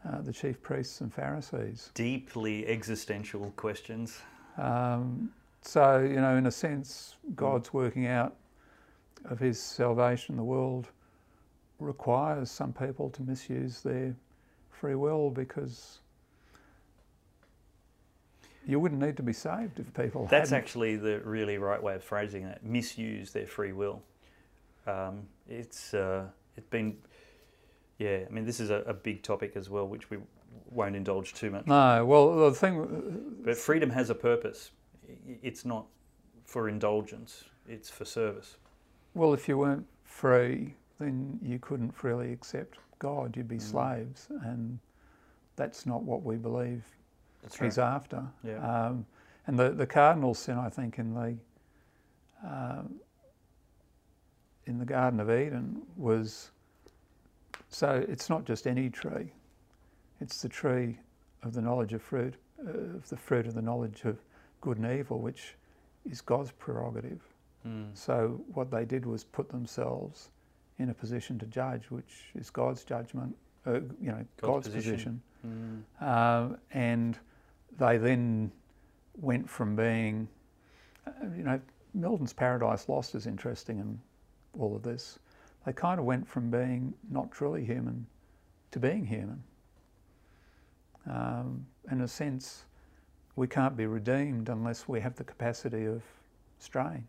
uh, 0.09 0.21
the 0.21 0.33
chief 0.33 0.61
priests 0.63 1.01
and 1.01 1.13
Pharisees. 1.13 1.91
Deeply 1.95 2.67
existential 2.67 3.53
questions. 3.57 4.21
Um, 4.59 5.31
so, 5.63 6.01
you 6.01 6.21
know, 6.21 6.37
in 6.37 6.47
a 6.47 6.51
sense, 6.51 7.17
God's 7.35 7.73
working 7.73 8.07
out 8.07 8.37
of 9.25 9.39
his 9.39 9.61
salvation, 9.61 10.37
the 10.37 10.43
world 10.43 10.89
requires 11.79 12.51
some 12.51 12.73
people 12.73 13.11
to 13.11 13.23
misuse 13.23 13.81
their 13.81 14.15
free 14.71 14.95
will 14.95 15.31
because 15.31 15.99
you 18.67 18.79
wouldn't 18.79 19.01
need 19.01 19.17
to 19.17 19.23
be 19.23 19.33
saved 19.33 19.79
if 19.79 19.93
people 19.95 20.27
That's 20.31 20.51
hadn't. 20.51 20.65
actually 20.65 20.97
the 20.97 21.21
really 21.21 21.59
right 21.59 21.83
way 21.83 21.95
of 21.95 22.05
phrasing 22.05 22.45
that. 22.45 22.65
Misuse 22.65 23.33
their 23.33 23.47
free 23.47 23.73
will. 23.73 24.03
Um, 24.87 25.23
it's 25.49 25.95
uh, 25.95 26.25
it's 26.57 26.67
been 26.67 26.97
yeah. 28.03 28.25
I 28.29 28.33
mean, 28.33 28.45
this 28.45 28.61
is 28.61 28.71
a, 28.71 28.77
a, 28.87 28.95
big 28.95 29.23
topic 29.23 29.53
as 29.57 29.71
well, 29.71 29.87
which 29.87 30.11
we 30.11 30.19
won't 30.71 30.97
indulge 30.97 31.35
too 31.35 31.51
much. 31.51 31.67
No, 31.67 32.05
well, 32.05 32.51
the 32.51 32.55
thing. 32.55 33.41
But 33.45 33.57
freedom 33.57 33.91
has 33.91 34.11
a 34.11 34.15
purpose. 34.15 34.71
It's 35.43 35.65
not 35.65 35.87
for 36.45 36.69
indulgence. 36.69 37.45
It's 37.69 37.91
for 37.91 38.05
service. 38.05 38.57
Well, 39.15 39.35
if 39.35 39.49
you 39.49 39.59
weren't 39.59 39.87
free, 40.05 40.75
then 40.99 41.39
you 41.43 41.59
couldn't 41.59 41.93
freely 41.93 42.33
accept 42.33 42.79
God. 42.99 43.37
You'd 43.37 43.49
be 43.49 43.57
mm. 43.57 43.63
slaves, 43.63 44.29
and 44.45 44.79
that's 45.57 45.87
not 45.87 46.03
what 46.03 46.23
we 46.23 46.37
believe 46.37 46.85
that's 47.43 47.59
He's 47.59 47.79
right. 47.79 47.95
after. 47.95 48.25
Yeah. 48.45 48.59
Um, 48.59 49.07
and 49.47 49.59
the, 49.59 49.71
the 49.71 49.87
cardinal 49.87 50.35
sin, 50.35 50.57
I 50.57 50.69
think, 50.69 50.99
in 50.99 51.15
the 51.15 51.37
um, 52.45 52.95
in 54.67 54.79
the 54.79 54.85
Garden 54.85 55.21
of 55.21 55.31
Eden 55.31 55.83
was 55.97 56.51
so 57.75 58.05
it's 58.09 58.29
not 58.29 58.45
just 58.45 58.67
any 58.67 58.91
tree; 58.91 59.33
it's 60.21 60.43
the 60.43 60.49
tree 60.49 60.99
of 61.43 61.55
the 61.55 61.61
knowledge 61.61 61.93
of 61.93 62.03
fruit, 62.03 62.35
uh, 62.67 62.71
of 62.71 63.09
the 63.09 63.17
fruit 63.17 63.47
of 63.47 63.55
the 63.55 63.63
knowledge 63.63 64.03
of 64.05 64.19
good 64.61 64.79
and 64.79 64.99
evil, 64.99 65.19
which 65.19 65.55
is 66.11 66.21
God's 66.21 66.53
prerogative. 66.53 67.21
Mm. 67.67 67.91
So 67.95 68.41
what 68.55 68.71
they 68.71 68.85
did 68.85 69.07
was 69.07 69.25
put 69.25 69.49
themselves 69.49 70.31
in 70.79 70.91
a 70.91 70.95
position 70.95 71.39
to 71.39 71.47
judge, 71.47 71.91
which 71.91 72.31
is 72.35 72.51
God's 72.51 72.85
judgment, 72.85 73.37
uh, 73.67 73.75
you 74.01 74.11
know, 74.11 74.25
God's, 74.41 74.67
God's 74.67 74.69
position. 74.69 75.23
position. 75.43 75.85
Mm. 76.01 76.07
Um, 76.07 76.59
and 76.73 77.19
they 77.79 77.99
then 77.99 78.51
went 79.17 79.49
from 79.49 79.77
being, 79.77 80.29
uh, 81.07 81.11
you 81.37 81.45
know, 81.45 81.61
Milton's 81.95 82.33
Paradise 82.33 82.89
Lost 82.89 83.15
is 83.15 83.27
interesting 83.27 83.79
in 83.79 84.01
all 84.59 84.75
of 84.75 84.83
this. 84.83 85.19
They 85.65 85.73
kind 85.73 86.01
of 86.01 86.07
went 86.07 86.29
from 86.29 86.51
being 86.51 86.95
not 87.11 87.31
truly 87.31 87.65
human 87.65 88.07
to 88.73 88.81
being 88.81 89.07
human. 89.07 89.43
Um, 91.09 91.67
in 91.91 92.01
a 92.01 92.09
sense, 92.09 92.65
we 93.37 93.47
can't 93.47 93.77
be 93.77 93.87
redeemed 93.87 94.49
unless 94.49 94.89
we 94.89 95.01
have 95.01 95.17
the 95.17 95.25
capacity 95.25 95.87
of 95.87 96.03
straying. 96.59 97.07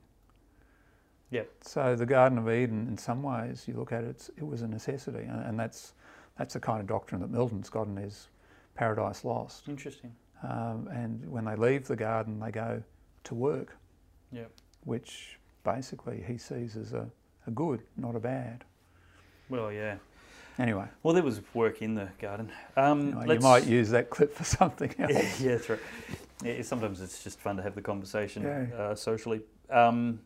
Yep. 1.32 1.50
So 1.62 1.96
the 1.96 2.06
Garden 2.06 2.38
of 2.38 2.50
Eden, 2.50 2.88
in 2.88 2.98
some 2.98 3.24
ways, 3.24 3.66
you 3.68 3.74
look 3.74 3.92
at 3.92 4.04
it, 4.04 4.30
it 4.38 4.46
was 4.46 4.62
a 4.62 4.68
necessity, 4.68 5.24
and, 5.24 5.44
and 5.46 5.60
that's 5.60 5.94
that's 6.38 6.54
the 6.54 6.60
kind 6.60 6.80
of 6.80 6.88
doctrine 6.88 7.22
that 7.22 7.30
Milton's 7.30 7.70
got 7.70 7.88
in 7.88 7.96
his 7.96 8.28
Paradise 8.76 9.24
Lost. 9.24 9.68
Interesting. 9.68 10.12
Um, 10.44 10.90
and 10.92 11.30
when 11.32 11.46
they 11.46 11.56
leave 11.56 11.88
the 11.88 11.96
garden, 11.96 12.40
they 12.40 12.52
go 12.52 12.84
to 13.24 13.36
work. 13.36 13.78
Yep. 14.32 14.52
Which 14.84 15.40
basically 15.64 16.24
he 16.28 16.38
sees 16.38 16.76
as 16.76 16.94
a, 16.94 17.08
a 17.48 17.52
good, 17.52 17.82
not 17.98 18.16
a 18.16 18.20
bad. 18.20 18.64
Well, 19.50 19.72
yeah. 19.72 19.98
Anyway. 20.60 20.86
Well, 21.02 21.14
there 21.14 21.24
was 21.24 21.42
work 21.54 21.82
in 21.82 21.96
the 21.96 22.10
garden. 22.20 22.52
Um, 22.78 23.22
you, 23.26 23.34
you 23.34 23.40
might 23.40 23.66
use 23.66 23.90
that 23.90 24.10
clip 24.10 24.34
for 24.34 24.44
something 24.44 24.94
else. 25.00 25.12
Yeah, 25.12 25.32
yeah 25.40 25.56
that's 25.56 25.70
right. 25.70 25.80
Yeah, 26.44 26.62
sometimes 26.62 27.02
it's 27.02 27.24
just 27.24 27.40
fun 27.40 27.58
to 27.58 27.64
have 27.64 27.76
the 27.76 27.82
conversation 27.82 28.44
yeah. 28.44 28.76
uh, 28.76 28.96
socially. 28.96 29.42
Um, 29.70 30.20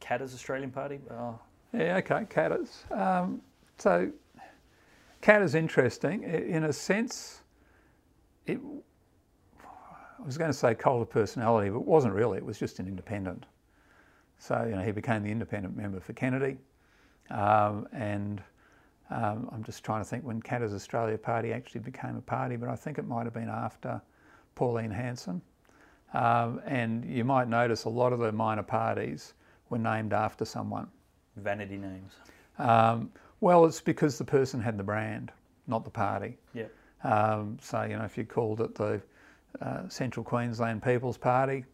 Katter's 0.00 0.34
Australian 0.34 0.70
Party? 0.70 1.00
Oh. 1.10 1.38
Yeah, 1.72 1.96
okay, 1.98 2.24
Katter's. 2.28 2.84
Um, 2.90 3.42
so, 3.78 4.10
Katter's 5.20 5.54
interesting. 5.54 6.24
In 6.24 6.64
a 6.64 6.72
sense, 6.72 7.42
it, 8.46 8.58
I 9.62 10.24
was 10.24 10.36
going 10.36 10.50
to 10.50 10.56
say 10.56 10.74
cult 10.74 11.02
of 11.02 11.10
personality, 11.10 11.70
but 11.70 11.80
it 11.80 11.86
wasn't 11.86 12.14
really. 12.14 12.38
It 12.38 12.44
was 12.44 12.58
just 12.58 12.78
an 12.78 12.88
independent. 12.88 13.46
So, 14.40 14.64
you 14.64 14.74
know, 14.74 14.82
he 14.82 14.90
became 14.90 15.22
the 15.22 15.30
independent 15.30 15.76
member 15.76 16.00
for 16.00 16.14
Kennedy. 16.14 16.56
Um, 17.30 17.86
and 17.92 18.42
um, 19.10 19.48
I'm 19.52 19.62
just 19.62 19.84
trying 19.84 20.00
to 20.00 20.08
think 20.08 20.24
when 20.24 20.40
Katter's 20.40 20.72
Australia 20.72 21.18
Party 21.18 21.52
actually 21.52 21.82
became 21.82 22.16
a 22.16 22.22
party, 22.22 22.56
but 22.56 22.70
I 22.70 22.74
think 22.74 22.98
it 22.98 23.06
might 23.06 23.24
have 23.24 23.34
been 23.34 23.50
after 23.50 24.00
Pauline 24.54 24.90
Hanson. 24.90 25.42
Um, 26.14 26.60
and 26.64 27.04
you 27.04 27.22
might 27.22 27.48
notice 27.48 27.84
a 27.84 27.90
lot 27.90 28.12
of 28.14 28.18
the 28.18 28.32
minor 28.32 28.62
parties 28.62 29.34
were 29.68 29.78
named 29.78 30.12
after 30.12 30.44
someone. 30.44 30.88
Vanity 31.36 31.76
names. 31.76 32.14
Um, 32.58 33.12
well, 33.40 33.66
it's 33.66 33.80
because 33.80 34.16
the 34.16 34.24
person 34.24 34.60
had 34.60 34.78
the 34.78 34.82
brand, 34.82 35.32
not 35.66 35.84
the 35.84 35.90
party. 35.90 36.38
Yeah. 36.54 36.64
Um, 37.04 37.58
so, 37.60 37.82
you 37.82 37.96
know, 37.96 38.04
if 38.04 38.16
you 38.16 38.24
called 38.24 38.62
it 38.62 38.74
the 38.74 39.00
uh, 39.60 39.88
Central 39.88 40.24
Queensland 40.24 40.82
People's 40.82 41.18
Party, 41.18 41.64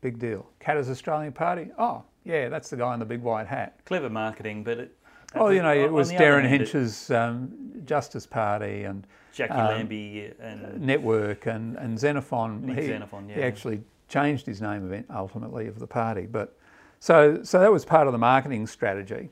big 0.00 0.18
deal. 0.18 0.46
Katter's 0.60 0.90
Australian 0.90 1.32
Party, 1.32 1.70
oh, 1.78 2.02
yeah, 2.24 2.48
that's 2.48 2.70
the 2.70 2.76
guy 2.76 2.92
in 2.94 3.00
the 3.00 3.06
big 3.06 3.22
white 3.22 3.46
hat. 3.46 3.78
Clever 3.84 4.10
marketing, 4.10 4.64
but 4.64 4.78
it. 4.78 4.96
Oh, 5.34 5.50
you 5.50 5.62
know, 5.62 5.72
it 5.72 5.92
was 5.92 6.12
Derryn 6.12 6.48
Hinch's 6.48 7.10
um, 7.10 7.52
Justice 7.84 8.26
Party 8.26 8.84
and 8.84 9.06
Jacqui 9.36 9.50
um, 9.50 9.66
Lambie 9.66 10.32
and 10.40 10.80
Network 10.80 11.46
and, 11.46 11.76
and 11.76 11.98
Xenophon. 11.98 12.66
He, 12.68 12.86
Xenophon, 12.86 13.28
yeah. 13.28 13.36
he 13.36 13.42
actually 13.42 13.82
changed 14.08 14.46
his 14.46 14.62
name 14.62 15.04
ultimately 15.14 15.66
of 15.66 15.78
the 15.78 15.86
party. 15.86 16.26
But 16.26 16.56
so, 17.00 17.42
so 17.42 17.60
that 17.60 17.70
was 17.70 17.84
part 17.84 18.06
of 18.06 18.12
the 18.12 18.18
marketing 18.18 18.66
strategy. 18.66 19.28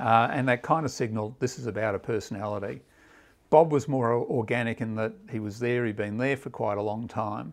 Uh, 0.00 0.28
and 0.32 0.48
that 0.48 0.62
kind 0.62 0.84
of 0.84 0.90
signalled 0.90 1.38
this 1.38 1.58
is 1.58 1.66
about 1.66 1.94
a 1.94 1.98
personality. 1.98 2.82
Bob 3.50 3.70
was 3.70 3.86
more 3.86 4.12
organic 4.12 4.80
in 4.80 4.96
that 4.96 5.12
he 5.30 5.38
was 5.38 5.60
there, 5.60 5.84
he'd 5.86 5.96
been 5.96 6.18
there 6.18 6.36
for 6.36 6.50
quite 6.50 6.78
a 6.78 6.82
long 6.82 7.06
time, 7.06 7.52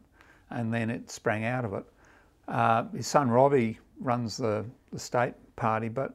and 0.49 0.73
then 0.73 0.89
it 0.89 1.11
sprang 1.11 1.45
out 1.45 1.63
of 1.63 1.73
it. 1.73 1.85
Uh, 2.47 2.85
his 2.95 3.07
son 3.07 3.29
Robbie 3.29 3.79
runs 3.99 4.37
the, 4.37 4.65
the 4.91 4.99
state 4.99 5.33
party, 5.55 5.89
but 5.89 6.13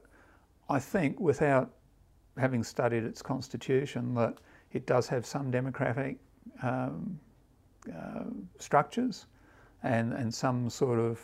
I 0.69 0.79
think 0.79 1.19
without 1.19 1.71
having 2.37 2.63
studied 2.63 3.03
its 3.03 3.21
constitution, 3.21 4.13
that 4.15 4.35
it 4.73 4.85
does 4.85 5.07
have 5.07 5.25
some 5.25 5.49
democratic 5.49 6.17
um, 6.61 7.19
uh, 7.95 8.23
structures 8.59 9.25
and, 9.83 10.13
and 10.13 10.33
some 10.33 10.69
sort 10.69 10.99
of 10.99 11.19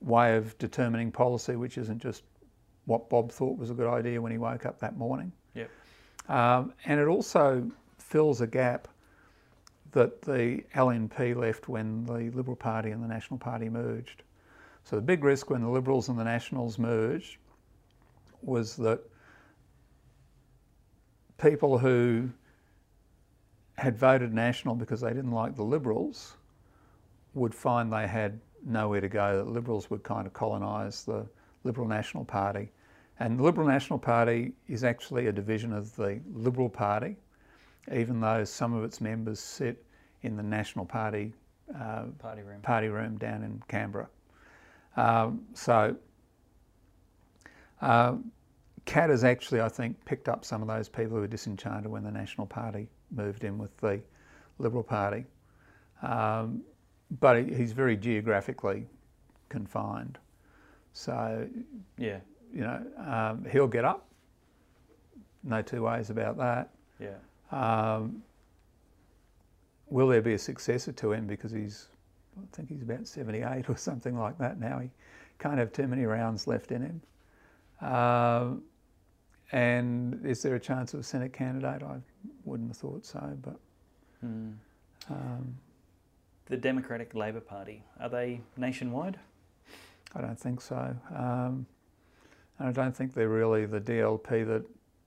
way 0.00 0.36
of 0.36 0.56
determining 0.58 1.12
policy, 1.12 1.56
which 1.56 1.78
isn't 1.78 1.98
just 1.98 2.24
what 2.86 3.08
Bob 3.08 3.30
thought 3.30 3.58
was 3.58 3.70
a 3.70 3.74
good 3.74 3.86
idea 3.86 4.20
when 4.20 4.32
he 4.32 4.38
woke 4.38 4.66
up 4.66 4.78
that 4.80 4.96
morning. 4.96 5.30
Yep. 5.54 5.70
Um, 6.28 6.72
and 6.86 6.98
it 6.98 7.06
also 7.06 7.70
fills 7.98 8.40
a 8.40 8.46
gap 8.46 8.88
that 9.92 10.22
the 10.22 10.62
LNP 10.74 11.36
left 11.36 11.68
when 11.68 12.04
the 12.06 12.30
Liberal 12.30 12.56
Party 12.56 12.90
and 12.90 13.02
the 13.02 13.08
National 13.08 13.38
Party 13.38 13.68
merged. 13.68 14.22
So 14.84 14.96
the 14.96 15.02
big 15.02 15.22
risk 15.24 15.50
when 15.50 15.62
the 15.62 15.68
Liberals 15.68 16.08
and 16.08 16.18
the 16.18 16.24
Nationals 16.24 16.78
merged 16.78 17.38
was 18.42 18.76
that 18.76 19.00
people 21.38 21.78
who 21.78 22.30
had 23.76 23.96
voted 23.96 24.32
National 24.34 24.74
because 24.74 25.00
they 25.00 25.10
didn't 25.10 25.32
like 25.32 25.56
the 25.56 25.62
Liberals 25.62 26.36
would 27.34 27.54
find 27.54 27.92
they 27.92 28.06
had 28.06 28.38
nowhere 28.66 29.00
to 29.00 29.08
go. 29.08 29.44
The 29.44 29.50
Liberals 29.50 29.90
would 29.90 30.02
kind 30.02 30.26
of 30.26 30.32
colonise 30.32 31.04
the 31.04 31.26
Liberal 31.64 31.88
National 31.88 32.24
Party. 32.24 32.70
And 33.18 33.38
the 33.38 33.42
Liberal 33.42 33.66
National 33.66 33.98
Party 33.98 34.52
is 34.68 34.84
actually 34.84 35.26
a 35.26 35.32
division 35.32 35.72
of 35.72 35.94
the 35.96 36.20
Liberal 36.32 36.68
Party, 36.68 37.16
even 37.92 38.20
though 38.20 38.44
some 38.44 38.74
of 38.74 38.84
its 38.84 39.00
members 39.00 39.40
sit 39.40 39.84
in 40.22 40.36
the 40.36 40.42
National 40.42 40.84
Party 40.84 41.32
uh, 41.74 42.04
party, 42.18 42.42
room. 42.42 42.60
party 42.62 42.88
room 42.88 43.16
down 43.16 43.42
in 43.42 43.62
Canberra. 43.68 44.08
Um, 44.96 45.42
so 45.54 45.96
uh, 47.80 48.16
Katter 48.86 49.10
has 49.10 49.24
actually, 49.24 49.60
I 49.60 49.68
think, 49.68 50.04
picked 50.04 50.28
up 50.28 50.44
some 50.44 50.62
of 50.62 50.68
those 50.68 50.88
people 50.88 51.16
who 51.16 51.20
were 51.20 51.26
disenchanted 51.26 51.90
when 51.90 52.02
the 52.02 52.10
National 52.10 52.46
Party 52.46 52.88
moved 53.10 53.44
in 53.44 53.58
with 53.58 53.76
the 53.78 54.00
Liberal 54.58 54.82
Party. 54.82 55.24
Um, 56.02 56.62
but 57.20 57.44
he's 57.44 57.72
very 57.72 57.96
geographically 57.96 58.86
confined. 59.48 60.18
So, 60.92 61.46
yeah, 61.98 62.18
you 62.52 62.62
know, 62.62 62.82
um, 62.98 63.46
he'll 63.50 63.68
get 63.68 63.84
up. 63.84 64.06
No 65.42 65.62
two 65.62 65.82
ways 65.82 66.10
about 66.10 66.36
that. 66.38 66.70
Yeah. 66.98 67.16
Um, 67.50 68.22
will 69.88 70.08
there 70.08 70.22
be 70.22 70.34
a 70.34 70.38
successor 70.38 70.92
to 70.92 71.12
him 71.12 71.26
because 71.26 71.50
he's, 71.52 71.88
I 72.38 72.56
think 72.56 72.68
he's 72.68 72.82
about 72.82 73.06
78 73.06 73.68
or 73.68 73.76
something 73.76 74.16
like 74.16 74.38
that 74.38 74.58
now. 74.58 74.78
He 74.78 74.90
can't 75.38 75.58
have 75.58 75.72
too 75.72 75.86
many 75.86 76.04
rounds 76.04 76.46
left 76.46 76.72
in 76.72 76.82
him. 76.82 77.02
Um, 77.86 78.62
and 79.52 80.24
is 80.24 80.42
there 80.42 80.54
a 80.54 80.60
chance 80.60 80.94
of 80.94 81.00
a 81.00 81.02
Senate 81.02 81.32
candidate? 81.32 81.82
I 81.82 81.96
wouldn't 82.44 82.70
have 82.70 82.76
thought 82.76 83.04
so, 83.04 83.36
but. 83.42 83.58
Mm. 84.24 84.54
Um, 85.08 85.56
the 86.46 86.56
Democratic 86.56 87.14
Labor 87.14 87.40
Party, 87.40 87.82
are 88.00 88.08
they 88.08 88.40
nationwide? 88.56 89.18
I 90.14 90.20
don't 90.20 90.38
think 90.38 90.60
so. 90.60 90.94
Um, 91.14 91.66
and 92.58 92.68
I 92.68 92.72
don't 92.72 92.94
think 92.94 93.14
they're 93.14 93.28
really 93.28 93.66
the 93.66 93.80
DLP 93.80 94.46
that 94.46 94.64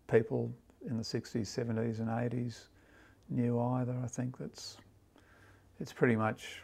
people 0.07 0.51
in 0.87 0.97
the 0.97 1.03
60s, 1.03 1.41
70s, 1.41 1.99
and 1.99 2.07
80s 2.07 2.67
knew 3.29 3.59
either. 3.59 3.95
I 4.03 4.07
think 4.07 4.37
that's 4.37 4.77
it's 5.79 5.93
pretty 5.93 6.15
much 6.15 6.63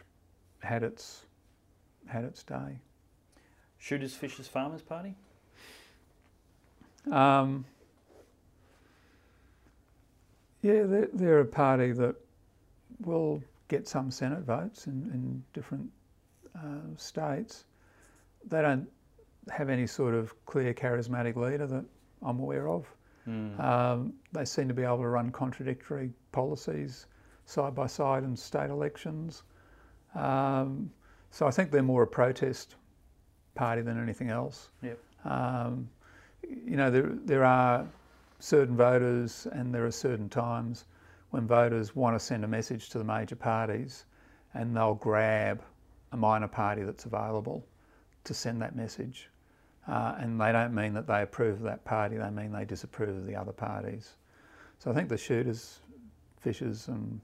had 0.60 0.82
its 0.82 1.26
had 2.06 2.24
its 2.24 2.42
day. 2.42 2.78
Shooters, 3.78 4.14
Fishers, 4.14 4.46
Farmers 4.46 4.82
Party. 4.82 5.14
Um, 7.10 7.64
yeah, 10.62 10.82
they're, 10.82 11.08
they're, 11.14 11.40
a 11.40 11.46
party 11.46 11.92
that 11.92 12.14
will 13.00 13.42
get 13.68 13.88
some 13.88 14.10
Senate 14.10 14.40
votes 14.40 14.86
in, 14.86 15.10
in 15.14 15.42
different 15.54 15.90
uh, 16.54 16.94
states. 16.96 17.64
They 18.46 18.60
don't 18.60 18.86
have 19.48 19.70
any 19.70 19.86
sort 19.86 20.14
of 20.14 20.34
clear, 20.44 20.74
charismatic 20.74 21.36
leader 21.36 21.66
that 21.66 21.84
I'm 22.22 22.38
aware 22.38 22.68
of. 22.68 22.86
Mm. 23.26 23.58
Um, 23.60 24.12
they 24.32 24.44
seem 24.44 24.68
to 24.68 24.74
be 24.74 24.82
able 24.82 24.98
to 24.98 25.08
run 25.08 25.30
contradictory 25.30 26.10
policies 26.32 27.06
side 27.46 27.74
by 27.74 27.86
side 27.86 28.24
in 28.24 28.36
state 28.36 28.70
elections. 28.70 29.42
Um, 30.14 30.90
so 31.30 31.46
I 31.46 31.50
think 31.50 31.70
they're 31.70 31.82
more 31.82 32.02
a 32.02 32.06
protest 32.06 32.76
party 33.54 33.82
than 33.82 34.00
anything 34.00 34.30
else. 34.30 34.70
Yep. 34.82 34.98
Um, 35.24 35.88
you 36.42 36.76
know, 36.76 36.90
there, 36.90 37.10
there 37.24 37.44
are 37.44 37.86
certain 38.38 38.76
voters 38.76 39.46
and 39.52 39.74
there 39.74 39.84
are 39.84 39.92
certain 39.92 40.28
times 40.28 40.86
when 41.30 41.46
voters 41.46 41.94
want 41.94 42.18
to 42.18 42.24
send 42.24 42.44
a 42.44 42.48
message 42.48 42.88
to 42.90 42.98
the 42.98 43.04
major 43.04 43.36
parties 43.36 44.04
and 44.54 44.76
they'll 44.76 44.94
grab 44.94 45.62
a 46.12 46.16
minor 46.16 46.48
party 46.48 46.82
that's 46.82 47.04
available 47.04 47.64
to 48.24 48.34
send 48.34 48.60
that 48.60 48.74
message. 48.74 49.28
Uh, 49.86 50.16
and 50.18 50.40
they 50.40 50.52
don't 50.52 50.74
mean 50.74 50.92
that 50.92 51.06
they 51.06 51.22
approve 51.22 51.56
of 51.56 51.62
that 51.62 51.84
party, 51.84 52.16
they 52.16 52.30
mean 52.30 52.52
they 52.52 52.64
disapprove 52.64 53.10
of 53.10 53.26
the 53.26 53.36
other 53.36 53.52
parties. 53.52 54.16
So 54.78 54.90
I 54.90 54.94
think 54.94 55.08
the 55.08 55.16
shooters, 55.16 55.78
fishers, 56.40 56.88
and 56.88 57.20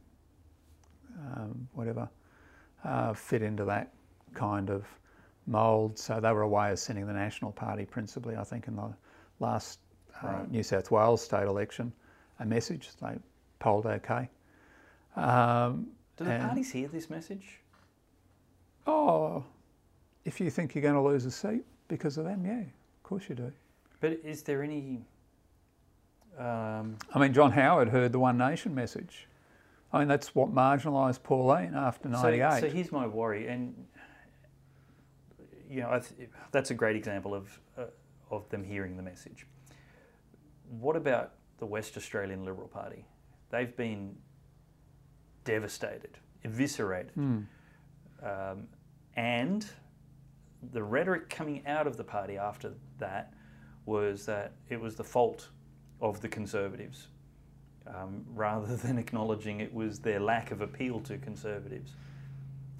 um, 1.34 1.68
whatever 1.72 2.09
uh, 2.87 3.12
fit 3.12 3.43
into 3.43 3.64
that 3.64 3.93
kind 4.34 4.70
of 4.70 4.87
mould. 5.47 5.99
So 5.99 6.20
they 6.20 6.32
were 6.32 6.43
a 6.43 6.49
way 6.49 6.70
of 6.70 6.78
sending 6.78 7.07
the 7.07 7.12
National 7.12 7.53
Party, 7.53 7.84
principally, 7.84 8.37
I 8.37 8.45
think, 8.45 8.68
in 8.68 8.76
the 8.76 8.95
last 9.41 9.80
uh, 10.22 10.28
right. 10.28 10.51
New 10.51 10.62
South 10.62 10.91
Wales 10.91 11.22
state 11.22 11.47
election, 11.47 11.93
a 12.41 12.47
message. 12.47 12.91
They 13.01 13.16
polled 13.59 13.87
okay. 13.87 14.28
Um, 15.16 15.89
Do 16.16 16.24
the 16.24 16.39
parties 16.39 16.70
hear 16.70 16.89
this 16.89 17.11
message? 17.11 17.61
Oh, 18.87 19.45
if 20.24 20.41
you 20.41 20.51
think 20.51 20.74
you're 20.74 20.82
going 20.82 20.95
to 20.95 21.01
lose 21.01 21.24
a 21.24 21.30
seat 21.30 21.64
because 21.89 22.18
of 22.18 22.24
them, 22.24 22.45
yeah, 22.47 22.61
of 22.61 23.03
course 23.03 23.28
you 23.28 23.34
do. 23.34 23.53
But 24.01 24.20
is 24.24 24.43
there 24.43 24.62
any? 24.62 25.01
Um... 26.39 26.97
I 27.14 27.18
mean, 27.18 27.32
John 27.32 27.51
Howard 27.53 27.89
heard 27.89 28.12
the 28.12 28.18
One 28.18 28.37
Nation 28.37 28.74
message. 28.74 29.26
I 29.97 30.01
mean, 30.01 30.09
that's 30.09 30.35
what 30.35 30.55
marginalised 30.55 31.23
Pauline 31.23 31.75
after 31.75 32.09
'98. 32.09 32.53
So, 32.53 32.61
so, 32.61 32.69
here's 32.69 32.93
my 32.93 33.07
worry, 33.07 33.49
and 33.49 33.75
you 35.69 35.81
know, 35.81 35.99
th- 35.99 36.31
that's 36.53 36.71
a 36.71 36.75
great 36.75 36.97
example 36.97 37.35
of 37.35 37.61
uh, 37.77 37.85
of 38.31 38.49
them 38.49 38.65
hearing 38.65 38.97
the 38.97 39.03
message. 39.03 39.47
What 40.69 40.97
about 40.97 41.33
the 41.59 41.67
West 41.67 41.97
Australian 41.97 42.45
Liberal 42.45 42.69
Party? 42.69 43.07
They've 43.51 43.77
been 43.77 44.17
devastated, 45.45 46.19
eviscerated, 46.45 47.13
mm. 47.17 47.47
um, 48.23 48.67
and 49.17 49.67
the 50.73 50.83
rhetoric 50.83 51.31
coming 51.31 51.65
out 51.67 51.87
of 51.87 51.97
the 51.97 52.05
party 52.05 52.37
after 52.37 52.75
that 52.99 53.33
was 53.85 54.27
that 54.27 54.53
it 54.69 54.81
was 54.81 54.97
the 54.97 55.05
fault 55.05 55.49
of 56.01 56.21
the 56.21 56.29
Conservatives, 56.29 57.09
um, 57.95 58.24
rather 58.34 58.76
than 58.84 58.99
acknowledging 58.99 59.61
it 59.61 59.72
was 59.72 59.99
their 59.99 60.20
lack 60.20 60.51
of 60.51 60.61
appeal 60.61 61.01
to 61.01 61.18
Conservatives, 61.18 61.93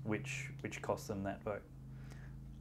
which 0.05 0.51
which 0.61 0.83
cost 0.83 1.09
them 1.09 1.23
that 1.25 1.43
vote. 1.43 1.63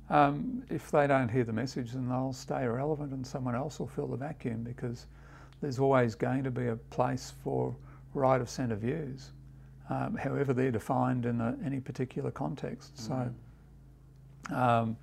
Um, 0.10 0.64
if 0.70 0.92
they 0.92 1.08
don't 1.08 1.30
hear 1.30 1.44
the 1.44 1.54
message, 1.54 1.94
then 1.94 2.08
they'll 2.08 2.34
stay 2.34 2.64
irrelevant, 2.64 3.12
and 3.12 3.26
someone 3.26 3.56
else 3.56 3.80
will 3.80 3.88
fill 3.88 4.08
the 4.08 4.18
vacuum 4.18 4.64
because 4.64 5.08
there's 5.62 5.80
always 5.80 6.14
going 6.14 6.44
to 6.44 6.52
be 6.52 6.68
a 6.68 6.76
place 6.76 7.34
for 7.44 7.76
right 8.14 8.40
of 8.40 8.50
centre 8.50 8.76
views, 8.76 9.32
um, 9.90 10.16
however 10.16 10.54
they're 10.54 10.72
defined 10.72 11.26
in 11.26 11.42
a, 11.42 11.58
any 11.66 11.80
particular 11.80 12.32
context. 12.32 12.96
Mm-hmm. 12.96 13.30
So. 14.50 14.56
Um, 14.56 14.98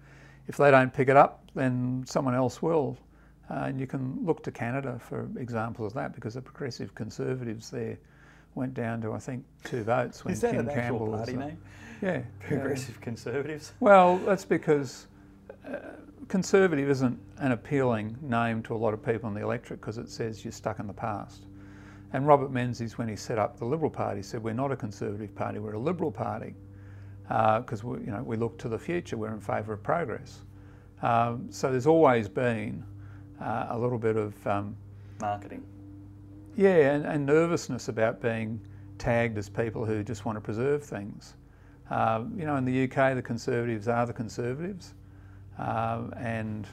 if 0.49 0.57
they 0.57 0.71
don't 0.71 0.93
pick 0.93 1.09
it 1.09 1.17
up, 1.17 1.45
then 1.55 2.05
someone 2.07 2.35
else 2.35 2.61
will. 2.61 2.97
Uh, 3.53 3.65
and 3.67 3.79
you 3.79 3.87
can 3.87 4.19
look 4.25 4.43
to 4.43 4.51
Canada 4.51 4.99
for 4.99 5.29
examples 5.37 5.93
of 5.93 5.95
that 5.95 6.15
because 6.15 6.35
the 6.35 6.41
progressive 6.41 6.95
conservatives 6.95 7.71
there 7.71 7.99
went 8.55 8.73
down 8.73 9.01
to 9.03 9.13
I 9.13 9.19
think 9.19 9.45
two 9.65 9.83
votes 9.83 10.25
when 10.25 10.33
Is 10.33 10.41
that 10.41 10.53
Kim 10.53 10.69
an 10.69 10.75
Campbell 10.75 11.09
party 11.09 11.37
was, 11.37 11.47
name? 11.47 11.59
Yeah, 12.01 12.23
progressive 12.41 13.01
conservatives. 13.01 13.73
Well, 13.81 14.19
that's 14.19 14.45
because 14.45 15.07
uh, 15.69 15.77
conservative 16.29 16.89
isn't 16.89 17.19
an 17.39 17.53
appealing 17.53 18.17
name 18.23 18.63
to 18.65 18.75
a 18.75 18.77
lot 18.77 18.95
of 18.95 19.05
people 19.05 19.29
in 19.29 19.35
the 19.35 19.43
electorate 19.43 19.81
because 19.81 19.99
it 19.99 20.09
says 20.09 20.45
you're 20.45 20.53
stuck 20.53 20.79
in 20.79 20.87
the 20.87 20.93
past. 20.95 21.45
And 22.15 22.27
Robert 22.27 22.51
Menzies, 22.51 22.97
when 22.97 23.09
he 23.09 23.17
set 23.17 23.39
up 23.39 23.59
the 23.59 23.65
Liberal 23.65 23.91
Party, 23.91 24.23
said 24.23 24.43
we're 24.43 24.55
not 24.55 24.73
a 24.73 24.77
conservative 24.77 25.35
party, 25.35 25.59
we're 25.59 25.75
a 25.75 25.79
Liberal 25.79 26.11
Party 26.11 26.55
because 27.29 27.85
uh, 27.85 27.89
we, 27.89 28.01
you 28.01 28.11
know, 28.11 28.23
we 28.23 28.37
look 28.37 28.59
to 28.59 28.69
the 28.69 28.79
future, 28.79 29.17
we're 29.17 29.33
in 29.33 29.41
favour 29.41 29.75
of 29.75 29.83
progress. 29.83 30.41
Um, 31.03 31.47
so 31.51 31.71
there's 31.71 31.87
always 31.87 32.29
been 32.29 32.85
uh, 33.43 33.67
a 33.71 33.79
little 33.79 33.99
bit 33.99 34.17
of 34.17 34.47
um, 34.47 34.77
marketing. 35.21 35.63
Yeah, 36.57 36.93
and, 36.93 37.05
and, 37.07 37.27
nervousness 37.27 37.89
about 37.89 38.21
being 38.21 38.61
tagged 38.99 39.39
as 39.39 39.49
people 39.49 39.85
who 39.85 40.05
just 40.05 40.25
want 40.25 40.37
to 40.37 40.41
preserve 40.41 40.85
things. 40.85 41.35
Uh, 41.91 42.25
you 42.37 42.45
know, 42.45 42.57
in 42.57 42.65
the 42.65 42.85
UK, 42.85 43.15
the 43.15 43.23
Conservatives 43.23 43.89
are 43.89 44.07
the 44.07 44.13
Conservatives, 44.13 44.95
um, 45.59 46.13
and 46.19 46.67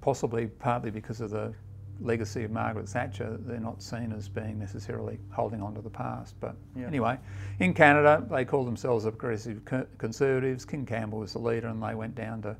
possibly 0.00 0.46
partly 0.46 0.90
because 0.90 1.20
of 1.20 1.30
the 1.30 1.52
legacy 2.00 2.44
of 2.44 2.50
Margaret 2.50 2.88
Thatcher, 2.88 3.38
they're 3.40 3.58
not 3.60 3.82
seen 3.82 4.12
as 4.12 4.28
being 4.28 4.58
necessarily 4.58 5.18
holding 5.30 5.62
on 5.62 5.74
to 5.74 5.82
the 5.82 5.90
past. 5.90 6.34
But 6.40 6.56
yeah. 6.76 6.86
anyway, 6.86 7.18
in 7.58 7.74
Canada, 7.74 8.24
they 8.30 8.44
call 8.44 8.64
themselves 8.64 9.04
the 9.04 9.12
Progressive 9.12 9.62
Conservatives. 9.98 10.64
Kim 10.64 10.86
Campbell 10.86 11.18
was 11.18 11.32
the 11.32 11.38
leader, 11.38 11.68
and 11.68 11.82
they 11.82 11.94
went 11.94 12.14
down 12.14 12.42
to 12.42 12.56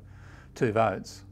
two 0.53 0.71
votes. 0.71 1.23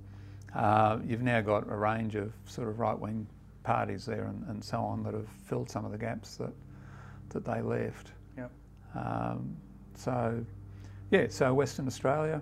Uh, 0.56 1.00
you've 1.06 1.22
now 1.22 1.42
got 1.42 1.70
a 1.70 1.76
range 1.76 2.16
of 2.16 2.34
sort 2.46 2.68
of 2.68 2.80
right 2.80 2.98
wing 2.98 3.28
parties 3.64 4.06
there 4.06 4.26
and, 4.26 4.44
and, 4.48 4.64
so 4.64 4.80
on 4.80 5.04
that 5.04 5.14
have 5.14 5.28
filled 5.46 5.70
some 5.70 5.86
of 5.86 5.92
the 5.92 5.98
gaps 5.98 6.38
that 6.38 6.52
that 7.30 7.46
they 7.46 7.62
left. 7.62 8.12
Yep. 8.38 8.52
Um, 8.96 9.56
so, 9.96 10.44
yeah, 11.12 11.28
so 11.30 11.54
Western 11.54 11.86
Australia, 11.86 12.42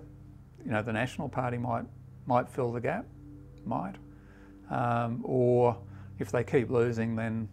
you 0.64 0.70
know, 0.70 0.82
the 0.82 0.92
National 0.92 1.28
Party 1.28 1.58
might 1.58 1.84
might 2.26 2.48
fill 2.48 2.72
the 2.72 2.80
gap, 2.80 3.06
might. 3.64 3.94
Um, 4.70 5.20
or 5.24 5.76
if 6.18 6.30
they 6.30 6.44
keep 6.44 6.70
losing, 6.70 7.16
then 7.16 7.48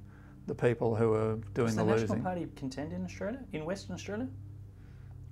the 0.47 0.55
people 0.55 0.95
who 0.95 1.13
are 1.13 1.35
doing 1.53 1.67
Does 1.67 1.75
the, 1.75 1.83
the 1.83 1.91
losing. 1.91 2.07
National 2.07 2.23
Party 2.23 2.47
contend 2.55 2.93
in 2.93 3.03
Australia, 3.03 3.39
in 3.53 3.65
Western 3.65 3.95
Australia? 3.95 4.27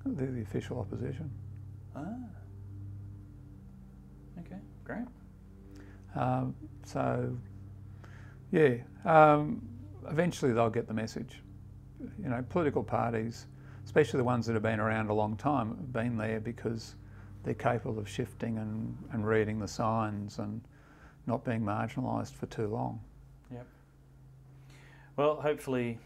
They're 0.05 0.32
the 0.32 0.41
official 0.41 0.80
opposition. 0.80 1.30
Ah. 1.95 2.01
Okay, 4.39 4.59
great. 4.84 5.06
Um, 6.16 6.56
so, 6.86 7.36
yeah, 8.52 8.76
um, 9.06 9.62
eventually 10.10 10.54
they'll 10.54 10.70
get 10.70 10.88
the 10.88 10.94
message. 10.94 11.42
You 12.22 12.30
know, 12.30 12.44
political 12.50 12.84
parties, 12.84 13.48
especially 13.86 14.18
the 14.18 14.24
ones 14.24 14.46
that 14.46 14.54
have 14.54 14.64
been 14.64 14.80
around 14.80 15.10
a 15.10 15.14
long 15.14 15.38
time, 15.38 15.70
have 15.70 15.94
been 15.94 16.18
there 16.18 16.40
because 16.40 16.96
they're 17.44 17.54
capable 17.54 18.00
of 18.00 18.08
shifting 18.08 18.58
and, 18.58 18.98
and 19.12 19.26
reading 19.26 19.60
the 19.60 19.68
signs 19.68 20.40
and 20.40 20.62
not 21.28 21.44
being 21.46 21.62
marginalised 21.62 22.34
for 22.34 22.46
too 22.48 22.68
long. 22.68 23.00
Yep. 23.52 23.66
Well, 25.16 25.42
hopefully, 25.42 26.00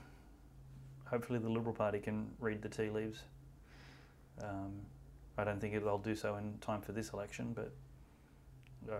hopefully 1.05 1.39
the 1.39 1.49
Liberal 1.49 1.73
Party 1.73 1.99
can 1.99 2.27
read 2.39 2.61
the 2.61 2.69
tea 2.69 2.89
leaves. 2.89 3.23
Um, 4.41 4.73
I 5.37 5.43
don't 5.43 5.59
think 5.59 5.73
they'll 5.73 5.97
do 5.97 6.15
so 6.15 6.35
in 6.35 6.57
time 6.59 6.81
for 6.81 6.91
this 6.91 7.09
election, 7.09 7.53
but 7.53 7.71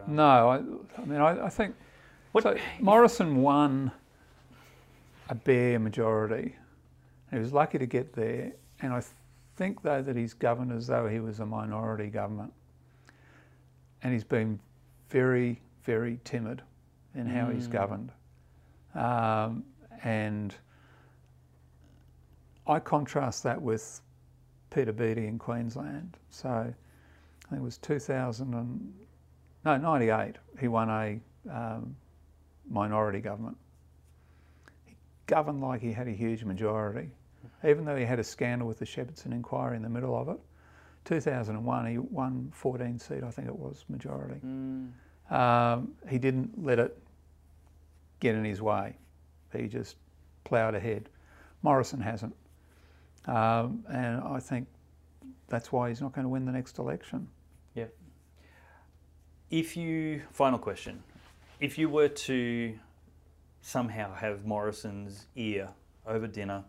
no, 0.07 0.49
I, 0.49 1.01
I, 1.01 1.05
mean 1.05 1.21
I, 1.21 1.45
I 1.45 1.49
think 1.49 1.75
so 2.39 2.55
Morrison 2.79 3.37
won 3.37 3.91
a 5.29 5.35
bare 5.35 5.79
majority. 5.79 6.55
He 7.31 7.39
was 7.39 7.51
lucky 7.51 7.77
to 7.77 7.85
get 7.85 8.13
there, 8.13 8.53
and 8.81 8.93
I 8.93 9.01
think 9.57 9.81
though 9.81 10.01
that 10.01 10.15
he's 10.15 10.33
governed 10.33 10.71
as 10.71 10.87
though 10.87 11.07
he 11.07 11.19
was 11.19 11.39
a 11.39 11.45
minority 11.45 12.07
government, 12.07 12.53
and 14.03 14.13
he's 14.13 14.23
been 14.23 14.59
very 15.09 15.59
very 15.83 16.19
timid 16.25 16.61
in 17.15 17.25
how 17.25 17.47
mm. 17.47 17.55
he's 17.55 17.67
governed. 17.67 18.11
Um, 18.93 19.63
and 20.03 20.53
I 22.67 22.79
contrast 22.79 23.43
that 23.43 23.61
with 23.61 24.01
Peter 24.69 24.91
Beattie 24.91 25.27
in 25.27 25.39
Queensland. 25.39 26.17
So 26.29 26.49
I 26.49 27.49
think 27.49 27.61
it 27.61 27.63
was 27.63 27.77
2000 27.77 28.53
and, 28.53 28.93
no, 29.67 29.75
98, 29.75 30.35
he 30.59 30.69
won 30.69 30.89
a 30.89 31.19
um, 31.51 31.95
minority 32.69 33.19
government. 33.19 33.57
He 34.85 34.95
governed 35.25 35.61
like 35.61 35.81
he 35.81 35.91
had 35.91 36.07
a 36.07 36.11
huge 36.11 36.45
majority, 36.45 37.09
even 37.67 37.83
though 37.83 37.97
he 37.97 38.05
had 38.05 38.17
a 38.17 38.23
scandal 38.23 38.65
with 38.65 38.79
the 38.79 38.85
Shepherdson 38.85 39.33
inquiry 39.33 39.75
in 39.75 39.83
the 39.83 39.89
middle 39.89 40.17
of 40.17 40.29
it. 40.29 40.39
2001, 41.03 41.85
he 41.85 41.97
won 41.97 42.49
14 42.53 42.97
seat, 42.97 43.23
I 43.25 43.29
think 43.29 43.47
it 43.49 43.55
was, 43.57 43.83
majority. 43.89 44.39
Mm. 44.45 44.91
Um, 45.31 45.91
he 46.09 46.17
didn't 46.17 46.63
let 46.63 46.79
it 46.79 46.97
get 48.21 48.35
in 48.35 48.45
his 48.45 48.61
way. 48.61 48.95
He 49.53 49.67
just 49.67 49.97
ploughed 50.45 50.75
ahead. 50.75 51.09
Morrison 51.61 51.99
hasn't. 51.99 52.35
Um, 53.25 53.83
and 53.89 54.21
I 54.21 54.39
think 54.39 54.67
that's 55.49 55.73
why 55.73 55.89
he's 55.89 55.99
not 55.99 56.13
going 56.13 56.23
to 56.23 56.29
win 56.29 56.45
the 56.45 56.53
next 56.53 56.77
election. 56.77 57.27
If 59.49 59.77
you, 59.77 60.23
final 60.33 60.59
question, 60.59 61.01
if 61.61 61.77
you 61.77 61.87
were 61.87 62.09
to 62.09 62.77
somehow 63.61 64.13
have 64.13 64.45
Morrison's 64.45 65.27
ear 65.37 65.69
over 66.05 66.27
dinner, 66.27 66.65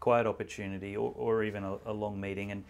quiet 0.00 0.26
opportunity, 0.26 0.96
or, 0.96 1.12
or 1.14 1.44
even 1.44 1.62
a, 1.62 1.76
a 1.84 1.92
long 1.92 2.18
meeting, 2.18 2.52
and 2.52 2.64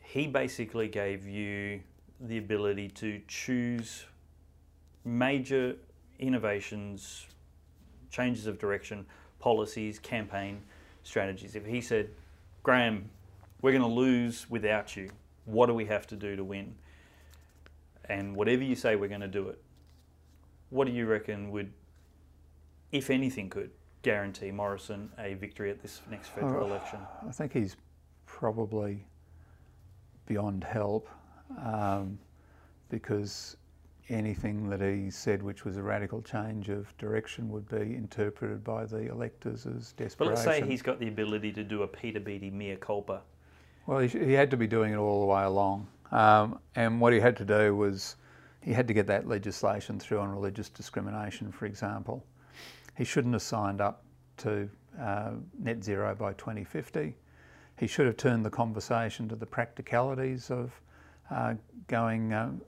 he 0.00 0.26
basically 0.26 0.86
gave 0.86 1.26
you 1.26 1.80
the 2.20 2.36
ability 2.36 2.88
to 2.88 3.22
choose 3.26 4.04
major 5.02 5.76
innovations, 6.18 7.26
changes 8.10 8.46
of 8.46 8.58
direction, 8.58 9.06
policies, 9.38 9.98
campaign 9.98 10.60
strategies. 11.04 11.56
If 11.56 11.64
he 11.64 11.80
said, 11.80 12.10
Graham, 12.62 13.08
we're 13.62 13.72
going 13.72 13.82
to 13.82 13.88
lose 13.88 14.48
without 14.50 14.94
you, 14.94 15.08
what 15.46 15.66
do 15.66 15.74
we 15.74 15.86
have 15.86 16.06
to 16.08 16.16
do 16.16 16.36
to 16.36 16.44
win? 16.44 16.74
And 18.08 18.34
whatever 18.34 18.62
you 18.62 18.74
say, 18.74 18.96
we're 18.96 19.08
going 19.08 19.20
to 19.20 19.28
do 19.28 19.48
it. 19.48 19.60
What 20.70 20.86
do 20.86 20.92
you 20.92 21.06
reckon 21.06 21.50
would, 21.50 21.72
if 22.92 23.10
anything, 23.10 23.50
could 23.50 23.70
guarantee 24.02 24.50
Morrison 24.50 25.10
a 25.18 25.34
victory 25.34 25.70
at 25.70 25.82
this 25.82 26.00
next 26.10 26.28
federal 26.28 26.64
oh, 26.64 26.66
election? 26.66 27.00
I 27.26 27.32
think 27.32 27.52
he's 27.52 27.76
probably 28.26 29.04
beyond 30.26 30.62
help 30.64 31.08
um, 31.64 32.18
because 32.90 33.56
anything 34.10 34.68
that 34.68 34.80
he 34.80 35.10
said 35.10 35.42
which 35.42 35.64
was 35.64 35.76
a 35.76 35.82
radical 35.82 36.22
change 36.22 36.68
of 36.68 36.96
direction 36.96 37.50
would 37.50 37.68
be 37.68 37.94
interpreted 37.94 38.64
by 38.64 38.84
the 38.86 39.10
electors 39.10 39.66
as 39.66 39.92
desperation. 39.92 40.16
But 40.18 40.28
let's 40.28 40.42
say 40.42 40.66
he's 40.66 40.82
got 40.82 40.98
the 40.98 41.08
ability 41.08 41.52
to 41.52 41.64
do 41.64 41.82
a 41.82 41.88
Peter 41.88 42.20
Beattie 42.20 42.50
mea 42.50 42.76
culpa. 42.76 43.22
Well, 43.86 44.00
he, 44.00 44.08
he 44.08 44.32
had 44.32 44.50
to 44.50 44.56
be 44.56 44.66
doing 44.66 44.92
it 44.92 44.96
all 44.96 45.20
the 45.20 45.26
way 45.26 45.44
along. 45.44 45.88
Um, 46.10 46.58
and 46.74 47.00
what 47.00 47.12
he 47.12 47.20
had 47.20 47.36
to 47.36 47.44
do 47.44 47.76
was 47.76 48.16
he 48.60 48.72
had 48.72 48.88
to 48.88 48.94
get 48.94 49.06
that 49.06 49.28
legislation 49.28 49.98
through 49.98 50.18
on 50.18 50.30
religious 50.30 50.68
discrimination, 50.68 51.52
for 51.52 51.66
example. 51.66 52.24
He 52.96 53.04
shouldn't 53.04 53.34
have 53.34 53.42
signed 53.42 53.80
up 53.80 54.04
to 54.38 54.68
uh, 55.00 55.32
net 55.58 55.84
zero 55.84 56.14
by 56.14 56.32
2050. 56.34 57.14
He 57.78 57.86
should 57.86 58.06
have 58.06 58.16
turned 58.16 58.44
the 58.44 58.50
conversation 58.50 59.28
to 59.28 59.36
the 59.36 59.46
practicalities 59.46 60.50
of 60.50 60.72
uh, 61.30 61.54
going 61.86 62.32
um, 62.32 62.60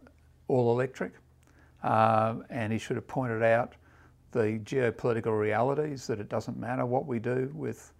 all 0.49 0.73
electric. 0.73 1.13
Uh, 1.83 2.37
and 2.51 2.73
he 2.73 2.79
should 2.79 2.97
have 2.97 3.07
pointed 3.07 3.43
out 3.43 3.75
the 4.33 4.61
geopolitical 4.65 5.39
realities 5.39 6.07
that 6.07 6.21
it 6.21 6.29
doesn't 6.29 6.59
matter 6.59 6.87
what 6.87 7.07
we 7.07 7.19
do 7.19 7.51
with 7.55 7.93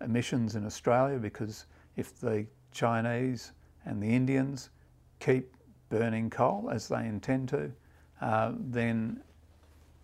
emissions 0.00 0.54
in 0.56 0.64
Australia 0.64 1.18
because 1.18 1.66
if 1.96 2.18
the 2.20 2.46
Chinese 2.72 3.52
and 3.84 4.02
the 4.02 4.08
Indians 4.08 4.70
keep 5.18 5.54
burning 5.88 6.30
coal 6.30 6.70
as 6.72 6.88
they 6.88 7.06
intend 7.06 7.48
to, 7.50 7.70
uh, 8.20 8.52
then 8.58 9.20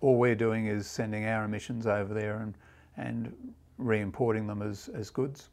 all 0.00 0.16
we're 0.16 0.34
doing 0.34 0.66
is 0.66 0.86
sending 0.86 1.26
our 1.26 1.44
emissions 1.44 1.86
over 1.86 2.14
there 2.14 2.38
and, 2.38 2.54
and 2.96 3.52
re-importing 3.78 4.46
them 4.46 4.62
as, 4.62 4.88
as 4.94 5.10
goods. 5.10 5.50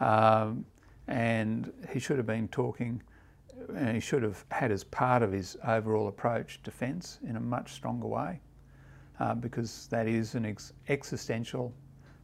Um, 0.00 0.64
and 1.08 1.72
he 1.90 1.98
should 1.98 2.18
have 2.18 2.26
been 2.26 2.48
talking, 2.48 3.02
and 3.74 3.94
he 3.94 4.00
should 4.00 4.22
have 4.22 4.44
had 4.50 4.70
as 4.70 4.84
part 4.84 5.22
of 5.22 5.32
his 5.32 5.56
overall 5.66 6.08
approach 6.08 6.62
defence 6.62 7.18
in 7.26 7.36
a 7.36 7.40
much 7.40 7.72
stronger 7.72 8.06
way, 8.06 8.40
uh, 9.18 9.34
because 9.34 9.88
that 9.90 10.06
is 10.06 10.34
an 10.34 10.44
ex- 10.44 10.72
existential 10.88 11.72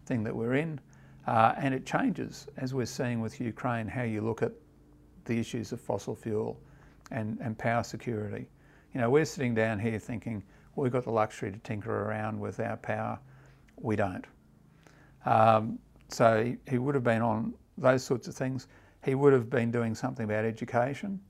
thing 0.06 0.22
that 0.22 0.36
we're 0.36 0.54
in, 0.54 0.78
uh, 1.26 1.54
and 1.56 1.74
it 1.74 1.86
changes 1.86 2.46
as 2.58 2.74
we're 2.74 2.84
seeing 2.84 3.20
with 3.20 3.40
Ukraine 3.40 3.88
how 3.88 4.02
you 4.02 4.20
look 4.20 4.42
at 4.42 4.52
the 5.24 5.38
issues 5.38 5.72
of 5.72 5.80
fossil 5.80 6.14
fuel 6.14 6.60
and, 7.10 7.38
and 7.40 7.56
power 7.56 7.82
security. 7.82 8.48
You 8.92 9.00
know, 9.00 9.10
we're 9.10 9.24
sitting 9.24 9.54
down 9.54 9.78
here 9.78 9.98
thinking, 9.98 10.42
well, 10.74 10.82
we've 10.82 10.92
got 10.92 11.04
the 11.04 11.10
luxury 11.10 11.50
to 11.50 11.58
tinker 11.58 12.04
around 12.04 12.38
with 12.38 12.60
our 12.60 12.76
power. 12.76 13.18
We 13.80 13.96
don't. 13.96 14.24
Um, 15.26 15.78
so 16.08 16.44
he, 16.44 16.56
he 16.70 16.78
would 16.78 16.94
have 16.94 17.04
been 17.04 17.22
on 17.22 17.54
those 17.78 18.04
sorts 18.04 18.28
of 18.28 18.34
things. 18.34 18.68
He 19.04 19.14
would 19.14 19.32
have 19.32 19.50
been 19.50 19.70
doing 19.70 19.94
something 19.94 20.24
about 20.24 20.44
education. 20.44 21.20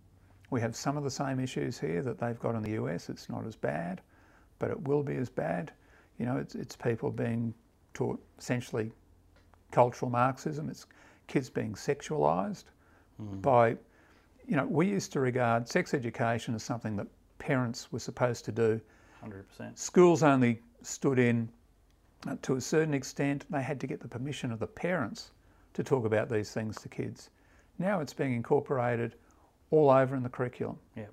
We 0.51 0.61
have 0.61 0.77
some 0.77 0.97
of 0.97 1.05
the 1.05 1.11
same 1.11 1.41
issues 1.41 1.79
here 1.79 2.03
that 2.03 2.19
they've 2.19 2.39
got 2.39 2.55
in 2.55 2.63
the 2.63 2.73
US. 2.73 3.09
It's 3.09 3.29
not 3.29 3.47
as 3.47 3.57
bad, 3.57 4.01
but 4.59 4.71
it 4.71 4.81
will 4.87 5.03
be 5.03 5.17
as 5.17 5.31
bad. 5.31 5.73
You 6.19 6.27
know, 6.27 6.37
it's, 6.37 6.55
it's 6.55 6.77
people 6.77 7.11
being 7.11 7.55
taught 7.93 8.23
essentially 8.39 8.93
cultural 9.71 10.11
Marxism. 10.11 10.69
It's 10.69 10.87
kids 11.27 11.51
being 11.51 11.73
sexualised 11.73 12.65
mm. 13.21 13.41
by, 13.43 13.71
you 14.47 14.57
know, 14.57 14.67
we 14.67 14.87
used 14.87 15.13
to 15.13 15.21
regard 15.21 15.69
sex 15.69 15.95
education 15.95 16.55
as 16.55 16.63
something 16.63 16.97
that 16.97 17.07
parents 17.39 17.93
were 17.93 17.99
supposed 17.99 18.45
to 18.47 18.53
do. 18.53 18.81
100%. 19.25 19.79
Schools 19.79 20.23
only 20.23 20.61
stood 20.83 21.19
in 21.19 21.49
uh, 22.27 22.37
to 22.43 22.57
a 22.57 22.61
certain 22.61 22.95
extent. 22.95 23.45
They 23.51 23.63
had 23.63 23.81
to 23.81 23.87
get 23.87 24.01
the 24.01 24.09
permission 24.09 24.53
of 24.53 24.59
the 24.59 24.67
parents 24.67 25.31
to 25.75 25.83
talk 25.83 26.05
about 26.05 26.29
these 26.29 26.53
things 26.53 26.81
to 26.83 26.89
kids. 26.89 27.31
Now 27.79 28.01
it's 28.01 28.15
being 28.15 28.35
incorporated 28.35 29.17
all 29.71 29.91
over 29.91 30.15
in 30.15 30.23
the 30.23 30.29
curriculum. 30.29 30.79
Yeah. 30.97 31.07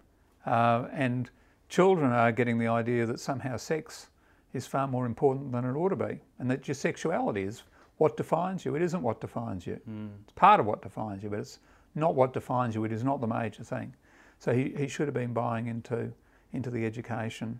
Uh, 0.45 0.87
and 0.91 1.29
children 1.69 2.11
are 2.11 2.31
getting 2.31 2.57
the 2.57 2.67
idea 2.67 3.05
that 3.05 3.19
somehow 3.19 3.57
sex 3.57 4.07
is 4.53 4.67
far 4.67 4.87
more 4.87 5.05
important 5.05 5.51
than 5.51 5.65
it 5.65 5.73
ought 5.73 5.89
to 5.89 5.95
be, 5.95 6.19
and 6.39 6.51
that 6.51 6.67
your 6.67 6.75
sexuality 6.75 7.43
is 7.43 7.63
what 7.97 8.17
defines 8.17 8.65
you. 8.65 8.75
It 8.75 8.81
isn't 8.81 9.01
what 9.01 9.21
defines 9.21 9.65
you. 9.65 9.79
Mm. 9.89 10.09
It's 10.23 10.33
part 10.33 10.59
of 10.59 10.65
what 10.65 10.81
defines 10.81 11.23
you, 11.23 11.29
but 11.29 11.39
it's 11.39 11.59
not 11.95 12.15
what 12.15 12.33
defines 12.33 12.75
you. 12.75 12.83
It 12.85 12.91
is 12.91 13.03
not 13.03 13.21
the 13.21 13.27
major 13.27 13.63
thing. 13.63 13.93
So 14.39 14.53
he, 14.53 14.73
he 14.77 14.87
should 14.87 15.07
have 15.07 15.13
been 15.13 15.33
buying 15.33 15.67
into, 15.67 16.11
into 16.53 16.69
the 16.69 16.85
education 16.85 17.59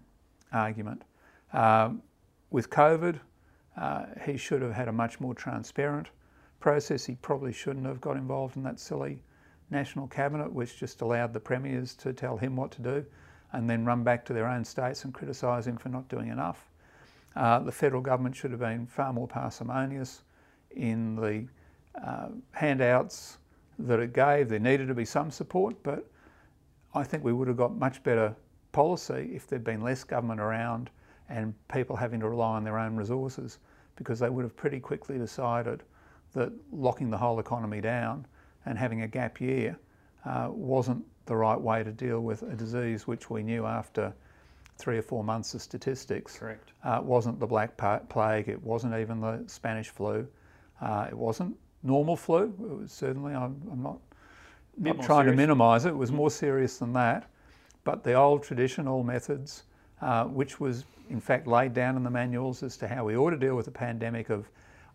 argument. 0.51 1.03
Um, 1.53 2.01
with 2.49 2.69
COVID, 2.69 3.19
uh, 3.77 4.05
he 4.25 4.37
should 4.37 4.61
have 4.61 4.73
had 4.73 4.87
a 4.87 4.91
much 4.91 5.19
more 5.19 5.33
transparent 5.33 6.07
process. 6.59 7.05
He 7.05 7.15
probably 7.15 7.53
shouldn't 7.53 7.85
have 7.85 8.01
got 8.01 8.17
involved 8.17 8.57
in 8.57 8.63
that 8.63 8.79
silly 8.79 9.21
national 9.69 10.07
cabinet, 10.07 10.51
which 10.51 10.77
just 10.77 11.01
allowed 11.01 11.33
the 11.33 11.39
premiers 11.39 11.93
to 11.95 12.13
tell 12.13 12.37
him 12.37 12.55
what 12.55 12.71
to 12.71 12.81
do 12.81 13.05
and 13.53 13.69
then 13.69 13.85
run 13.85 14.03
back 14.03 14.25
to 14.25 14.33
their 14.33 14.47
own 14.47 14.63
states 14.63 15.03
and 15.03 15.13
criticise 15.13 15.67
him 15.67 15.77
for 15.77 15.89
not 15.89 16.07
doing 16.07 16.29
enough. 16.29 16.69
Uh, 17.35 17.59
the 17.59 17.71
federal 17.71 18.01
government 18.01 18.35
should 18.35 18.51
have 18.51 18.59
been 18.59 18.85
far 18.85 19.13
more 19.13 19.27
parsimonious 19.27 20.23
in 20.71 21.15
the 21.15 21.45
uh, 22.05 22.29
handouts 22.51 23.37
that 23.87 23.99
it 23.99 24.13
gave. 24.13 24.49
There 24.49 24.59
needed 24.59 24.87
to 24.87 24.93
be 24.93 25.05
some 25.05 25.31
support, 25.31 25.75
but 25.83 26.07
I 26.93 27.03
think 27.03 27.23
we 27.23 27.33
would 27.33 27.47
have 27.47 27.57
got 27.57 27.75
much 27.75 28.03
better 28.03 28.35
policy 28.71 29.31
if 29.33 29.47
there'd 29.47 29.63
been 29.63 29.81
less 29.81 30.03
government 30.03 30.39
around 30.39 30.89
and 31.29 31.53
people 31.69 31.95
having 31.95 32.19
to 32.19 32.29
rely 32.29 32.55
on 32.55 32.63
their 32.63 32.77
own 32.77 32.95
resources 32.95 33.59
because 33.95 34.19
they 34.19 34.29
would 34.29 34.43
have 34.43 34.55
pretty 34.55 34.79
quickly 34.79 35.17
decided 35.17 35.83
that 36.33 36.51
locking 36.71 37.09
the 37.09 37.17
whole 37.17 37.39
economy 37.39 37.81
down 37.81 38.25
and 38.65 38.77
having 38.77 39.01
a 39.01 39.07
gap 39.07 39.39
year 39.41 39.77
uh, 40.25 40.47
wasn't 40.49 41.03
the 41.25 41.35
right 41.35 41.59
way 41.59 41.83
to 41.83 41.91
deal 41.91 42.21
with 42.21 42.43
a 42.43 42.55
disease 42.55 43.07
which 43.07 43.29
we 43.29 43.43
knew 43.43 43.65
after 43.65 44.13
three 44.77 44.97
or 44.97 45.01
four 45.01 45.23
months 45.23 45.53
of 45.53 45.61
statistics. 45.61 46.37
Correct. 46.37 46.71
Uh, 46.83 46.97
it 46.97 47.03
wasn't 47.03 47.39
the 47.39 47.47
Black 47.47 47.77
Plague, 47.77 48.47
it 48.47 48.61
wasn't 48.63 48.93
even 48.95 49.21
the 49.21 49.43
Spanish 49.47 49.89
flu, 49.89 50.27
uh, 50.81 51.07
it 51.09 51.17
wasn't 51.17 51.55
normal 51.83 52.15
flu. 52.15 52.43
It 52.43 52.79
was 52.81 52.91
certainly, 52.91 53.33
I'm, 53.33 53.61
I'm 53.71 53.81
not, 53.83 53.99
trying 55.03 55.25
serious. 55.25 55.31
to 55.31 55.35
minimise 55.37 55.85
it, 55.85 55.89
it 55.89 55.97
was 55.97 56.09
mm-hmm. 56.09 56.17
more 56.17 56.31
serious 56.31 56.77
than 56.77 56.93
that. 56.93 57.29
But 57.83 58.03
the 58.03 58.13
old 58.13 58.43
traditional 58.43 59.03
methods, 59.03 59.63
uh, 60.01 60.25
which 60.25 60.59
was 60.59 60.85
in 61.09 61.19
fact 61.19 61.47
laid 61.47 61.73
down 61.73 61.97
in 61.97 62.03
the 62.03 62.09
manuals 62.09 62.63
as 62.63 62.77
to 62.77 62.87
how 62.87 63.05
we 63.05 63.17
ought 63.17 63.31
to 63.31 63.37
deal 63.37 63.55
with 63.55 63.67
a 63.67 63.71
pandemic 63.71 64.29
of 64.29 64.49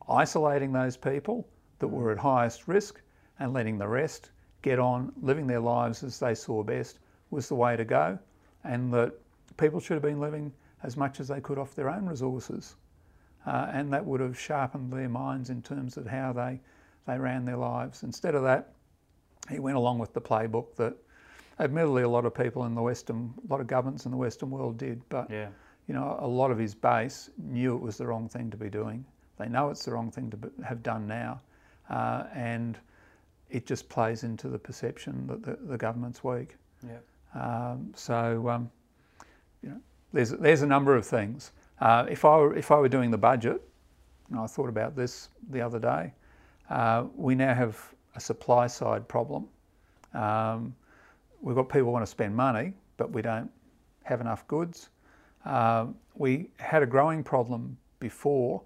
isolating 0.09 0.73
those 0.73 0.97
people 0.97 1.47
that 1.79 1.89
were 1.89 2.13
at 2.13 2.19
highest 2.19 2.69
risk 2.69 3.01
and 3.39 3.53
letting 3.53 3.77
the 3.79 3.87
rest 3.87 4.31
get 4.63 4.79
on 4.79 5.13
living 5.21 5.47
their 5.47 5.61
lives 5.61 6.03
as 6.03 6.19
they 6.19 6.35
saw 6.35 6.63
best 6.63 7.01
was 7.31 7.49
the 7.49 7.55
way 7.55 7.77
to 7.77 7.85
go, 7.85 8.19
and 8.65 8.93
that 8.93 9.13
people 9.57 9.81
should 9.81 9.95
have 9.95 10.03
been 10.03 10.21
living 10.21 10.53
as 10.83 10.97
much 10.97 11.21
as 11.21 11.29
they 11.29 11.41
could 11.41 11.59
off 11.59 11.75
their 11.75 11.91
own 11.91 12.07
resources. 12.07 12.77
uh, 13.47 13.69
and 13.73 13.93
that 13.93 14.05
would 14.05 14.21
have 14.21 14.39
sharpened 14.39 14.93
their 14.93 15.09
minds 15.09 15.51
in 15.51 15.63
terms 15.63 15.97
of 15.97 16.07
how 16.07 16.33
they, 16.33 16.61
they 17.07 17.19
ran 17.19 17.45
their 17.45 17.57
lives. 17.57 18.03
Instead 18.03 18.35
of 18.35 18.43
that, 18.43 18.73
he 19.51 19.59
went 19.59 19.77
along 19.77 19.99
with 19.99 20.13
the 20.13 20.21
playbook 20.21 20.75
that 20.77 20.95
admittedly 21.61 22.03
a 22.03 22.09
lot 22.09 22.25
of 22.27 22.35
people 22.35 22.65
in 22.65 22.75
the 22.75 22.83
Western, 22.83 23.33
a 23.49 23.53
lot 23.53 23.61
of 23.61 23.67
governments 23.67 24.05
in 24.05 24.11
the 24.11 24.17
Western 24.17 24.51
world 24.51 24.77
did, 24.77 25.01
but 25.09 25.31
Yeah. 25.31 25.49
you 25.87 25.95
know, 25.95 26.17
a 26.21 26.27
lot 26.27 26.51
of 26.51 26.59
his 26.59 26.75
base 26.75 27.31
knew 27.39 27.75
it 27.77 27.81
was 27.81 27.97
the 27.97 28.07
wrong 28.07 28.29
thing 28.29 28.51
to 28.51 28.57
be 28.57 28.69
doing. 28.69 29.05
They 29.39 29.49
know 29.49 29.71
it's 29.71 29.85
the 29.85 29.93
wrong 29.93 30.11
thing 30.11 30.31
to 30.31 30.39
have 30.65 30.83
done 30.83 31.07
now, 31.07 31.41
uh, 31.89 32.25
and 32.35 32.79
it 33.51 33.67
just 33.67 33.89
plays 33.89 34.25
into 34.25 34.49
the 34.49 34.59
perception 34.59 35.27
that 35.29 35.43
the, 35.43 35.57
the 35.67 35.79
government's 35.79 36.25
weak. 36.25 36.57
Yeah. 36.85 36.99
Um, 37.35 37.93
so, 37.95 38.49
um, 38.49 38.71
you 39.63 39.69
know, 39.69 39.81
there's 40.13 40.31
there's 40.31 40.63
a 40.63 40.67
number 40.67 40.97
of 40.97 41.07
things. 41.07 41.53
Uh, 41.81 42.07
if 42.09 42.25
I 42.25 42.37
were 42.37 42.57
if 42.57 42.71
I 42.71 42.77
were 42.79 42.89
doing 42.89 43.11
the 43.11 43.19
budget, 43.19 43.63
and 44.31 44.39
I 44.39 44.47
thought 44.47 44.69
about 44.69 44.97
this 44.97 45.29
the 45.51 45.61
other 45.61 45.79
day, 45.79 46.13
uh, 46.71 47.05
we 47.15 47.35
now 47.35 47.55
have 47.55 47.79
a 48.15 48.21
supply 48.21 48.67
side 48.67 49.07
problem. 49.09 49.47
Um, 50.15 50.75
we've 51.41 51.57
got 51.57 51.69
people 51.69 51.93
want 51.93 52.05
to 52.05 52.11
spend 52.11 52.35
money, 52.35 52.73
but 52.97 53.13
we 53.13 53.23
don't 53.23 53.51
have 54.05 54.21
enough 54.21 54.47
goods. 54.49 54.89
Um, 55.45 55.95
we 56.15 56.51
had 56.59 56.83
a 56.83 56.87
growing 56.87 57.23
problem 57.23 57.77
before 58.01 58.63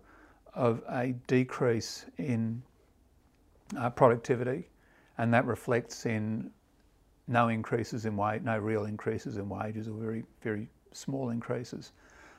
of 0.55 0.83
a 0.89 1.15
decrease 1.27 2.07
in 2.19 2.63
uh, 3.79 3.91
productivity, 3.91 4.69
and 5.19 5.33
that 5.35 5.45
reflects 5.45 6.07
in 6.07 6.51
no 7.29 7.49
increases 7.49 8.07
in 8.07 8.17
wage, 8.17 8.43
no 8.43 8.59
real 8.59 8.85
increases 8.85 9.37
in 9.37 9.49
wages, 9.49 9.89
or 9.89 9.93
very 9.93 10.25
very 10.43 10.69
small 10.93 11.31
increases. 11.31 11.93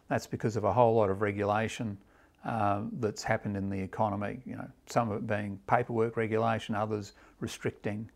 That's 0.09 0.27
because 0.27 0.55
of 0.57 0.63
a 0.65 0.73
whole 0.73 0.95
lot 0.95 1.09
of 1.09 1.21
regulation 1.21 1.97
um, 2.45 2.89
that's 2.99 3.23
happened 3.23 3.55
in 3.57 3.69
the 3.69 3.79
economy. 3.79 4.39
You 4.45 4.55
know, 4.55 4.67
some 4.87 5.11
of 5.11 5.17
it 5.17 5.27
being 5.27 5.59
paperwork 5.67 6.17
regulation, 6.17 6.75
others 6.75 7.13
restricting 7.39 8.09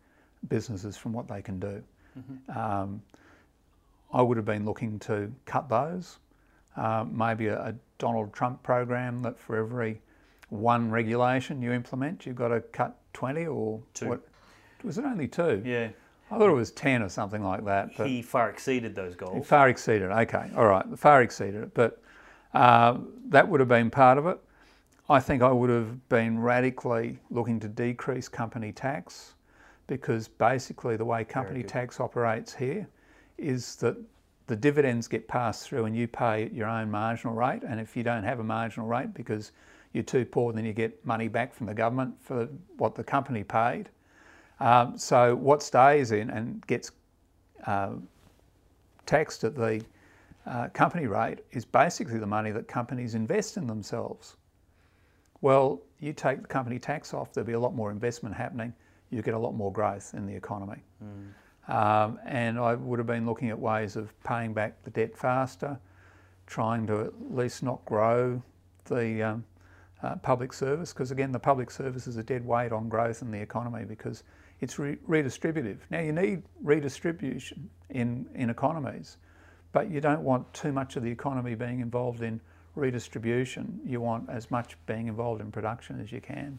businesses 0.48 0.96
from 0.96 1.12
what 1.12 1.28
they 1.28 1.42
can 1.42 1.58
do. 1.60 1.82
Um, 2.54 3.02
I 4.12 4.22
would 4.22 4.36
have 4.36 4.46
been 4.46 4.64
looking 4.64 4.98
to 5.00 5.30
cut 5.44 5.68
those. 5.68 6.18
Uh, 6.76 7.04
maybe 7.10 7.46
a, 7.48 7.60
a 7.68 7.74
Donald 7.98 8.32
Trump 8.32 8.62
program 8.62 9.22
that 9.22 9.38
for 9.38 9.56
every 9.56 10.00
one 10.48 10.90
regulation 10.90 11.60
you 11.62 11.72
implement, 11.72 12.24
you've 12.26 12.36
got 12.36 12.48
to 12.48 12.60
cut 12.60 12.96
20 13.14 13.46
or 13.46 13.80
Two. 13.94 14.08
what? 14.08 14.20
Was 14.84 14.98
it 14.98 15.04
only 15.04 15.26
two? 15.26 15.62
Yeah. 15.64 15.88
I 16.30 16.38
thought 16.38 16.48
it 16.50 16.54
was 16.54 16.70
10 16.72 17.02
or 17.02 17.08
something 17.08 17.42
like 17.42 17.64
that. 17.64 17.90
But 17.96 18.06
He 18.08 18.20
far 18.22 18.50
exceeded 18.50 18.94
those 18.94 19.14
goals. 19.14 19.46
far 19.46 19.68
exceeded. 19.68 20.10
Okay, 20.10 20.50
all 20.56 20.66
right, 20.66 20.84
far 20.98 21.22
exceeded 21.22 21.62
it. 21.62 21.74
But 21.74 22.00
uh, 22.56 22.96
that 23.28 23.46
would 23.46 23.60
have 23.60 23.68
been 23.68 23.90
part 23.90 24.16
of 24.16 24.26
it. 24.26 24.38
I 25.10 25.20
think 25.20 25.42
I 25.42 25.52
would 25.52 25.68
have 25.68 26.08
been 26.08 26.38
radically 26.38 27.18
looking 27.30 27.60
to 27.60 27.68
decrease 27.68 28.28
company 28.28 28.72
tax 28.72 29.34
because 29.86 30.26
basically 30.26 30.96
the 30.96 31.04
way 31.04 31.22
company 31.22 31.62
tax 31.62 32.00
operates 32.00 32.54
here 32.54 32.88
is 33.36 33.76
that 33.76 33.96
the 34.46 34.56
dividends 34.56 35.06
get 35.06 35.28
passed 35.28 35.68
through 35.68 35.84
and 35.84 35.94
you 35.94 36.08
pay 36.08 36.44
at 36.44 36.54
your 36.54 36.66
own 36.66 36.90
marginal 36.90 37.34
rate. 37.34 37.62
And 37.62 37.78
if 37.78 37.94
you 37.94 38.02
don't 38.02 38.24
have 38.24 38.40
a 38.40 38.44
marginal 38.44 38.88
rate 38.88 39.12
because 39.12 39.52
you're 39.92 40.02
too 40.02 40.24
poor, 40.24 40.52
then 40.54 40.64
you 40.64 40.72
get 40.72 41.04
money 41.04 41.28
back 41.28 41.52
from 41.54 41.66
the 41.66 41.74
government 41.74 42.14
for 42.20 42.48
what 42.78 42.94
the 42.94 43.04
company 43.04 43.44
paid. 43.44 43.90
Um, 44.60 44.96
so 44.96 45.36
what 45.36 45.62
stays 45.62 46.10
in 46.10 46.30
and 46.30 46.66
gets 46.66 46.90
uh, 47.66 47.90
taxed 49.04 49.44
at 49.44 49.54
the 49.54 49.84
uh, 50.46 50.68
company 50.68 51.06
rate 51.06 51.40
is 51.50 51.64
basically 51.64 52.18
the 52.18 52.26
money 52.26 52.50
that 52.52 52.68
companies 52.68 53.14
invest 53.14 53.56
in 53.56 53.66
themselves. 53.66 54.36
Well, 55.40 55.82
you 56.00 56.12
take 56.12 56.42
the 56.42 56.48
company 56.48 56.78
tax 56.78 57.12
off, 57.12 57.32
there'll 57.32 57.46
be 57.46 57.54
a 57.54 57.60
lot 57.60 57.74
more 57.74 57.90
investment 57.90 58.34
happening, 58.34 58.72
you 59.10 59.22
get 59.22 59.34
a 59.34 59.38
lot 59.38 59.54
more 59.54 59.72
growth 59.72 60.14
in 60.14 60.26
the 60.26 60.34
economy. 60.34 60.82
Um, 61.68 62.18
and 62.24 62.58
I 62.58 62.74
would 62.74 62.98
have 62.98 63.06
been 63.06 63.26
looking 63.26 63.50
at 63.50 63.58
ways 63.58 63.96
of 63.96 64.12
paying 64.22 64.54
back 64.54 64.82
the 64.84 64.90
debt 64.90 65.16
faster, 65.16 65.78
trying 66.46 66.86
to 66.86 67.00
at 67.00 67.12
least 67.30 67.62
not 67.62 67.84
grow 67.84 68.40
the 68.84 69.22
um, 69.22 69.44
uh, 70.02 70.14
public 70.16 70.52
service, 70.52 70.92
because 70.92 71.10
again, 71.10 71.32
the 71.32 71.38
public 71.38 71.70
service 71.70 72.06
is 72.06 72.18
a 72.18 72.22
dead 72.22 72.44
weight 72.46 72.70
on 72.70 72.88
growth 72.88 73.22
in 73.22 73.30
the 73.30 73.40
economy 73.40 73.84
because 73.84 74.22
it's 74.60 74.78
re- 74.78 74.96
redistributive. 75.08 75.78
Now, 75.90 76.00
you 76.00 76.12
need 76.12 76.42
redistribution 76.62 77.68
in, 77.90 78.26
in 78.34 78.48
economies, 78.50 79.16
but 79.76 79.90
you 79.90 80.00
don't 80.00 80.22
want 80.22 80.50
too 80.54 80.72
much 80.72 80.96
of 80.96 81.02
the 81.02 81.10
economy 81.10 81.54
being 81.54 81.80
involved 81.80 82.22
in 82.22 82.40
redistribution. 82.76 83.78
You 83.84 84.00
want 84.00 84.30
as 84.30 84.50
much 84.50 84.74
being 84.86 85.06
involved 85.06 85.42
in 85.42 85.52
production 85.52 86.00
as 86.00 86.10
you 86.10 86.22
can. 86.22 86.58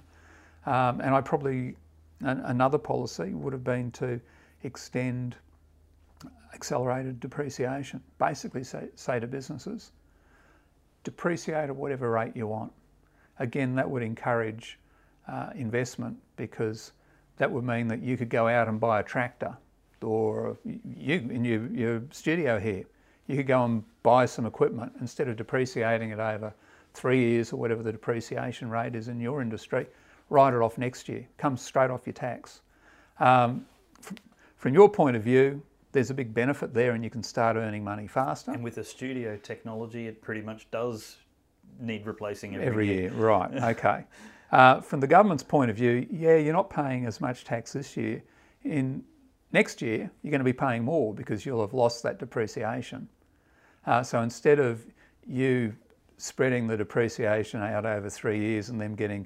Um, 0.67 1.01
and 1.01 1.15
I 1.15 1.21
probably, 1.21 1.75
an, 2.19 2.41
another 2.45 2.77
policy 2.77 3.33
would 3.33 3.53
have 3.53 3.63
been 3.63 3.89
to 3.93 4.21
extend 4.61 5.35
accelerated 6.53 7.19
depreciation. 7.19 8.03
Basically, 8.19 8.63
say, 8.63 8.89
say 8.93 9.19
to 9.19 9.25
businesses, 9.25 9.93
depreciate 11.03 11.71
at 11.71 11.75
whatever 11.75 12.11
rate 12.11 12.35
you 12.35 12.45
want. 12.45 12.71
Again, 13.39 13.73
that 13.77 13.89
would 13.89 14.03
encourage 14.03 14.77
uh, 15.27 15.49
investment 15.55 16.15
because 16.35 16.91
that 17.37 17.51
would 17.51 17.63
mean 17.63 17.87
that 17.87 18.03
you 18.03 18.15
could 18.15 18.29
go 18.29 18.47
out 18.47 18.67
and 18.67 18.79
buy 18.79 18.99
a 18.99 19.03
tractor 19.03 19.57
or 20.03 20.55
you 20.63 21.15
in 21.15 21.43
your, 21.43 21.65
your 21.67 22.03
studio 22.11 22.59
here, 22.59 22.85
you 23.27 23.35
could 23.35 23.47
go 23.47 23.63
and 23.65 23.83
buy 24.03 24.25
some 24.25 24.45
equipment 24.45 24.93
instead 25.01 25.27
of 25.27 25.35
depreciating 25.35 26.11
it 26.11 26.19
over 26.19 26.53
three 26.93 27.19
years 27.19 27.53
or 27.53 27.57
whatever 27.57 27.83
the 27.83 27.91
depreciation 27.91 28.69
rate 28.69 28.95
is 28.95 29.07
in 29.07 29.19
your 29.19 29.41
industry, 29.41 29.85
write 30.29 30.53
it 30.53 30.61
off 30.61 30.77
next 30.77 31.07
year, 31.07 31.27
comes 31.37 31.61
straight 31.61 31.91
off 31.91 32.05
your 32.05 32.13
tax. 32.13 32.61
Um, 33.19 33.65
from 34.55 34.73
your 34.73 34.89
point 34.89 35.15
of 35.15 35.23
view, 35.23 35.61
there's 35.91 36.09
a 36.09 36.13
big 36.13 36.33
benefit 36.33 36.73
there 36.73 36.93
and 36.93 37.03
you 37.03 37.09
can 37.09 37.23
start 37.23 37.55
earning 37.55 37.83
money 37.83 38.07
faster. 38.07 38.51
And 38.51 38.63
with 38.63 38.75
the 38.75 38.83
studio 38.83 39.37
technology, 39.37 40.07
it 40.07 40.21
pretty 40.21 40.41
much 40.41 40.69
does 40.71 41.17
need 41.79 42.05
replacing 42.05 42.55
every, 42.55 42.67
every 42.67 42.87
year. 42.87 43.01
year. 43.01 43.11
Right, 43.11 43.53
okay. 43.75 44.03
Uh, 44.51 44.81
from 44.81 44.99
the 44.99 45.07
government's 45.07 45.43
point 45.43 45.69
of 45.69 45.75
view, 45.75 46.07
yeah, 46.09 46.37
you're 46.37 46.53
not 46.53 46.69
paying 46.69 47.05
as 47.05 47.19
much 47.19 47.43
tax 47.43 47.73
this 47.73 47.97
year. 47.97 48.23
In 48.63 49.03
next 49.51 49.81
year, 49.81 50.09
you're 50.21 50.31
going 50.31 50.39
to 50.39 50.45
be 50.45 50.53
paying 50.53 50.83
more 50.83 51.13
because 51.13 51.45
you'll 51.45 51.61
have 51.61 51.73
lost 51.73 52.03
that 52.03 52.19
depreciation. 52.19 53.07
Uh, 53.87 54.03
so 54.03 54.21
instead 54.21 54.59
of 54.59 54.85
you 55.25 55.73
spreading 56.17 56.67
the 56.67 56.77
depreciation 56.77 57.61
out 57.61 57.85
over 57.85 58.09
three 58.09 58.39
years 58.39 58.69
and 58.69 58.79
them 58.79 58.93
getting 58.95 59.25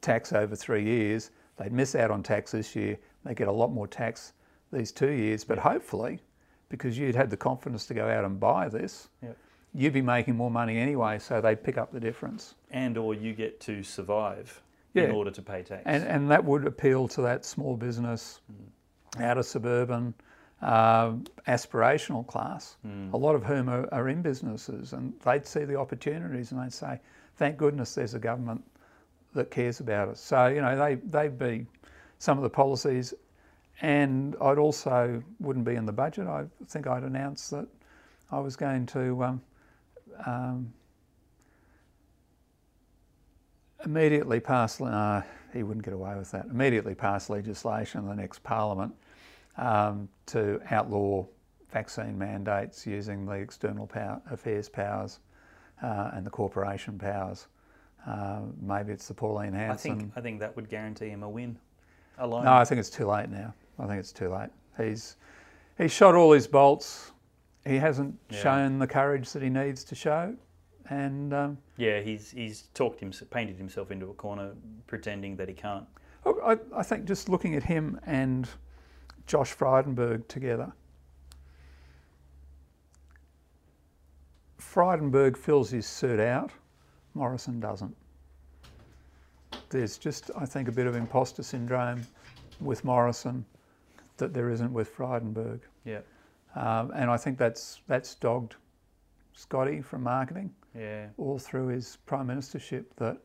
tax 0.00 0.32
over 0.32 0.54
three 0.56 0.84
years, 0.84 1.30
they'd 1.56 1.72
miss 1.72 1.94
out 1.94 2.10
on 2.10 2.22
tax 2.22 2.52
this 2.52 2.74
year. 2.76 2.96
They 3.24 3.34
get 3.34 3.48
a 3.48 3.52
lot 3.52 3.72
more 3.72 3.88
tax 3.88 4.32
these 4.72 4.92
two 4.92 5.10
years, 5.10 5.42
but 5.44 5.58
hopefully, 5.58 6.20
because 6.68 6.96
you'd 6.98 7.14
had 7.14 7.28
the 7.30 7.36
confidence 7.36 7.86
to 7.86 7.94
go 7.94 8.08
out 8.08 8.24
and 8.24 8.38
buy 8.38 8.68
this, 8.68 9.08
Yep. 9.22 9.36
you'd 9.74 9.92
be 9.92 10.02
making 10.02 10.36
more 10.36 10.50
money 10.50 10.78
anyway, 10.78 11.18
so 11.18 11.40
they'd 11.40 11.62
pick 11.62 11.76
up 11.78 11.92
the 11.92 12.00
difference. 12.00 12.54
And 12.70 12.96
or 12.96 13.14
you 13.14 13.32
get 13.32 13.60
to 13.60 13.82
survive 13.82 14.62
Yeah. 14.94 15.04
in 15.04 15.10
order 15.12 15.30
to 15.30 15.42
pay 15.42 15.62
tax. 15.62 15.82
And, 15.86 16.04
and 16.04 16.30
that 16.30 16.44
would 16.44 16.66
appeal 16.66 17.08
to 17.08 17.22
that 17.22 17.44
small 17.44 17.76
business, 17.76 18.40
outer 19.18 19.42
suburban, 19.42 20.14
um, 20.62 21.24
aspirational 21.46 22.26
class, 22.26 22.76
a 23.12 23.16
lot 23.16 23.34
of 23.34 23.44
whom 23.44 23.68
are, 23.68 23.88
are 23.92 24.08
in 24.08 24.22
businesses 24.22 24.92
and 24.92 25.12
they'd 25.24 25.46
see 25.46 25.64
the 25.64 25.76
opportunities 25.76 26.52
and 26.52 26.62
they'd 26.62 26.72
say, 26.72 26.98
thank 27.36 27.56
goodness 27.56 27.94
there's 27.94 28.14
a 28.14 28.18
government 28.18 28.64
that 29.34 29.50
cares 29.50 29.80
about 29.80 30.08
us. 30.08 30.20
So, 30.20 30.46
you 30.46 30.62
know, 30.62 30.76
they, 30.76 30.94
they'd 30.94 31.38
be 31.38 31.66
some 32.18 32.38
of 32.38 32.42
the 32.42 32.50
policies. 32.50 33.12
And 33.82 34.34
I'd 34.40 34.56
also, 34.56 35.22
wouldn't 35.38 35.66
be 35.66 35.74
in 35.74 35.84
the 35.84 35.92
budget, 35.92 36.26
I 36.26 36.46
think 36.66 36.86
I'd 36.86 37.02
announced 37.02 37.50
that 37.50 37.68
I 38.32 38.40
was 38.40 38.56
going 38.56 38.86
to 38.86 39.22
um, 39.22 39.42
um, 40.24 40.72
immediately 43.84 44.40
pass, 44.40 44.80
uh, 44.80 45.22
he 45.52 45.62
wouldn't 45.62 45.84
get 45.84 45.92
away 45.92 46.16
with 46.16 46.30
that, 46.30 46.46
immediately 46.46 46.94
pass 46.94 47.28
legislation 47.28 48.00
in 48.00 48.08
the 48.08 48.16
next 48.16 48.42
parliament 48.42 48.94
um, 49.58 50.08
to 50.26 50.60
outlaw 50.70 51.24
vaccine 51.72 52.16
mandates 52.16 52.86
using 52.86 53.26
the 53.26 53.32
external 53.32 53.86
power, 53.86 54.20
affairs 54.30 54.68
powers 54.68 55.20
uh, 55.82 56.10
and 56.14 56.24
the 56.24 56.30
corporation 56.30 56.98
powers. 56.98 57.46
Uh, 58.06 58.40
maybe 58.60 58.92
it's 58.92 59.08
the 59.08 59.14
Pauline 59.14 59.52
Hanson. 59.52 59.90
I 59.92 59.96
think 59.98 60.12
I 60.16 60.20
think 60.20 60.40
that 60.40 60.54
would 60.54 60.68
guarantee 60.68 61.08
him 61.08 61.22
a 61.22 61.28
win 61.28 61.58
alone. 62.18 62.44
No, 62.44 62.52
I 62.52 62.64
think 62.64 62.78
it's 62.78 62.90
too 62.90 63.06
late 63.06 63.28
now. 63.30 63.52
I 63.78 63.86
think 63.86 63.98
it's 63.98 64.12
too 64.12 64.28
late. 64.32 64.50
He's 64.78 65.16
he's 65.76 65.92
shot 65.92 66.14
all 66.14 66.32
his 66.32 66.46
bolts. 66.46 67.12
He 67.64 67.76
hasn't 67.76 68.16
Yeah. 68.30 68.42
shown 68.42 68.78
the 68.78 68.86
courage 68.86 69.32
that 69.32 69.42
he 69.42 69.50
needs 69.50 69.82
to 69.84 69.96
show, 69.96 70.36
and 70.88 71.34
um, 71.34 71.58
Yeah, 71.76 72.00
he's 72.00 72.30
he's 72.30 72.68
talked 72.74 73.00
himself, 73.00 73.28
painted 73.30 73.56
himself 73.56 73.90
into 73.90 74.08
a 74.08 74.14
corner, 74.14 74.52
pretending 74.86 75.34
that 75.36 75.48
he 75.48 75.54
can't. 75.54 75.86
I, 76.24 76.58
I 76.74 76.82
think 76.84 77.06
just 77.06 77.28
looking 77.28 77.54
at 77.56 77.64
him 77.64 78.00
and 78.06 78.48
Josh 79.26 79.54
Frydenberg 79.56 80.28
together, 80.28 80.72
Frydenberg 84.60 85.36
fills 85.36 85.70
his 85.70 85.86
suit 85.86 86.20
out 86.20 86.50
Morrison 87.14 87.60
doesn't. 87.60 87.96
There's 89.70 89.96
just, 89.96 90.30
I 90.38 90.44
think, 90.44 90.68
a 90.68 90.72
bit 90.72 90.86
of 90.86 90.94
imposter 90.94 91.42
syndrome 91.42 92.02
with 92.60 92.84
Morrison 92.84 93.44
that 94.18 94.32
there 94.34 94.50
isn't 94.50 94.72
with 94.72 94.94
Frydenberg. 94.94 95.60
Yeah. 95.84 96.00
Um, 96.54 96.92
and 96.94 97.10
I 97.10 97.16
think 97.16 97.38
that's 97.38 97.80
that's 97.86 98.14
dogged 98.14 98.56
Scotty 99.34 99.82
from 99.82 100.02
marketing 100.02 100.54
Yeah. 100.74 101.08
all 101.18 101.38
through 101.38 101.68
his 101.68 101.96
prime 102.06 102.28
ministership 102.28 102.84
that 102.96 103.18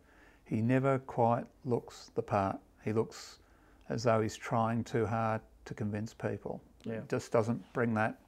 he 0.46 0.62
never 0.62 1.00
quite 1.00 1.46
looks 1.64 2.12
the 2.16 2.22
part. 2.22 2.60
He 2.84 2.92
looks 2.92 3.40
as 3.90 4.04
though 4.04 4.22
he's 4.22 4.36
trying 4.36 4.84
too 4.84 5.06
hard 5.06 5.42
to 5.72 5.76
convince 5.76 6.14
people. 6.14 6.62
Yeah. 6.84 6.96
It 6.96 7.10
just 7.10 7.32
doesn't 7.32 7.62
bring 7.74 7.94
that 7.94 8.20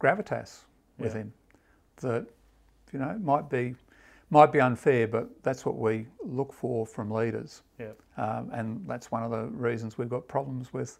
gravitas 0.00 0.60
with 0.98 1.14
Yeah. 1.14 1.20
him. 1.20 1.32
That 1.98 2.26
you 2.92 2.98
know 2.98 3.16
might 3.22 3.48
be 3.48 3.76
might 4.30 4.52
be 4.52 4.60
unfair, 4.60 5.06
but 5.08 5.28
that's 5.42 5.64
what 5.64 5.76
we 5.76 6.06
look 6.24 6.52
for 6.52 6.86
from 6.86 7.10
leaders. 7.10 7.62
Yeah. 7.78 7.92
Um, 8.16 8.50
and 8.52 8.84
that's 8.86 9.10
one 9.10 9.22
of 9.22 9.30
the 9.30 9.44
reasons 9.46 9.98
we've 9.98 10.08
got 10.08 10.26
problems 10.28 10.72
with 10.72 10.98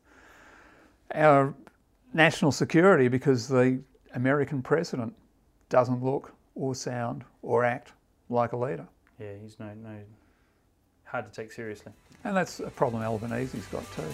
our 1.14 1.54
national 2.12 2.52
security 2.52 3.08
because 3.08 3.48
the 3.48 3.80
American 4.14 4.62
president 4.62 5.14
doesn't 5.68 6.02
look 6.02 6.32
or 6.54 6.74
sound 6.74 7.24
or 7.42 7.64
act 7.64 7.92
like 8.28 8.52
a 8.52 8.56
leader. 8.56 8.86
Yeah. 9.18 9.34
He's 9.42 9.58
no 9.58 9.72
no 9.74 9.96
hard 11.04 11.24
to 11.26 11.32
take 11.32 11.50
seriously. 11.50 11.92
And 12.24 12.36
that's 12.36 12.60
a 12.60 12.70
problem 12.70 13.02
Albanese's 13.02 13.66
got 13.66 13.84
too. 13.92 14.04